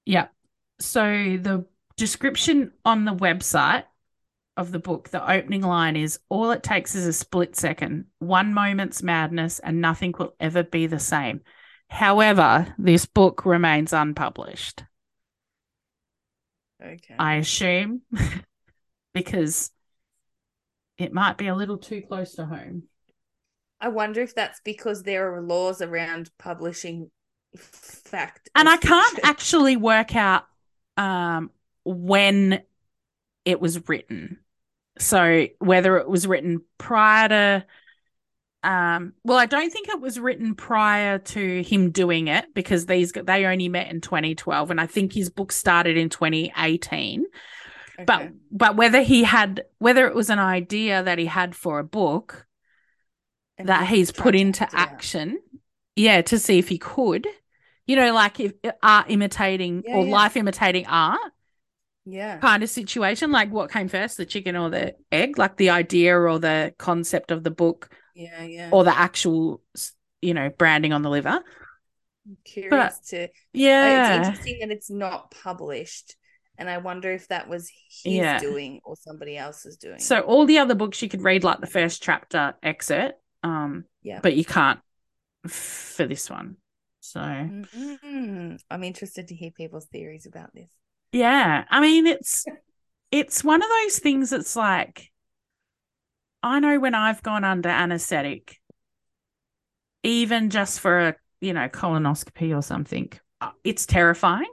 Yeah. 0.05 0.27
So 0.79 1.03
the 1.03 1.65
description 1.97 2.73
on 2.83 3.05
the 3.05 3.15
website 3.15 3.83
of 4.57 4.71
the 4.71 4.79
book, 4.79 5.09
the 5.09 5.29
opening 5.29 5.61
line 5.61 5.95
is 5.95 6.19
all 6.29 6.51
it 6.51 6.63
takes 6.63 6.95
is 6.95 7.05
a 7.05 7.13
split 7.13 7.55
second, 7.55 8.05
one 8.19 8.53
moment's 8.53 9.03
madness, 9.03 9.59
and 9.59 9.81
nothing 9.81 10.13
will 10.17 10.35
ever 10.39 10.63
be 10.63 10.87
the 10.87 10.99
same. 10.99 11.41
However, 11.89 12.73
this 12.77 13.05
book 13.05 13.45
remains 13.45 13.93
unpublished. 13.93 14.83
Okay. 16.83 17.15
I 17.17 17.35
assume 17.35 18.01
because 19.13 19.71
it 20.97 21.13
might 21.13 21.37
be 21.37 21.47
a 21.47 21.55
little 21.55 21.77
too 21.77 22.01
close 22.01 22.33
to 22.35 22.45
home. 22.45 22.83
I 23.79 23.89
wonder 23.89 24.21
if 24.21 24.33
that's 24.33 24.61
because 24.63 25.03
there 25.03 25.35
are 25.35 25.41
laws 25.41 25.81
around 25.81 26.31
publishing 26.39 27.11
fact. 27.57 28.49
And 28.55 28.69
I 28.69 28.77
can't 28.77 29.19
actually 29.23 29.75
work 29.75 30.15
out 30.15 30.45
um, 30.97 31.51
when 31.83 32.61
it 33.43 33.59
was 33.59 33.87
written. 33.87 34.39
So 34.97 35.47
whether 35.59 35.97
it 35.97 36.07
was 36.07 36.25
written 36.27 36.61
prior 36.77 37.29
to 37.29 37.65
um 38.63 39.13
well 39.23 39.37
I 39.37 39.45
don't 39.45 39.69
think 39.71 39.89
it 39.89 40.01
was 40.01 40.19
written 40.19 40.55
prior 40.55 41.19
to 41.19 41.61
him 41.63 41.91
doing 41.91 42.27
it 42.27 42.53
because 42.55 42.87
these 42.87 43.11
they 43.11 43.45
only 43.45 43.69
met 43.69 43.91
in 43.91 44.01
2012 44.01 44.71
and 44.71 44.81
I 44.81 44.87
think 44.87 45.13
his 45.13 45.29
book 45.29 45.51
started 45.51 45.97
in 45.97 46.09
2018 46.09 47.25
Okay. 47.99 48.05
but 48.05 48.31
but 48.51 48.75
whether 48.75 49.01
he 49.03 49.23
had 49.23 49.65
whether 49.79 50.07
it 50.07 50.15
was 50.15 50.29
an 50.31 50.39
idea 50.39 51.03
that 51.03 51.19
he 51.19 51.25
had 51.27 51.55
for 51.55 51.79
a 51.79 51.83
book 51.83 52.47
And 53.57 53.67
that 53.67 53.87
he's 53.87 54.11
put 54.11 54.35
into 54.35 54.63
act 54.63 54.73
it 54.73 54.87
out. 54.87 54.89
action 54.91 55.39
yeah 55.95 56.21
to 56.21 56.39
see 56.39 56.59
if 56.59 56.67
he 56.69 56.77
could 56.77 57.27
you 57.87 57.95
know 57.95 58.13
like 58.13 58.39
if 58.39 58.53
art 58.83 59.07
imitating 59.09 59.83
Yeah, 59.83 59.95
or 59.95 60.05
yeah. 60.05 60.11
life 60.11 60.35
imitating 60.37 60.85
art 60.87 61.19
Yeah. 62.05 62.37
kind 62.37 62.61
of 62.63 62.69
situation 62.69 63.31
like 63.31 63.51
what 63.51 63.71
came 63.71 63.87
first 63.87 64.17
the 64.17 64.25
chicken 64.25 64.55
or 64.55 64.69
the 64.69 64.95
egg 65.11 65.37
like 65.39 65.57
the 65.57 65.71
idea 65.71 66.15
or 66.15 66.37
the 66.39 66.73
concept 66.77 67.31
of 67.31 67.43
the 67.43 67.51
book 67.51 67.89
Yeah. 68.13 68.43
Yeah. 68.43 68.69
or 68.71 68.83
the 68.83 68.95
actual 68.95 69.61
you 70.21 70.33
know 70.33 70.49
branding 70.49 70.93
on 70.93 71.01
the 71.01 71.09
liver 71.09 71.41
I'm 72.27 72.37
curious 72.43 72.99
to. 73.09 73.27
yeah 73.53 74.19
It's 74.19 74.27
interesting 74.27 74.59
that 74.61 74.71
it's 74.71 74.89
not 74.89 75.29
published, 75.43 76.15
and 76.57 76.67
I 76.69 76.77
wonder 76.79 77.11
if 77.11 77.27
that 77.27 77.47
was 77.49 77.69
his 78.03 78.13
Yeah. 78.15 78.39
doing 78.39 78.81
or 78.83 78.95
somebody 78.95 79.37
else's 79.37 79.77
doing. 79.77 79.99
so 79.99 80.21
all 80.21 80.45
the 80.45 80.57
other 80.59 80.75
books 80.75 81.01
you 81.01 81.09
could 81.09 81.21
read 81.23 81.43
like 81.43 81.59
the 81.61 81.67
first 81.67 82.01
chapter 82.03 82.55
excerpt 82.63 83.19
um 83.43 83.85
Yeah. 84.01 84.19
but 84.21 84.35
you 84.35 84.45
can't 84.45 84.79
for 85.47 86.05
this 86.07 86.29
one 86.29 86.57
so 86.99 87.19
Mhm. 87.19 88.59
I'm 88.71 88.83
interested 88.83 89.27
to 89.27 89.35
hear 89.35 89.51
people's 89.51 89.85
theories 89.87 90.25
about 90.25 90.51
this. 90.55 90.69
Yeah, 91.15 91.63
I 91.69 91.79
mean 91.79 92.07
it's 92.07 92.45
it's 93.09 93.41
one 93.41 93.63
of 93.63 93.69
those 93.69 93.99
things 93.99 94.31
that's 94.31 94.57
like 94.57 95.13
I 96.43 96.59
know 96.59 96.77
when 96.77 96.93
I've 96.93 97.23
gone 97.23 97.45
under 97.45 97.69
anesthetic, 97.69 98.59
even 100.03 100.49
just 100.49 100.81
for 100.81 100.99
a 100.99 101.15
you 101.39 101.53
know 101.53 101.69
colonoscopy 101.69 102.53
or 102.53 102.61
something, 102.61 103.13
uh, 103.39 103.51
it's 103.63 103.85
terrifying. 103.85 104.51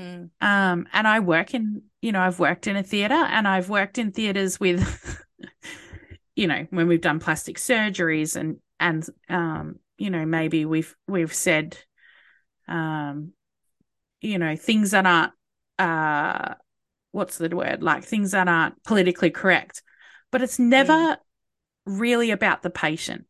Mm. 0.00 0.30
Um, 0.40 0.88
and 0.92 1.06
I 1.06 1.20
work 1.20 1.54
in 1.54 1.82
you 2.00 2.10
know 2.10 2.22
I've 2.22 2.40
worked 2.40 2.66
in 2.66 2.74
a 2.74 2.82
theater 2.82 3.14
and 3.14 3.46
I've 3.46 3.68
worked 3.68 3.98
in 3.98 4.10
theaters 4.10 4.58
with, 4.58 5.22
you 6.34 6.48
know, 6.48 6.66
when 6.70 6.88
we've 6.88 7.00
done 7.00 7.20
plastic 7.20 7.58
surgeries 7.58 8.34
and 8.34 8.56
and 8.80 9.06
um 9.28 9.78
you 9.96 10.10
know 10.10 10.26
maybe 10.26 10.64
we've 10.64 10.96
we've 11.06 11.32
said, 11.32 11.78
um, 12.66 13.32
you 14.20 14.40
know 14.40 14.56
things 14.56 14.90
that 14.90 15.06
aren't 15.06 15.32
uh 15.78 16.54
what's 17.12 17.38
the 17.38 17.48
word? 17.54 17.82
Like 17.82 18.04
things 18.04 18.32
that 18.32 18.48
aren't 18.48 18.82
politically 18.84 19.30
correct. 19.30 19.82
But 20.30 20.42
it's 20.42 20.58
never 20.58 21.18
really 21.86 22.30
about 22.30 22.62
the 22.62 22.70
patient. 22.70 23.26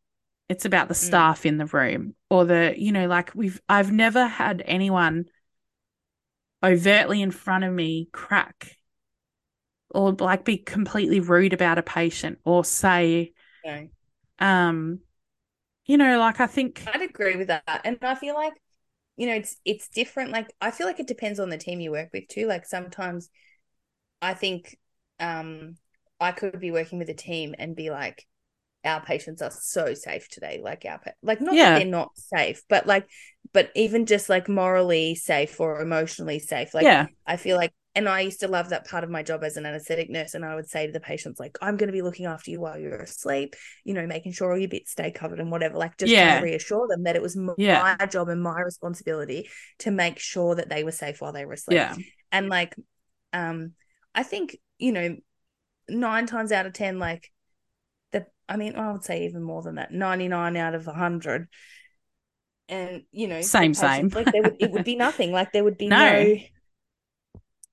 It's 0.49 0.65
about 0.65 0.87
the 0.87 0.93
staff 0.95 1.45
in 1.45 1.57
the 1.57 1.65
room 1.65 2.15
or 2.29 2.45
the 2.45 2.75
you 2.77 2.91
know 2.91 3.07
like 3.07 3.31
we've 3.33 3.61
i've 3.69 3.91
never 3.91 4.27
had 4.27 4.61
anyone 4.65 5.25
overtly 6.63 7.21
in 7.21 7.31
front 7.31 7.63
of 7.63 7.73
me 7.73 8.09
crack 8.11 8.77
or 9.89 10.11
like 10.13 10.43
be 10.45 10.57
completely 10.57 11.19
rude 11.19 11.53
about 11.53 11.77
a 11.77 11.83
patient 11.83 12.39
or 12.45 12.65
say 12.65 13.33
No. 13.63 13.87
um 14.39 14.99
you 15.85 15.97
know 15.97 16.19
like 16.19 16.39
i 16.39 16.47
think 16.47 16.83
I'd 16.87 17.01
agree 17.01 17.35
with 17.35 17.47
that. 17.47 17.81
And 17.83 17.97
I 18.01 18.15
feel 18.15 18.35
like, 18.35 18.53
you 19.17 19.27
know, 19.27 19.35
it's 19.35 19.57
it's 19.65 19.89
different. 19.89 20.31
Like 20.31 20.53
I 20.61 20.71
feel 20.71 20.87
like 20.87 20.99
it 20.99 21.07
depends 21.07 21.39
on 21.39 21.49
the 21.49 21.57
team 21.57 21.79
you 21.79 21.91
work 21.91 22.09
with 22.13 22.27
too. 22.27 22.47
Like 22.47 22.65
sometimes 22.65 23.29
I 24.21 24.33
think 24.33 24.77
um 25.19 25.75
I 26.19 26.31
could 26.31 26.59
be 26.59 26.71
working 26.71 26.99
with 26.99 27.09
a 27.09 27.13
team 27.13 27.55
and 27.59 27.75
be 27.75 27.89
like, 27.89 28.25
our 28.85 29.01
patients 29.03 29.41
are 29.41 29.51
so 29.51 29.93
safe 29.93 30.29
today. 30.29 30.61
Like 30.63 30.85
our 30.89 30.99
pa- 30.99 31.11
like 31.23 31.41
not 31.41 31.59
Yeah. 31.59 31.61
that 31.61 31.73
they're 31.73 31.85
not 31.85 32.11
safe, 32.17 32.63
but 32.69 32.87
like 32.87 33.07
but 33.53 33.71
even 33.75 34.05
just 34.05 34.29
like 34.29 34.49
morally 34.49 35.15
safe 35.15 35.59
or 35.59 35.81
emotionally 35.81 36.39
safe. 36.39 36.73
Like 36.73 36.89
yeah 36.89 37.07
I 37.27 37.37
feel 37.37 37.57
like, 37.57 37.73
and 37.95 38.09
I 38.09 38.21
used 38.21 38.39
to 38.39 38.47
love 38.47 38.69
that 38.69 38.87
part 38.87 39.03
of 39.03 39.09
my 39.11 39.21
job 39.21 39.43
as 39.43 39.55
an 39.55 39.65
anesthetic 39.65 40.09
nurse. 40.09 40.33
And 40.33 40.43
I 40.43 40.55
would 40.55 40.67
say 40.67 40.87
to 40.87 40.91
the 40.91 40.99
patients, 40.99 41.39
like, 41.39 41.57
I'm 41.61 41.77
going 41.77 41.87
to 41.87 41.93
be 41.93 42.01
looking 42.01 42.25
after 42.25 42.49
you 42.49 42.59
while 42.59 42.77
you're 42.77 42.95
asleep, 42.95 43.55
you 43.83 43.93
know, 43.93 44.07
making 44.07 44.31
sure 44.31 44.51
all 44.51 44.57
your 44.57 44.69
bits 44.69 44.91
stay 44.91 45.11
covered 45.11 45.39
and 45.39 45.51
whatever. 45.51 45.77
Like, 45.77 45.97
just 45.97 46.11
Yeah. 46.11 46.39
to 46.39 46.41
reassure 46.41 46.87
them 46.87 47.03
that 47.03 47.15
it 47.15 47.21
was 47.21 47.37
m- 47.37 47.55
Yeah. 47.57 47.81
my 47.99 48.05
job 48.07 48.29
and 48.29 48.41
my 48.41 48.61
responsibility 48.61 49.49
to 49.79 49.91
make 49.91 50.17
sure 50.17 50.55
that 50.55 50.69
they 50.69 50.83
were 50.83 50.91
safe 50.91 51.21
while 51.21 51.33
they 51.33 51.45
were 51.45 51.53
asleep. 51.53 51.77
yeah 51.77 51.95
And 52.31 52.49
like, 52.49 52.75
um, 53.31 53.73
I 54.15 54.23
think, 54.23 54.57
you 54.79 54.91
know, 54.91 55.17
nine 55.89 56.25
times 56.25 56.51
out 56.51 56.65
of 56.65 56.73
10, 56.73 56.99
like, 56.99 57.31
the, 58.11 58.25
I 58.49 58.57
mean, 58.57 58.75
I 58.75 58.91
would 58.91 59.03
say 59.03 59.25
even 59.25 59.43
more 59.43 59.61
than 59.61 59.75
that, 59.75 59.91
99 59.91 60.57
out 60.57 60.75
of 60.75 60.87
100. 60.87 61.47
And, 62.69 63.03
you 63.11 63.27
know, 63.27 63.41
Same, 63.41 63.73
same. 63.73 64.09
Like, 64.13 64.31
there 64.31 64.43
would, 64.43 64.55
it 64.59 64.71
would 64.71 64.83
be 64.83 64.95
nothing. 64.97 65.31
Like, 65.31 65.51
there 65.51 65.63
would 65.63 65.77
be 65.77 65.89
No. 65.89 65.97
no. 66.23 66.37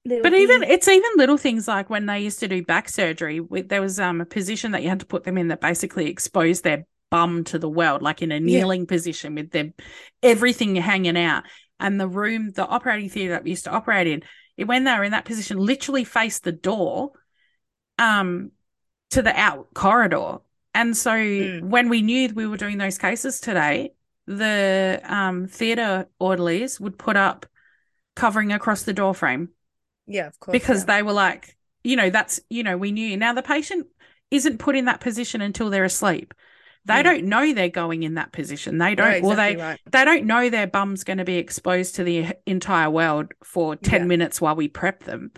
But 0.04 0.22
would 0.22 0.34
even 0.34 0.62
it's 0.64 0.88
even 0.88 1.10
little 1.16 1.36
things 1.36 1.68
like 1.68 1.90
when 1.90 2.06
they 2.06 2.20
used 2.20 2.40
to 2.40 2.48
do 2.48 2.64
back 2.64 2.88
surgery, 2.88 3.40
there 3.66 3.82
was 3.82 4.00
um 4.00 4.20
a 4.20 4.26
position 4.26 4.72
that 4.72 4.82
you 4.82 4.88
had 4.88 5.00
to 5.00 5.06
put 5.06 5.24
them 5.24 5.38
in 5.38 5.48
that 5.48 5.60
basically 5.60 6.08
exposed 6.08 6.64
their 6.64 6.86
bum 7.10 7.44
to 7.44 7.58
the 7.58 7.68
world, 7.68 8.02
like 8.02 8.22
in 8.22 8.32
a 8.32 8.40
kneeling 8.40 8.86
position 8.86 9.34
with 9.34 9.50
their 9.50 9.72
everything 10.22 10.76
hanging 10.76 11.18
out. 11.18 11.44
And 11.78 12.00
the 12.00 12.08
room, 12.08 12.50
the 12.50 12.66
operating 12.66 13.08
theatre 13.08 13.32
that 13.32 13.44
we 13.44 13.50
used 13.50 13.64
to 13.64 13.70
operate 13.70 14.06
in, 14.06 14.22
it, 14.56 14.64
when 14.64 14.84
they 14.84 14.92
were 14.92 15.04
in 15.04 15.12
that 15.12 15.24
position, 15.24 15.58
literally 15.58 16.04
faced 16.04 16.44
the 16.44 16.52
door, 16.52 17.12
um, 17.98 18.52
to 19.10 19.22
the 19.22 19.38
out 19.38 19.72
corridor. 19.74 20.38
And 20.74 20.96
so 20.96 21.10
Mm. 21.10 21.62
when 21.62 21.88
we 21.88 22.02
knew 22.02 22.28
we 22.34 22.46
were 22.46 22.56
doing 22.56 22.78
those 22.78 22.98
cases 22.98 23.40
today, 23.40 23.92
the 24.26 25.00
um 25.04 25.46
theatre 25.46 26.06
orderlies 26.18 26.78
would 26.80 26.96
put 26.98 27.16
up 27.16 27.46
covering 28.14 28.52
across 28.52 28.82
the 28.84 28.92
door 28.92 29.14
frame 29.14 29.48
Yeah, 30.10 30.26
of 30.26 30.38
course. 30.40 30.52
because 30.52 30.80
yeah. 30.82 30.96
they 30.96 31.02
were 31.02 31.12
like, 31.12 31.56
you 31.84 31.96
know, 31.96 32.10
that's, 32.10 32.40
you 32.50 32.62
know, 32.62 32.76
we 32.76 32.92
knew. 32.92 33.16
Now 33.16 33.32
the 33.32 33.42
patient 33.42 33.86
isn't 34.30 34.58
put 34.58 34.76
in 34.76 34.84
that 34.86 35.00
position 35.00 35.40
until 35.40 35.70
they're 35.70 35.84
asleep. 35.84 36.34
They 36.86 36.94
Mm. 37.00 37.04
don't 37.04 37.24
know 37.24 37.52
they're 37.52 37.68
going 37.68 38.02
in 38.02 38.14
that 38.14 38.32
position. 38.32 38.78
They 38.78 38.94
don't, 38.94 39.24
or 39.24 39.36
they, 39.36 39.52
exactly 39.52 39.56
right. 39.62 39.80
they 39.90 40.04
don't 40.04 40.26
know 40.26 40.50
their 40.50 40.66
bum's 40.66 41.04
going 41.04 41.18
to 41.18 41.24
be 41.24 41.36
exposed 41.36 41.96
to 41.96 42.04
the 42.04 42.28
entire 42.46 42.90
world 42.90 43.32
for 43.44 43.76
10 43.76 44.00
Yeah. 44.02 44.06
minutes 44.06 44.40
while 44.40 44.56
we 44.56 44.68
prep 44.68 45.04
them. 45.04 45.30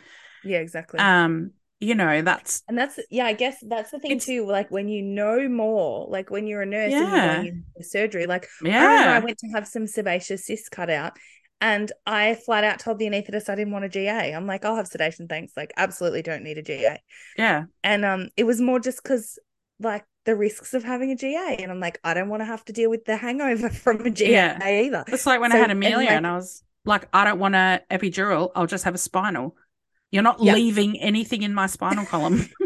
Yeah, 0.45 0.59
exactly. 0.59 0.99
Um, 1.01 1.53
you 1.81 1.97
know, 1.97 2.23
that's, 2.23 2.63
and 2.69 2.79
that's 2.79 3.01
yeah, 3.11 3.25
I 3.27 3.33
guess 3.33 3.57
that's 3.61 3.91
the 3.91 3.99
thing 3.99 4.21
too. 4.21 4.47
Like 4.47 4.71
when 4.71 4.89
you 4.89 5.03
know 5.03 5.49
more, 5.49 6.07
like 6.09 6.31
when 6.31 6.47
you're 6.47 6.63
a 6.63 6.67
nurse 6.67 6.93
and 6.93 7.01
you're 7.11 7.35
going 7.35 7.47
in 7.47 7.65
for 7.77 7.83
surgery. 7.83 8.27
Like 8.27 8.47
I 8.63 8.67
remember 8.67 9.11
I 9.11 9.19
went 9.19 9.39
to 9.39 9.49
have 9.49 9.67
some 9.67 9.89
sebaceous 9.89 10.47
cysts 10.47 10.69
cut 10.69 10.91
out, 10.91 11.15
and 11.63 11.91
I 12.07 12.35
flat 12.35 12.65
out 12.65 12.79
told 12.81 12.99
the 12.99 13.07
anaesthetist 13.07 13.49
I 13.49 13.55
didn't 13.55 13.73
want 13.73 13.87
a 13.87 13.89
GA. 13.89 14.33
I'm 14.33 14.47
like, 14.47 14.65
I'll 14.67 14.77
have 14.77 14.87
sedation, 14.89 15.29
thanks. 15.29 15.55
Like, 15.57 15.73
absolutely 15.79 16.21
don't 16.21 16.43
need 16.43 16.59
a 16.59 16.63
GA. 16.63 16.99
yeah, 17.39 17.65
And 17.83 18.05
um, 18.05 18.29
it 18.37 18.45
was 18.45 18.61
more 18.61 18.81
just 18.81 19.03
because 19.03 19.39
like 19.81 20.05
the 20.27 20.37
risks 20.37 20.75
of 20.75 20.85
having 20.85 21.11
a 21.11 21.17
GA, 21.17 21.57
and 21.61 21.71
I'm 21.73 21.81
like, 21.81 21.99
I 22.05 22.13
don't 22.15 22.29
want 22.29 22.43
to 22.43 22.47
have 22.47 22.65
to 22.67 22.73
deal 22.73 22.91
with 22.91 23.05
the 23.07 23.17
hangover 23.17 23.69
from 23.85 24.05
a 24.05 24.11
GA 24.11 24.31
Yeah. 24.31 24.59
either. 24.69 25.05
It's 25.09 25.25
like 25.27 25.41
when 25.41 25.53
I 25.53 25.57
had 25.57 25.71
Amelia 25.71 26.11
and, 26.11 26.25
like- 26.25 26.33
I 26.33 26.37
was 26.37 26.63
like, 26.85 27.09
I 27.13 27.25
don't 27.25 27.39
want 27.39 27.55
a 27.55 27.81
epidural. 27.91 28.51
I'll 28.55 28.67
just 28.67 28.85
have 28.85 28.95
a 28.95 28.99
spinal. 28.99 29.57
You're 30.11 30.23
not 30.23 30.43
Yeah. 30.43 30.55
leaving 30.55 31.01
anything 31.01 31.43
in 31.43 31.55
my 31.55 31.67
spinal 31.67 32.05
column. 32.05 32.49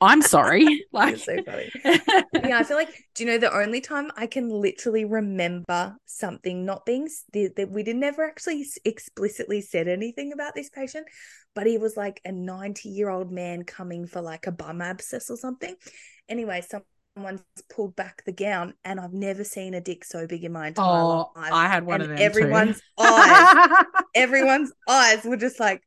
I'm 0.00 0.22
sorry. 0.22 0.84
Like, 0.92 1.16
so 1.18 1.36
funny. 1.44 1.70
yeah, 1.84 2.58
I 2.58 2.64
feel 2.64 2.76
like, 2.76 2.88
do 3.14 3.24
you 3.24 3.30
know 3.30 3.38
the 3.38 3.54
only 3.54 3.80
time 3.80 4.10
I 4.16 4.26
can 4.26 4.48
literally 4.48 5.04
remember 5.04 5.96
something 6.06 6.64
not 6.64 6.86
being 6.86 7.08
that 7.32 7.68
we 7.70 7.82
did 7.82 7.96
never 7.96 8.24
actually 8.24 8.64
explicitly 8.84 9.60
said 9.60 9.88
anything 9.88 10.32
about 10.32 10.54
this 10.54 10.70
patient, 10.70 11.06
but 11.54 11.66
he 11.66 11.76
was 11.78 11.96
like 11.96 12.20
a 12.24 12.32
90 12.32 12.88
year 12.88 13.10
old 13.10 13.30
man 13.30 13.64
coming 13.64 14.06
for 14.06 14.22
like 14.22 14.46
a 14.46 14.52
bum 14.52 14.80
abscess 14.80 15.28
or 15.30 15.36
something. 15.36 15.74
Anyway, 16.28 16.62
someone's 17.16 17.42
pulled 17.70 17.94
back 17.96 18.22
the 18.24 18.32
gown, 18.32 18.74
and 18.84 18.98
I've 18.98 19.12
never 19.12 19.44
seen 19.44 19.74
a 19.74 19.80
dick 19.80 20.04
so 20.04 20.26
big 20.26 20.44
in 20.44 20.52
my 20.52 20.68
entire 20.68 20.84
Oh, 20.86 21.30
life. 21.36 21.52
I 21.52 21.68
had 21.68 21.84
one 21.84 22.00
and 22.00 22.04
of 22.04 22.08
them. 22.08 22.18
too. 22.18 22.24
everyone's 22.24 22.80
eyes, 22.98 23.84
everyone's 24.14 24.72
eyes 24.88 25.24
were 25.24 25.36
just 25.36 25.60
like, 25.60 25.82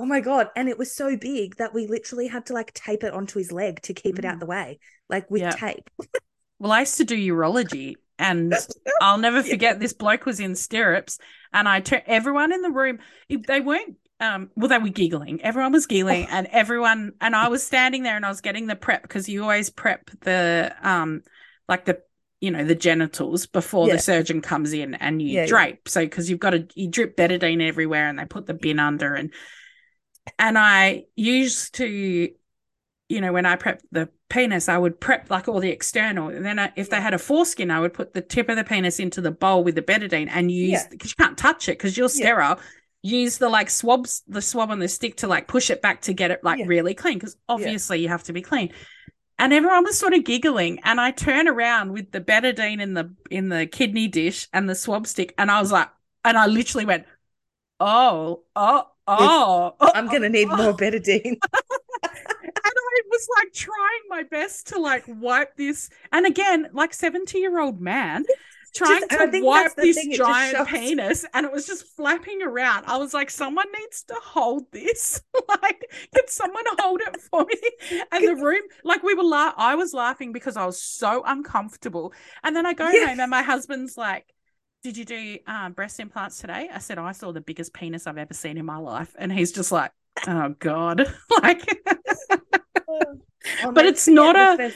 oh 0.00 0.06
my 0.06 0.20
god! 0.20 0.48
And 0.56 0.68
it 0.68 0.78
was 0.78 0.94
so 0.94 1.16
big 1.16 1.56
that 1.56 1.74
we 1.74 1.86
literally 1.86 2.28
had 2.28 2.46
to 2.46 2.52
like 2.54 2.72
tape 2.74 3.04
it 3.04 3.12
onto 3.12 3.38
his 3.38 3.52
leg 3.52 3.82
to 3.82 3.94
keep 3.94 4.18
it 4.18 4.24
out 4.24 4.36
Mm. 4.36 4.40
the 4.40 4.46
way, 4.46 4.78
like 5.08 5.30
with 5.30 5.42
Yeah. 5.42 5.52
tape. 5.52 5.90
Well, 6.58 6.72
I 6.72 6.80
used 6.80 6.98
to 6.98 7.04
do 7.04 7.16
urology, 7.16 7.96
and 8.18 8.54
I'll 9.00 9.18
never 9.18 9.42
forget 9.50 9.80
this 9.80 9.92
bloke 9.92 10.26
was 10.26 10.40
in 10.40 10.54
stirrups, 10.54 11.18
and 11.52 11.68
I 11.68 11.80
turned 11.80 12.04
everyone 12.06 12.52
in 12.52 12.62
the 12.62 12.70
room. 12.70 12.98
They 13.28 13.60
weren't. 13.60 13.96
Um, 14.20 14.50
well, 14.54 14.68
they 14.68 14.76
were 14.78 14.90
giggling. 14.90 15.40
Everyone 15.42 15.72
was 15.72 15.86
giggling, 15.86 16.26
and 16.26 16.46
everyone, 16.48 17.12
and 17.22 17.34
I 17.34 17.48
was 17.48 17.62
standing 17.66 18.02
there, 18.02 18.16
and 18.16 18.26
I 18.26 18.28
was 18.28 18.42
getting 18.42 18.66
the 18.66 18.76
prep 18.76 19.02
because 19.02 19.28
you 19.28 19.42
always 19.42 19.70
prep 19.70 20.10
the, 20.20 20.74
um, 20.82 21.22
like 21.66 21.86
the, 21.86 22.02
you 22.40 22.50
know, 22.50 22.64
the 22.64 22.74
genitals 22.74 23.46
before 23.46 23.88
Yeah. 23.88 23.94
the 23.94 23.98
surgeon 23.98 24.42
comes 24.42 24.74
in, 24.74 24.94
and 24.94 25.22
you 25.22 25.28
Yeah, 25.36 25.40
yeah. 25.44 25.46
drape. 25.46 25.88
So 25.88 26.04
because 26.04 26.28
you've 26.28 26.40
got 26.40 26.50
to, 26.50 26.68
you 26.74 26.88
drip 26.88 27.16
betadine 27.16 27.62
everywhere, 27.66 28.08
and 28.08 28.18
they 28.18 28.26
put 28.26 28.44
the 28.46 28.52
bin 28.54 28.78
under, 28.78 29.14
and 29.14 29.32
and 30.38 30.58
I 30.58 31.04
used 31.16 31.74
to 31.76 32.30
you 33.08 33.20
know, 33.20 33.32
when 33.32 33.44
I 33.44 33.56
prepped 33.56 33.80
the 33.90 34.08
penis, 34.28 34.68
I 34.68 34.78
would 34.78 35.00
prep 35.00 35.30
like 35.30 35.48
all 35.48 35.58
the 35.58 35.70
external. 35.70 36.28
And 36.28 36.44
then 36.46 36.60
I, 36.60 36.72
if 36.76 36.90
they 36.90 37.00
had 37.00 37.12
a 37.12 37.18
foreskin, 37.18 37.70
I 37.70 37.80
would 37.80 37.92
put 37.92 38.14
the 38.14 38.20
tip 38.20 38.48
of 38.48 38.56
the 38.56 38.62
penis 38.62 39.00
into 39.00 39.20
the 39.20 39.32
bowl 39.32 39.64
with 39.64 39.74
the 39.74 39.82
betadine 39.82 40.28
and 40.30 40.50
use 40.50 40.70
Yeah. 40.70 40.86
because 40.88 41.10
you 41.18 41.24
can't 41.24 41.36
touch 41.36 41.68
it 41.68 41.72
because 41.78 41.96
you're 41.96 42.08
Yeah. 42.14 42.26
sterile. 42.26 42.60
Use 43.02 43.38
the 43.38 43.48
like 43.48 43.68
swabs, 43.68 44.22
the 44.28 44.40
swab 44.40 44.70
on 44.70 44.78
the 44.78 44.86
stick 44.86 45.16
to 45.18 45.26
like 45.26 45.48
push 45.48 45.70
it 45.70 45.82
back 45.82 46.02
to 46.02 46.12
get 46.14 46.30
it 46.30 46.44
like 46.44 46.60
Yeah. 46.60 46.66
really 46.68 46.94
clean 46.94 47.18
because 47.18 47.36
obviously 47.48 47.98
you 48.00 48.08
have 48.08 48.22
to 48.24 48.32
be 48.32 48.42
clean. 48.42 48.72
And 49.40 49.52
everyone 49.52 49.84
was 49.84 49.98
sort 49.98 50.12
of 50.14 50.24
giggling, 50.24 50.80
and 50.84 51.00
I 51.00 51.12
turn 51.12 51.48
around 51.48 51.92
with 51.92 52.12
the 52.12 52.20
betadine 52.20 52.80
in 52.80 52.92
the 52.94 53.14
in 53.30 53.48
the 53.48 53.66
kidney 53.66 54.06
dish 54.06 54.46
and 54.52 54.68
the 54.68 54.74
swab 54.74 55.06
stick, 55.06 55.34
and 55.38 55.50
I 55.50 55.60
was 55.60 55.72
like, 55.72 55.88
and 56.26 56.36
I 56.36 56.46
literally 56.46 56.84
went, 56.84 57.06
oh, 57.80 58.42
oh, 58.56 58.86
oh, 59.06 59.74
oh 59.80 59.90
I'm 59.94 60.06
gonna 60.08 60.28
need 60.28 60.48
oh, 60.50 60.56
more 60.56 60.72
betadine. 60.76 61.24
and 62.04 62.74
I 62.76 63.00
was 63.10 63.28
like 63.38 63.52
trying 63.52 64.02
my 64.08 64.22
best 64.24 64.68
to 64.68 64.78
like 64.78 65.04
wipe 65.06 65.56
this. 65.56 65.90
And 66.12 66.26
again, 66.26 66.68
like 66.72 66.94
70 66.94 67.38
year 67.38 67.58
old 67.58 67.80
man 67.80 68.24
trying 68.74 69.00
Just- 69.00 69.32
to 69.32 69.40
wipe 69.42 69.74
this 69.74 69.96
thing, 69.96 70.12
giant 70.12 70.68
penis 70.68 71.24
and 71.34 71.44
it 71.44 71.52
was 71.52 71.66
just 71.66 71.86
flapping 71.96 72.42
around. 72.42 72.84
I 72.86 72.98
was 72.98 73.12
like, 73.12 73.30
someone 73.30 73.66
needs 73.78 74.04
to 74.04 74.14
hold 74.22 74.70
this. 74.72 75.20
like, 75.48 75.84
can 76.14 76.28
someone 76.28 76.64
hold 76.78 77.00
it 77.00 77.20
for 77.20 77.44
me? 77.44 78.00
And 78.12 78.26
the 78.26 78.36
room, 78.36 78.62
like 78.84 79.02
we 79.02 79.14
were 79.14 79.24
la- 79.24 79.54
I 79.56 79.74
was 79.74 79.92
laughing 79.92 80.32
because 80.32 80.56
I 80.56 80.66
was 80.66 80.80
so 80.80 81.22
uncomfortable. 81.26 82.12
And 82.42 82.54
then 82.54 82.66
I 82.66 82.74
go 82.74 82.88
Yeah. 82.88 83.08
home 83.08 83.20
and 83.20 83.30
my 83.30 83.42
husband's 83.42 83.96
like, 83.96 84.26
did 84.82 84.96
you 84.96 85.04
do 85.04 85.38
um, 85.46 85.72
breast 85.72 86.00
implants 86.00 86.38
today? 86.38 86.68
I 86.72 86.78
said, 86.78 86.98
I 86.98 87.12
saw 87.12 87.32
the 87.32 87.40
biggest 87.40 87.72
penis 87.74 88.06
I've 88.06 88.18
ever 88.18 88.34
seen 88.34 88.56
in 88.58 88.64
my 88.64 88.78
life. 88.78 89.14
And 89.18 89.32
he's 89.32 89.52
just 89.52 89.72
like, 89.72 89.92
oh 90.26 90.54
God. 90.58 91.06
like, 91.42 91.62
But 93.72 93.86
it's 93.86 94.08
not 94.08 94.36
a- 94.36 94.72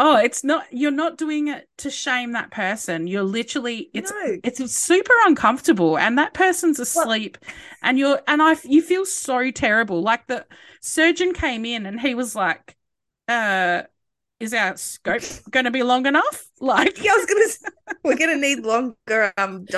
Oh, 0.00 0.16
it's 0.16 0.44
not 0.44 0.64
you're 0.70 0.92
not 0.92 1.18
doing 1.18 1.48
it 1.48 1.68
to 1.78 1.90
shame 1.90 2.30
that 2.32 2.52
person. 2.52 3.08
You're 3.08 3.24
literally 3.24 3.90
it's 3.92 4.12
No. 4.12 4.36
it's 4.44 4.72
super 4.72 5.12
uncomfortable 5.26 5.98
and 5.98 6.18
that 6.18 6.34
person's 6.34 6.78
asleep 6.78 7.36
and 7.82 7.98
you're 7.98 8.20
and 8.28 8.40
I 8.40 8.54
you 8.62 8.80
feel 8.80 9.04
so 9.04 9.50
terrible. 9.50 10.00
Like 10.00 10.28
the 10.28 10.46
surgeon 10.80 11.32
came 11.34 11.64
in 11.64 11.84
and 11.84 12.00
he 12.00 12.14
was 12.14 12.36
like 12.36 12.76
uh 13.26 13.82
is 14.40 14.54
our 14.54 14.76
scope 14.76 15.22
going 15.50 15.64
to 15.64 15.70
be 15.70 15.82
long 15.82 16.06
enough? 16.06 16.44
Like 16.60 17.02
Yeah, 17.02 17.12
I 17.12 17.16
was 17.16 17.26
gonna. 17.26 17.48
Say, 17.48 17.68
we're 18.04 18.16
gonna 18.16 18.36
need 18.36 18.60
longer 18.64 19.32
um. 19.38 19.64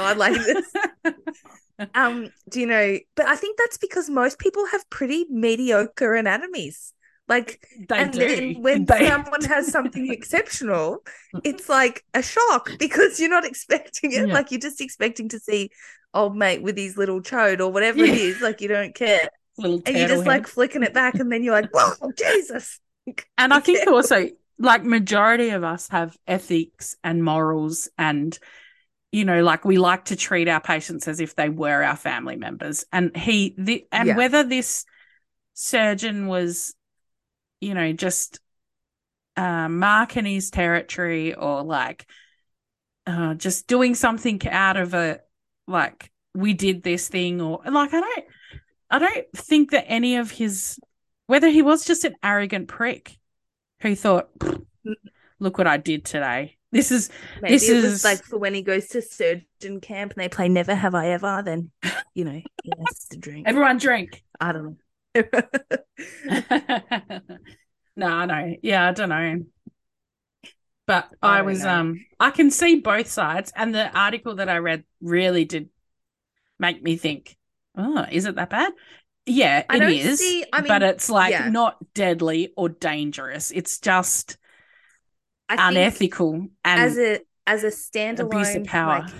Um, 1.94 2.30
do 2.50 2.60
you 2.60 2.66
know? 2.66 2.98
But 3.16 3.26
I 3.26 3.36
think 3.36 3.58
that's 3.58 3.78
because 3.78 4.10
most 4.10 4.38
people 4.38 4.66
have 4.72 4.88
pretty 4.90 5.26
mediocre 5.30 6.14
anatomies. 6.14 6.92
Like, 7.28 7.66
they 7.88 7.96
and 7.98 8.12
do. 8.12 8.18
then 8.18 8.62
when 8.62 8.84
They- 8.86 9.08
someone 9.08 9.42
has 9.44 9.68
something 9.72 10.10
exceptional, 10.10 10.98
it's 11.44 11.68
like 11.68 12.04
a 12.12 12.22
shock 12.22 12.70
because 12.78 13.20
you're 13.20 13.30
not 13.30 13.44
expecting 13.46 14.12
it. 14.12 14.28
Yeah. 14.28 14.34
Like 14.34 14.50
you're 14.50 14.60
just 14.60 14.80
expecting 14.80 15.28
to 15.30 15.38
see 15.38 15.70
old 16.12 16.36
mate 16.36 16.62
with 16.62 16.76
his 16.76 16.96
little 16.96 17.20
chode 17.22 17.60
or 17.60 17.70
whatever 17.70 18.00
it 18.00 18.08
Yeah. 18.08 18.14
is. 18.14 18.40
Like 18.40 18.60
you 18.60 18.68
don't 18.68 18.94
care, 18.94 19.28
little 19.56 19.80
and 19.86 19.96
you're 19.96 20.08
just 20.08 20.22
head. 20.24 20.28
like 20.28 20.46
flicking 20.48 20.82
it 20.82 20.92
back, 20.92 21.14
and 21.14 21.30
then 21.30 21.44
you're 21.44 21.54
like, 21.54 21.70
"Whoa, 21.72 22.10
Jesus!" 22.18 22.80
And 23.38 23.54
I 23.54 23.60
think 23.60 23.86
also, 23.86 24.28
like, 24.60 24.84
majority 24.84 25.50
of 25.50 25.64
us 25.64 25.88
have 25.88 26.16
ethics 26.26 26.96
and 27.02 27.24
morals, 27.24 27.88
and 27.98 28.38
you 29.12 29.24
know, 29.24 29.42
like 29.42 29.64
we 29.64 29.76
like 29.78 30.04
to 30.04 30.14
treat 30.16 30.46
our 30.48 30.60
patients 30.60 31.08
as 31.08 31.18
if 31.18 31.34
they 31.34 31.48
were 31.48 31.82
our 31.82 31.96
family 31.96 32.36
members. 32.36 32.84
And 32.92 33.16
he, 33.16 33.56
the, 33.58 33.84
and 33.90 34.08
Yeah. 34.08 34.16
whether 34.16 34.44
this 34.44 34.84
surgeon 35.54 36.28
was, 36.28 36.74
you 37.60 37.74
know, 37.74 37.92
just 37.92 38.38
uh, 39.36 39.68
marking 39.68 40.26
his 40.26 40.50
territory 40.50 41.34
or 41.34 41.64
like 41.64 42.06
uh, 43.06 43.34
just 43.34 43.66
doing 43.66 43.94
something 43.94 44.40
out 44.48 44.76
of 44.76 44.94
a 44.94 45.20
like 45.66 46.10
we 46.34 46.54
did 46.54 46.82
this 46.82 47.08
thing 47.08 47.40
or 47.40 47.60
like 47.64 47.92
I 47.92 48.00
don't, 48.00 48.24
I 48.90 48.98
don't 48.98 49.26
think 49.34 49.72
that 49.72 49.86
any 49.88 50.16
of 50.16 50.30
his 50.30 50.78
whether 51.26 51.48
he 51.48 51.62
was 51.62 51.84
just 51.84 52.04
an 52.04 52.14
arrogant 52.22 52.68
prick 52.68 53.18
who 53.80 53.94
thought, 53.94 54.28
look 55.38 55.58
what 55.58 55.66
I 55.66 55.76
did 55.76 56.04
today. 56.04 56.56
This 56.72 56.92
is 56.92 57.10
Maybe 57.42 57.54
This 57.54 57.68
is- 57.68 58.04
like 58.04 58.22
for 58.22 58.38
when 58.38 58.54
he 58.54 58.62
goes 58.62 58.86
to 58.88 59.02
surgeon 59.02 59.80
camp 59.80 60.12
and 60.12 60.22
they 60.22 60.28
play 60.28 60.48
"Never 60.48 60.74
Have 60.74 60.94
I 60.94 61.08
Ever." 61.08 61.42
Then 61.44 61.70
you 62.14 62.24
know 62.24 62.40
he 62.62 62.72
has 62.86 63.06
to 63.10 63.18
drink. 63.18 63.48
everyone 63.48 63.78
drink. 63.78 64.22
I 64.40 64.52
don't 64.52 64.76
know. 65.14 65.22
no, 67.96 68.06
I 68.06 68.26
know. 68.26 68.54
Yeah, 68.62 68.88
I 68.88 68.92
don't 68.92 69.08
know. 69.08 69.40
But 70.86 71.08
I 71.22 71.38
I, 71.38 71.42
was 71.42 71.62
know. 71.64 71.70
um 71.70 72.04
I 72.18 72.30
can 72.30 72.50
see 72.50 72.76
both 72.80 73.08
sides 73.08 73.52
and 73.54 73.74
the 73.74 73.90
article 73.96 74.36
that 74.36 74.48
I 74.48 74.58
read 74.58 74.84
really 75.00 75.44
did 75.44 75.68
make 76.58 76.82
me 76.82 76.96
think, 76.96 77.36
oh, 77.76 78.06
is 78.10 78.26
it 78.26 78.34
that 78.36 78.50
bad? 78.50 78.72
Yeah, 79.26 79.64
I 79.68 79.76
it 79.76 80.16
see- 80.18 80.44
I 80.52 80.60
but 80.62 80.82
it's 80.82 81.10
like 81.10 81.30
yeah. 81.32 81.48
not 81.50 81.76
deadly 81.94 82.52
or 82.56 82.68
dangerous. 82.68 83.50
It's 83.50 83.78
just 83.78 84.38
I 85.48 85.56
unethical 85.70 86.48
and 86.64 86.80
as 86.80 86.98
a 86.98 87.20
as 87.46 87.64
a 87.64 87.68
standalone 87.68 88.32
abuse 88.32 88.54
of 88.54 88.64
power. 88.64 89.00
like, 89.00 89.14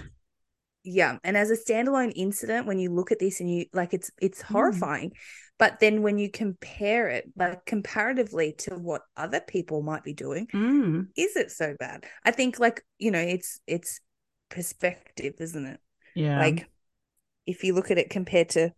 yeah, 0.82 1.18
and 1.24 1.36
as 1.36 1.50
a 1.50 1.56
standalone 1.56 2.12
incident, 2.16 2.66
when 2.66 2.78
you 2.78 2.90
look 2.92 3.12
at 3.12 3.18
this 3.18 3.40
and 3.40 3.52
you 3.52 3.66
like, 3.72 3.92
it's 3.94 4.10
it's 4.20 4.42
Hmm. 4.48 4.54
horrifying. 4.54 5.12
But 5.58 5.78
then 5.80 6.02
when 6.02 6.18
you 6.18 6.30
compare 6.30 7.08
it, 7.08 7.30
like 7.36 7.66
comparatively 7.66 8.54
to 8.60 8.76
what 8.76 9.02
other 9.16 9.40
people 9.40 9.82
might 9.82 10.04
be 10.04 10.14
doing, 10.14 10.48
Mm, 10.52 11.08
is 11.16 11.36
it 11.36 11.50
so 11.50 11.76
bad? 11.78 12.06
I 12.24 12.30
think 12.30 12.58
like 12.58 12.84
you 12.98 13.10
know, 13.10 13.20
it's 13.20 13.60
it's 13.66 14.00
perspective, 14.48 15.34
isn't 15.40 15.66
it? 15.66 15.80
yeah. 16.14 16.38
like 16.40 16.68
if 17.46 17.64
you 17.64 17.74
look 17.74 17.90
at 17.90 17.98
it 17.98 18.10
compared 18.10 18.50
to 18.50 18.72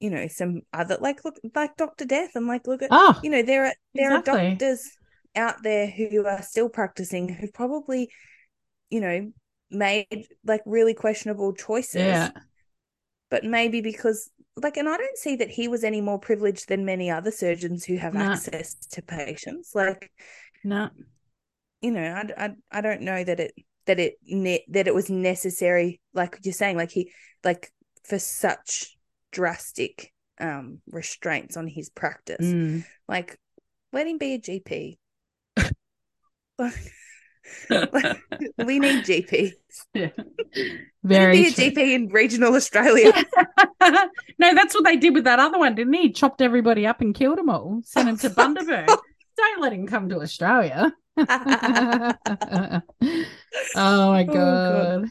you 0.00 0.10
know 0.10 0.26
some 0.28 0.62
other 0.72 0.96
like 1.00 1.24
look 1.24 1.36
like 1.54 1.76
Dr. 1.76 2.04
Death 2.06 2.30
and 2.34 2.46
like 2.46 2.66
look 2.66 2.82
at 2.82 2.88
oh, 2.90 3.18
you 3.22 3.30
know 3.30 3.42
there 3.42 3.66
are 3.66 3.74
there 3.94 4.16
Exactly. 4.18 4.46
are 4.46 4.50
doctors 4.50 4.90
out 5.36 5.62
there 5.62 5.86
who 5.86 6.26
are 6.26 6.42
still 6.42 6.68
practicing 6.68 7.28
who 7.28 7.46
probably 7.52 8.10
you 8.88 9.00
know 9.00 9.30
made 9.70 10.26
like 10.44 10.62
really 10.66 10.94
questionable 10.94 11.52
choices 11.52 11.94
yeah. 12.02 12.30
but 13.30 13.44
maybe 13.44 13.80
because 13.80 14.30
like 14.56 14.76
and 14.76 14.88
I 14.88 14.96
don't 14.96 15.16
see 15.18 15.36
that 15.36 15.50
he 15.50 15.68
was 15.68 15.84
any 15.84 16.00
more 16.00 16.18
privileged 16.18 16.68
than 16.68 16.84
many 16.84 17.10
other 17.10 17.30
surgeons 17.30 17.84
who 17.84 17.96
have 17.96 18.14
No. 18.14 18.22
access 18.22 18.74
to 18.92 19.02
patients 19.02 19.72
like 19.74 20.10
No. 20.64 20.88
you 21.80 21.92
know 21.92 22.02
I, 22.02 22.44
I, 22.46 22.50
I 22.72 22.80
don't 22.80 23.02
know 23.02 23.22
that 23.22 23.38
it 23.38 23.52
that 23.86 24.00
it 24.00 24.14
ne- 24.26 24.64
that 24.70 24.88
it 24.88 24.94
was 24.94 25.08
necessary 25.10 26.00
like 26.14 26.38
you're 26.42 26.52
saying 26.52 26.76
like 26.76 26.90
he 26.90 27.12
like 27.44 27.70
for 28.04 28.18
such 28.18 28.96
drastic 29.32 30.12
um 30.40 30.80
restraints 30.90 31.56
on 31.56 31.66
his 31.66 31.88
practice 31.90 32.46
Mm. 32.46 32.84
like 33.08 33.38
let 33.92 34.06
him 34.06 34.18
be 34.18 34.34
a 34.34 34.38
gp 34.38 34.98
we 38.58 38.78
need 38.78 39.04
GPs. 39.04 39.52
Yeah. 39.94 40.10
Very 41.02 41.32
be 41.42 41.48
a 41.48 41.50
gp 41.50 41.78
in 41.78 42.08
regional 42.08 42.54
australia 42.54 43.12
no, 44.38 44.54
that's 44.54 44.74
what 44.74 44.84
they 44.84 44.96
did 44.96 45.14
with 45.14 45.24
that 45.24 45.38
other 45.40 45.58
one, 45.58 45.74
didn't 45.74 45.94
he? 45.94 46.12
Chopped 46.12 46.42
everybody 46.42 46.86
up 46.86 47.00
and 47.00 47.14
killed 47.14 47.38
them 47.38 47.48
all. 47.50 47.80
Sent 47.84 48.08
him 48.08 48.16
to 48.18 48.30
Bundaberg. 48.38 48.86
Don't 49.36 49.60
let 49.60 49.72
him 49.72 49.86
come 49.86 50.08
to 50.10 50.20
Australia. 50.20 50.92
oh 51.16 51.24
my 53.74 54.22
Oh, 54.22 54.24
god. 54.24 54.34
God. 54.34 55.08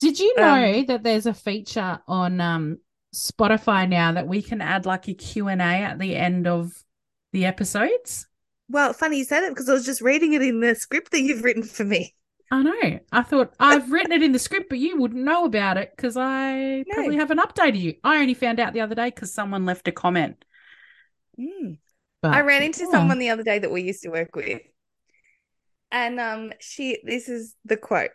Did 0.00 0.18
you 0.20 0.34
know 0.36 0.78
Um, 0.78 0.86
that 0.86 1.02
there's 1.02 1.26
a 1.26 1.34
feature 1.34 2.00
on 2.06 2.40
um 2.40 2.78
Spotify 3.16 3.88
now 3.88 4.12
that 4.12 4.28
we 4.28 4.42
can 4.42 4.60
add 4.60 4.86
like 4.86 5.08
a 5.08 5.14
Q&A 5.14 5.52
at 5.58 5.98
the 5.98 6.14
end 6.16 6.46
of 6.46 6.84
the 7.32 7.44
episodes? 7.44 8.26
well 8.68 8.92
funny 8.92 9.18
you 9.18 9.24
said 9.24 9.44
it 9.44 9.50
because 9.50 9.68
i 9.68 9.72
was 9.72 9.84
just 9.84 10.00
reading 10.00 10.32
it 10.32 10.42
in 10.42 10.58
the 10.58 10.74
script 10.74 11.12
that 11.12 11.20
you've 11.20 11.44
written 11.44 11.62
for 11.62 11.84
me 11.84 12.12
I 12.50 12.62
know. 12.62 13.00
I 13.10 13.22
thought 13.22 13.54
I've 13.58 13.90
written 13.90 14.12
it 14.12 14.22
in 14.22 14.30
the 14.30 14.38
script, 14.38 14.68
but 14.68 14.78
you 14.78 15.00
wouldn't 15.00 15.24
know 15.24 15.46
about 15.46 15.78
it 15.78 15.92
because 15.96 16.16
I 16.16 16.84
No. 16.86 16.94
probably 16.94 17.16
haven't 17.16 17.40
updated 17.40 17.80
you. 17.80 17.94
I 18.04 18.20
only 18.20 18.34
found 18.34 18.60
out 18.60 18.72
the 18.72 18.82
other 18.82 18.94
day 18.94 19.10
because 19.10 19.34
someone 19.34 19.66
left 19.66 19.88
a 19.88 19.92
comment. 19.92 20.44
Mm. 21.36 21.78
But 22.22 22.34
I 22.34 22.42
ran 22.42 22.62
into 22.62 22.84
yeah. 22.84 22.92
someone 22.92 23.18
the 23.18 23.30
other 23.30 23.42
day 23.42 23.58
that 23.58 23.72
we 23.72 23.82
used 23.82 24.02
to 24.04 24.10
work 24.10 24.36
with. 24.36 24.62
And 25.90 26.20
um 26.20 26.52
she 26.60 26.98
this 27.04 27.28
is 27.28 27.56
the 27.64 27.76
quote. 27.76 28.10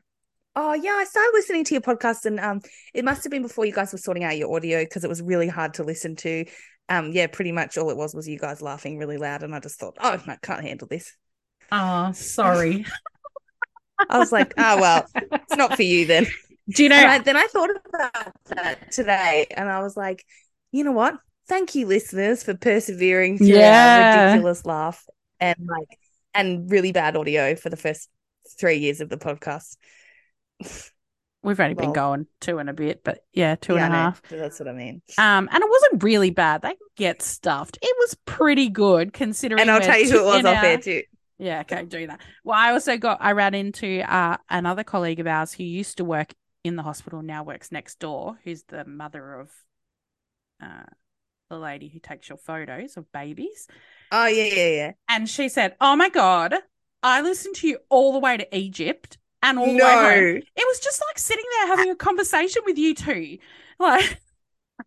Oh 0.56 0.74
yeah, 0.74 0.98
I 0.98 1.06
started 1.06 1.32
listening 1.34 1.64
to 1.66 1.74
your 1.74 1.82
podcast 1.82 2.26
and 2.26 2.40
um 2.40 2.62
it 2.94 3.06
must 3.06 3.24
have 3.24 3.32
been 3.32 3.42
before 3.42 3.66
you 3.66 3.74
guys 3.74 3.92
were 3.92 3.98
sorting 3.98 4.24
out 4.24 4.38
your 4.38 4.54
audio 4.56 4.84
because 4.84 5.04
it 5.04 5.10
was 5.10 5.22
really 5.22 5.48
hard 5.48 5.76
to 5.76 5.84
listen 5.84 6.16
to. 6.18 6.46
Um 6.90 7.12
yeah, 7.12 7.28
pretty 7.28 7.52
much 7.52 7.78
all 7.78 7.90
it 7.90 7.98
was 7.98 8.14
was 8.14 8.28
you 8.28 8.38
guys 8.38 8.62
laughing 8.62 8.98
really 8.98 9.18
loud 9.18 9.44
and 9.44 9.56
I 9.56 9.60
just 9.60 9.80
thought, 9.80 9.98
"Oh, 10.00 10.22
I 10.28 10.38
can't 10.42 10.64
handle 10.64 10.88
this." 10.88 11.16
Oh, 11.72 12.12
sorry. 12.12 12.86
I 14.10 14.20
was 14.20 14.32
like, 14.32 14.54
"Oh 14.58 14.80
well, 14.80 15.06
it's 15.16 15.56
not 15.56 15.76
for 15.76 15.84
you 15.84 16.06
then." 16.06 16.28
Do 16.70 16.84
you 16.84 16.90
know? 16.90 16.96
I, 16.98 17.20
then 17.20 17.36
I 17.36 17.48
thought 17.48 17.70
about 17.86 18.34
that 18.46 18.92
today 18.92 19.48
and 19.56 19.70
I 19.70 19.82
was 19.82 19.96
like, 19.98 20.26
"You 20.72 20.84
know 20.84 20.92
what? 20.92 21.16
thank 21.48 21.76
you, 21.76 21.86
listeners, 21.86 22.44
for 22.44 22.56
persevering 22.56 23.38
through 23.38 23.48
Yeah. 23.48 24.14
ridiculous 24.14 24.66
laugh 24.66 25.06
and 25.42 25.58
like 25.68 26.00
and 26.34 26.72
really 26.72 26.94
bad 26.94 27.18
audio 27.18 27.56
for 27.56 27.70
the 27.70 27.76
first 27.76 28.08
three 28.58 28.78
years 28.78 29.02
of 29.02 29.10
the 29.10 29.18
podcast. 29.18 29.76
We've 31.44 31.60
only 31.60 31.74
been 31.74 31.92
going 31.92 32.28
two 32.40 32.60
and 32.60 32.70
a 32.70 32.74
bit, 32.74 33.04
but 33.04 33.20
yeah, 33.34 33.56
two 33.56 33.74
Yeah, 33.74 33.82
a 33.82 33.86
I 33.86 33.88
know, 33.88 33.94
half. 33.96 34.22
That's 34.30 34.60
what 34.60 34.70
I 34.70 34.74
mean. 34.74 35.02
Um, 35.18 35.50
and 35.52 35.64
it 35.64 35.70
wasn't 35.70 36.04
really 36.04 36.30
bad. 36.30 36.62
They 36.62 36.76
get 36.96 37.24
stuffed. 37.24 37.80
It 37.82 37.96
was 38.00 38.16
pretty 38.26 38.70
good 38.70 39.12
considering. 39.12 39.60
And 39.60 39.72
I'll 39.72 39.82
tell 39.82 39.98
you 40.00 40.12
who 40.12 40.20
it 40.20 40.26
was 40.26 40.46
off 40.46 40.58
our- 40.58 40.66
air 40.66 40.78
too. 40.78 41.02
Yeah, 41.40 41.62
okay, 41.62 41.86
do 41.86 42.06
that. 42.06 42.22
Well, 42.44 42.56
I 42.56 42.72
also 42.72 42.98
got 42.98 43.18
I 43.20 43.32
ran 43.32 43.56
into 43.56 44.02
uh, 44.08 44.38
another 44.52 44.84
colleague 44.84 45.20
of 45.20 45.26
ours 45.26 45.52
who 45.52 45.64
used 45.64 45.98
to 45.98 46.06
work 46.06 46.36
in 46.64 46.76
the 46.76 46.84
hospital, 46.84 47.24
now 47.24 47.42
works 47.44 47.72
next 47.72 47.98
door, 47.98 48.38
who's 48.44 48.62
the 48.68 48.86
mother 48.86 49.40
of 49.40 49.50
uh, 50.62 50.84
the 51.50 51.58
lady 51.58 51.88
who 51.88 51.98
takes 52.00 52.30
your 52.30 52.38
photos 52.38 52.96
of 52.98 53.12
babies. 53.12 53.68
Oh 54.12 54.28
yeah, 54.28 54.44
yeah, 54.54 54.68
yeah. 54.70 54.92
And 55.10 55.28
she 55.28 55.50
said, 55.50 55.76
Oh 55.82 55.96
my 55.96 56.10
God, 56.10 56.54
I 57.02 57.22
listened 57.22 57.56
to 57.56 57.68
you 57.68 57.80
all 57.90 58.14
the 58.14 58.20
way 58.20 58.38
to 58.38 58.56
Egypt 58.56 59.18
and 59.44 59.60
all 59.60 59.74
the 59.74 59.80
way 59.80 59.98
home. 59.98 60.28
No, 60.28 60.42
It 60.56 60.66
was 60.68 60.80
just 60.80 61.02
like 61.10 61.20
sitting 61.20 61.46
there 61.60 61.68
having 61.68 61.90
a 61.90 61.96
conversation 61.96 62.62
with 62.66 62.78
you 62.78 62.96
two. 62.96 63.38
Like, 63.80 64.22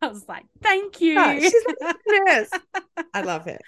I 0.02 0.08
was 0.08 0.28
like, 0.28 0.44
Thank 0.62 1.00
you. 1.00 1.14
No, 1.14 1.40
she's 1.40 1.64
like 1.66 1.76
nurse. 2.06 2.50
I 3.14 3.22
love 3.22 3.46
it. 3.48 3.62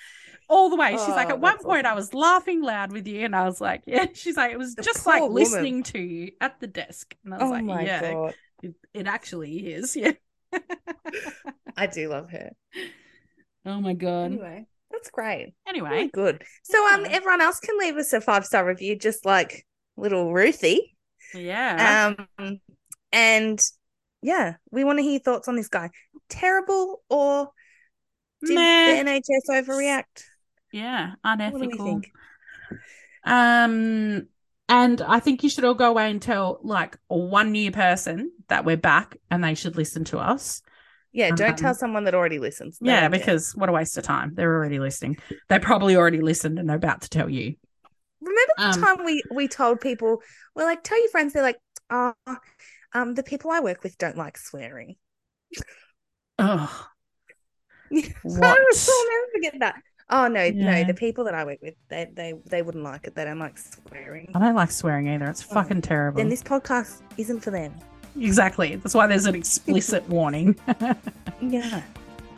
all 0.48 0.70
the 0.70 0.76
way. 0.76 0.96
She's 0.96 1.16
like, 1.16 1.30
Oh, 1.30 1.30
at 1.30 1.40
one 1.40 1.58
point, 1.58 1.86
I 1.86 1.94
was 1.94 2.14
laughing 2.14 2.62
loud 2.62 2.92
with 2.92 3.06
you, 3.06 3.24
and 3.24 3.34
I 3.34 3.44
was 3.44 3.60
like, 3.60 3.82
yeah. 3.86 4.06
She's 4.14 4.36
like, 4.36 4.52
it 4.52 4.58
was 4.58 4.74
The 4.76 4.82
just 4.82 5.06
like 5.06 5.22
woman. 5.22 5.34
listening 5.34 5.82
to 5.84 5.98
you 5.98 6.32
at 6.40 6.60
the 6.60 6.66
desk, 6.66 7.16
and 7.24 7.34
I 7.34 7.38
was 7.38 7.46
Oh 7.46 7.50
like, 7.50 7.64
my 7.64 7.82
yeah, 7.82 8.00
god, 8.00 8.34
it, 8.62 8.74
it 8.94 9.06
actually 9.06 9.72
is. 9.74 9.96
Yeah. 9.96 10.12
I 11.76 11.86
do 11.86 12.08
love 12.08 12.30
her. 12.30 12.50
oh 13.64 13.80
my 13.80 13.94
god. 13.94 14.32
Anyway, 14.32 14.66
that's 14.90 15.10
great. 15.10 15.54
Really 15.88 16.08
Anyway, 16.08 16.08
good. 16.08 16.44
So 16.62 16.86
um, 16.94 17.04
Yeah. 17.04 17.10
everyone 17.10 17.40
else 17.40 17.60
can 17.60 17.78
leave 17.78 17.96
us 17.96 18.12
a 18.12 18.20
five 18.20 18.46
star 18.46 18.64
review, 18.66 18.96
just 18.96 19.24
like 19.24 19.66
little 19.96 20.32
Ruthie. 20.32 20.96
yeah. 21.34 22.14
Um, 22.18 22.60
and 23.12 23.60
yeah, 24.22 24.56
we 24.70 24.84
want 24.84 24.98
to 24.98 25.02
hear 25.02 25.12
your 25.12 25.20
thoughts 25.20 25.48
on 25.48 25.56
this 25.56 25.68
guy. 25.68 25.90
Terrible 26.28 27.02
or 27.08 27.50
did 28.44 28.54
Meh. 28.56 29.02
the 29.04 29.10
NHS 29.10 29.64
overreact? 29.66 30.24
yeah. 30.72 31.14
What 31.22 31.38
do 31.62 31.68
we 31.68 31.78
Unethical. 31.78 31.86
think? 31.86 32.12
Um, 33.24 34.28
and 34.68 35.00
I 35.00 35.20
think 35.20 35.42
you 35.42 35.50
should 35.50 35.64
all 35.64 35.74
go 35.74 35.90
away 35.90 36.10
and 36.10 36.20
tell 36.20 36.58
like 36.62 36.96
one 37.08 37.52
new 37.52 37.70
person 37.70 38.32
that 38.48 38.64
we're 38.64 38.76
back, 38.76 39.16
and 39.30 39.42
they 39.42 39.54
should 39.54 39.76
listen 39.76 40.04
to 40.06 40.18
us. 40.18 40.62
Yeah, 41.12 41.30
don't 41.30 41.56
tell 41.56 41.70
Um, 41.70 41.74
someone 41.74 42.04
that 42.04 42.14
already 42.14 42.38
listens. 42.38 42.78
They 42.78 42.90
Yeah, 42.90 43.00
care. 43.00 43.10
because 43.10 43.52
what 43.54 43.68
a 43.68 43.72
waste 43.72 43.96
of 43.96 44.04
time. 44.04 44.34
They're 44.34 44.54
already 44.54 44.78
listening. 44.78 45.16
They 45.48 45.58
probably 45.58 45.96
already 45.96 46.20
listened 46.20 46.58
and 46.58 46.68
they're 46.68 46.76
about 46.76 47.02
to 47.02 47.08
tell 47.08 47.30
you. 47.30 47.54
Remember 48.26 48.52
the 48.58 48.64
um, 48.64 48.96
time 48.96 49.04
we 49.04 49.22
we 49.32 49.48
told 49.48 49.80
people 49.80 50.20
we're 50.54 50.64
like, 50.64 50.82
tell 50.82 51.00
your 51.00 51.10
friends. 51.10 51.32
They're 51.32 51.42
like, 51.42 51.58
oh, 51.90 52.14
um, 52.92 53.14
the 53.14 53.22
people 53.22 53.50
I 53.50 53.60
work 53.60 53.82
with 53.82 53.96
don't 53.98 54.16
like 54.16 54.36
swearing. 54.36 54.96
Oh, 56.38 56.86
What? 57.90 58.44
I'll 58.44 59.06
never 59.08 59.26
forget 59.32 59.54
that. 59.60 59.76
Oh 60.08 60.28
no, 60.28 60.50
no, 60.50 60.84
the 60.84 60.94
people 60.94 61.24
that 61.24 61.34
I 61.34 61.44
work 61.44 61.58
with, 61.62 61.74
they 61.88 62.06
they 62.12 62.34
they 62.46 62.62
wouldn't 62.62 62.84
like 62.84 63.06
it. 63.06 63.14
They 63.16 63.24
don't 63.24 63.38
like 63.40 63.58
swearing. 63.58 64.30
I 64.34 64.38
don't 64.38 64.54
like 64.54 64.70
swearing 64.70 65.08
either. 65.08 65.26
It's 65.26 65.44
Oh, 65.50 65.54
fucking 65.54 65.82
terrible. 65.82 66.18
Then 66.18 66.28
this 66.28 66.42
podcast 66.44 67.00
isn't 67.16 67.40
for 67.40 67.50
them. 67.50 67.74
Exactly. 68.18 68.76
That's 68.76 68.94
why 68.94 69.06
there's 69.08 69.26
an 69.26 69.34
explicit 69.34 70.08
warning. 70.08 70.56
Yeah. 71.42 71.82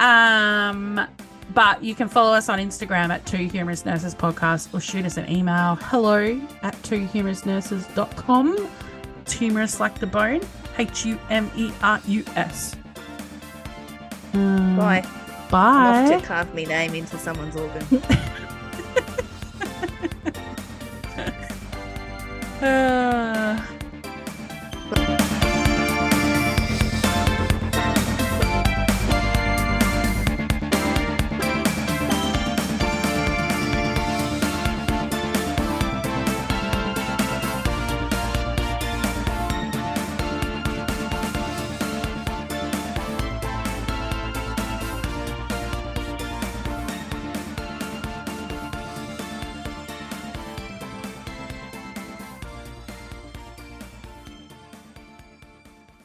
um, 0.01 1.07
but 1.55 1.83
you 1.83 1.95
can 1.95 2.09
follow 2.09 2.33
us 2.33 2.49
on 2.49 2.59
Instagram 2.59 3.11
at 3.11 3.25
Two 3.27 3.49
Humerus 3.49 3.85
Nurses 3.85 4.15
Podcast 4.15 4.73
or 4.75 4.81
shoot 4.81 5.05
us 5.05 5.17
an 5.17 5.31
email 5.31 5.77
hello 5.77 6.41
at 6.63 6.75
twohumerusnurses.com. 6.83 8.69
It's 9.23 9.33
humerus 9.33 9.81
like 9.81 9.99
the 9.99 10.07
bone. 10.07 10.41
H 10.79 11.05
U 11.07 11.19
M 11.31 11.51
E 11.57 11.73
R 11.83 12.01
U 12.07 12.25
S. 12.37 12.77
Bye. 14.33 15.05
Bye. 15.51 16.05
Enough 16.07 16.21
to 16.21 16.27
carve 16.27 16.55
me 16.55 16.67
name 16.67 16.95
into 16.95 17.19
someone's 17.19 17.57
organ. 17.57 18.03
Uh, 22.61 23.63